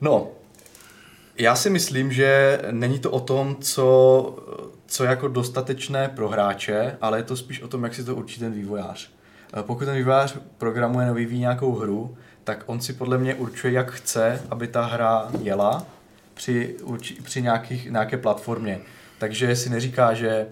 [0.02, 0.28] No,
[1.38, 4.36] já si myslím, že není to o tom, co,
[4.86, 8.40] co jako dostatečné pro hráče, ale je to spíš o tom, jak si to určí
[8.40, 9.12] ten vývojář.
[9.54, 13.74] Eh, pokud ten vývojář programuje nebo vyvíjí nějakou hru, tak on si podle mě určuje,
[13.74, 15.86] jak chce, aby ta hra jela
[16.34, 16.76] při,
[17.24, 18.80] při nějakých, nějaké platformě.
[19.22, 20.48] Takže si neříká, že eh,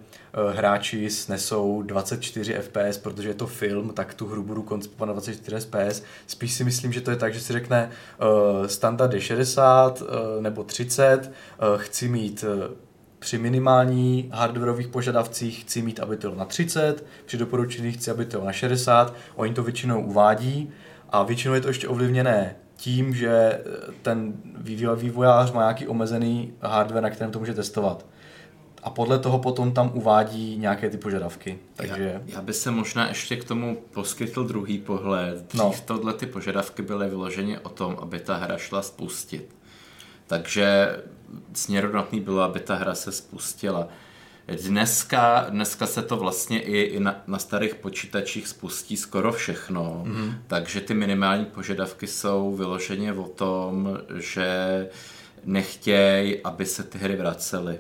[0.54, 5.60] hráči snesou 24 FPS, protože je to film, tak tu hru budu koncipovat na 24
[5.60, 6.04] FPS.
[6.28, 10.08] Spíš si myslím, že to je tak, že si řekne uh, standard je 60 uh,
[10.42, 12.74] nebo 30, uh, chci mít uh,
[13.20, 18.26] při minimální hardwareových požadavcích chci mít, aby to bylo na 30, při doporučených chci, aby
[18.26, 20.70] to bylo na 60, oni to většinou uvádí
[21.10, 23.62] a většinou je to ještě ovlivněné tím, že
[24.02, 24.34] ten
[24.96, 28.06] vývojář má nějaký omezený hardware, na kterém to může testovat
[28.84, 31.60] a podle toho potom tam uvádí nějaké ty požadavky.
[31.76, 32.22] Takže...
[32.26, 35.48] Já, já bych se možná ještě k tomu poskytl druhý pohled.
[35.48, 35.74] Dřív no.
[35.86, 39.56] tohle ty požadavky byly vyloženě o tom, aby ta hra šla spustit.
[40.28, 40.98] Takže
[41.54, 43.88] směrodatný bylo, aby ta hra se spustila.
[44.68, 50.34] Dneska, dneska se to vlastně i, i na, na starých počítačích spustí skoro všechno, mm-hmm.
[50.48, 54.48] takže ty minimální požadavky jsou vyloženě o tom, že
[55.46, 57.80] nechtějí, aby se ty hry vracely.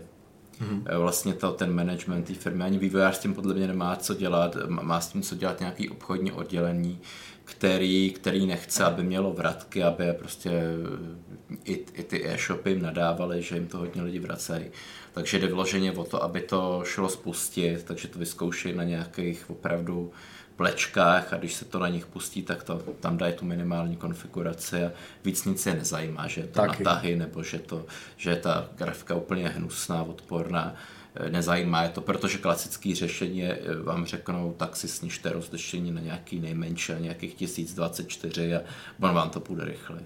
[0.61, 0.99] Mm-hmm.
[0.99, 4.57] Vlastně to, ten management té firmy, ani vývojář s tím podle mě nemá co dělat,
[4.67, 6.99] má s tím co dělat nějaký obchodní oddělení,
[7.45, 10.63] který, který nechce, aby mělo vratky, aby prostě
[11.65, 14.65] i, i ty e-shopy jim nadávaly, že jim to hodně lidi vracejí.
[15.13, 20.11] Takže jde vloženě o to, aby to šlo spustit, takže to vyzkoušejí na nějakých opravdu
[20.59, 24.85] plečkách a když se to na nich pustí, tak to tam dají tu minimální konfiguraci
[24.85, 24.91] a
[25.25, 26.83] víc nic je nezajímá, že je to Taky.
[26.83, 27.85] na tahy nebo že, to,
[28.17, 30.75] že je ta grafika úplně hnusná, odporná.
[31.15, 35.91] Eh, nezajímá je to, protože klasické řešení je, eh, vám řeknou, tak si snižte rozlišení
[35.91, 38.61] na nějaký nejmenší, nějakých 1024 a
[38.99, 40.05] on vám to půjde rychleji.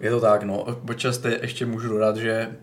[0.00, 0.80] Je to tak, no.
[0.86, 2.56] Počas ještě můžu dodat, že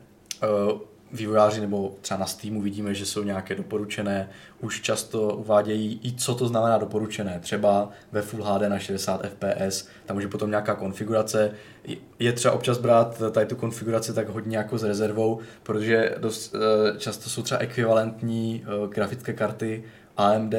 [0.43, 0.81] uh,
[1.11, 4.29] vývojáři nebo třeba na Steamu vidíme, že jsou nějaké doporučené,
[4.61, 9.87] už často uvádějí i co to znamená doporučené, třeba ve Full HD na 60 fps,
[10.05, 11.51] tam může potom nějaká konfigurace,
[12.19, 16.99] je třeba občas brát tady tu konfiguraci tak hodně jako s rezervou, protože dost eh,
[16.99, 19.83] často jsou třeba ekvivalentní eh, grafické karty
[20.17, 20.55] AMD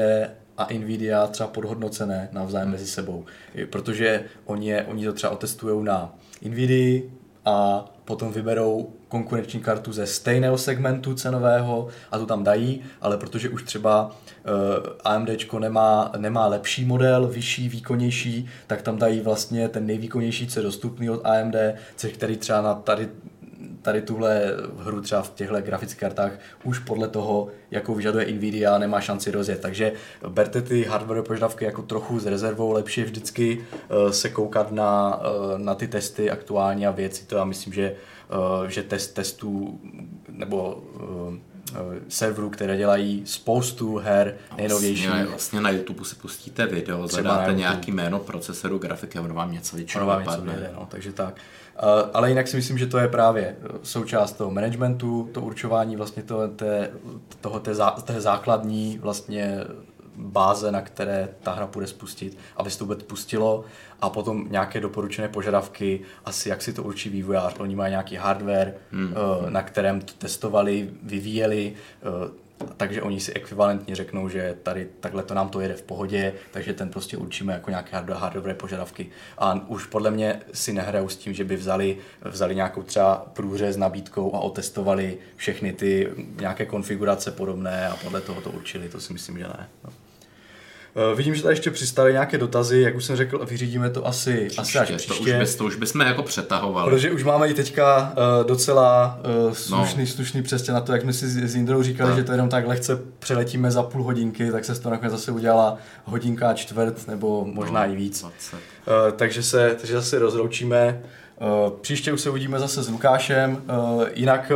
[0.59, 3.25] a Nvidia třeba podhodnocené navzájem mezi sebou,
[3.71, 7.03] protože oni, je, oni to třeba otestují na Nvidia
[7.45, 13.49] a potom vyberou konkurenční kartu ze stejného segmentu cenového a to tam dají, ale protože
[13.49, 14.51] už třeba eh,
[15.05, 20.65] AMD nemá, nemá lepší model, vyšší, výkonnější, tak tam dají vlastně ten nejvýkonnější, co je
[20.65, 21.57] dostupný od AMD,
[22.15, 23.09] který třeba na tady
[23.83, 26.33] tady tuhle hru třeba v těchto grafických kartách
[26.65, 29.61] už podle toho, jakou vyžaduje Nvidia, nemá šanci rozjet.
[29.61, 29.93] Takže
[30.29, 35.59] berte ty hardware požadavky jako trochu s rezervou, lepší vždycky uh, se koukat na, uh,
[35.59, 37.27] na ty testy aktuální a věci.
[37.27, 37.95] To já myslím, že,
[38.61, 39.81] uh, že test testů
[40.29, 40.83] nebo
[42.09, 45.09] serverů, které dělají spoustu her nejnovějších.
[45.09, 49.53] Vlastně, vlastně na YouTube si pustíte video, zadáte nějaký jméno procesoru, grafiky a ono vám
[49.53, 51.35] něco většinou vám něco vyjde, no, takže tak.
[51.83, 55.97] Uh, ale jinak si myslím, že to je právě eh, součást toho managementu, to určování
[55.97, 56.91] vlastně toho, té,
[57.41, 59.65] toho té, zá, té základní vlastně
[60.19, 63.65] báze, na které ta hra bude spustit, aby se to vůbec pustilo
[64.01, 67.55] a potom nějaké doporučené požadavky, asi jak si to určí vývojář.
[67.59, 69.13] Oni mají nějaký hardware, hmm.
[69.13, 71.73] uh, na kterém to testovali, vyvíjeli,
[72.03, 72.31] uh,
[72.77, 76.73] takže oni si ekvivalentně řeknou, že tady takhle to nám to jede v pohodě, takže
[76.75, 79.11] ten prostě určíme jako nějaké hardware požadavky.
[79.39, 83.77] A už podle mě si nehrajou s tím, že by vzali, vzali nějakou třeba průřez
[83.77, 89.13] nabídkou a otestovali všechny ty nějaké konfigurace podobné a podle toho to určili, to si
[89.13, 89.69] myslím, že ne.
[89.85, 89.91] No.
[90.95, 94.45] Uh, vidím, že tady ještě přistali nějaké dotazy, jak už jsem řekl, vyřídíme to asi,
[94.47, 95.15] příště, asi až příště.
[95.15, 96.91] To už, bys, to už bychom jako přetahovali.
[96.91, 100.07] Protože už máme i teďka uh, docela uh, slušný, no.
[100.07, 102.17] slušný přesně na to, jak jsme si s, Jindrou říkali, no.
[102.17, 105.77] že to jenom tak lehce přeletíme za půl hodinky, tak se to nakonec zase udělala
[106.05, 108.23] hodinka a čtvrt, nebo možná no, i víc.
[108.23, 108.31] Uh,
[109.17, 111.03] takže, se, takže zase rozloučíme.
[111.41, 113.63] Uh, příště už se uvidíme zase s Lukášem.
[113.97, 114.53] Uh, jinak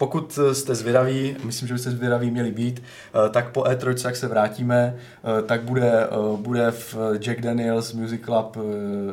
[0.00, 4.28] pokud jste zvědaví, myslím, že byste zvědaví měli být, eh, tak po E3, jak se
[4.28, 8.56] vrátíme, eh, tak bude, eh, bude v Jack Daniels Music Club,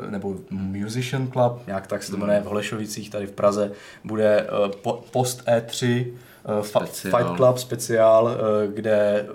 [0.10, 3.72] nebo Musician Club, nějak tak se to jmenuje v Holešovicích tady v Praze,
[4.04, 4.48] bude
[5.12, 6.14] post E3
[6.62, 7.24] speciál.
[7.24, 8.38] Fight Club speciál,
[8.74, 9.26] kde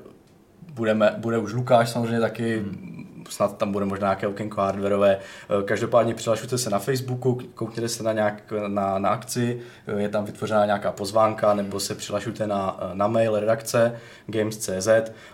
[0.74, 3.02] budeme, bude už Lukáš samozřejmě taky, hmm
[3.33, 5.19] snad tam bude možná nějaké okénko hardwareové.
[5.65, 9.61] Každopádně přihlašujte se na Facebooku, koukněte se na, nějak, na, na akci,
[9.97, 14.89] je tam vytvořena nějaká pozvánka, nebo se přihlašujte na, na mail redakce games.cz,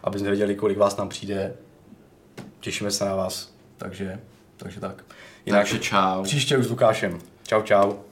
[0.05, 1.55] aby jsme věděli, kolik vás tam přijde.
[2.61, 3.53] Těšíme se na vás.
[3.77, 4.21] Takže,
[4.57, 5.05] takže tak.
[5.47, 6.23] Jinak, takže čau.
[6.23, 7.19] Příště už s Lukášem.
[7.47, 8.08] Čau, čau.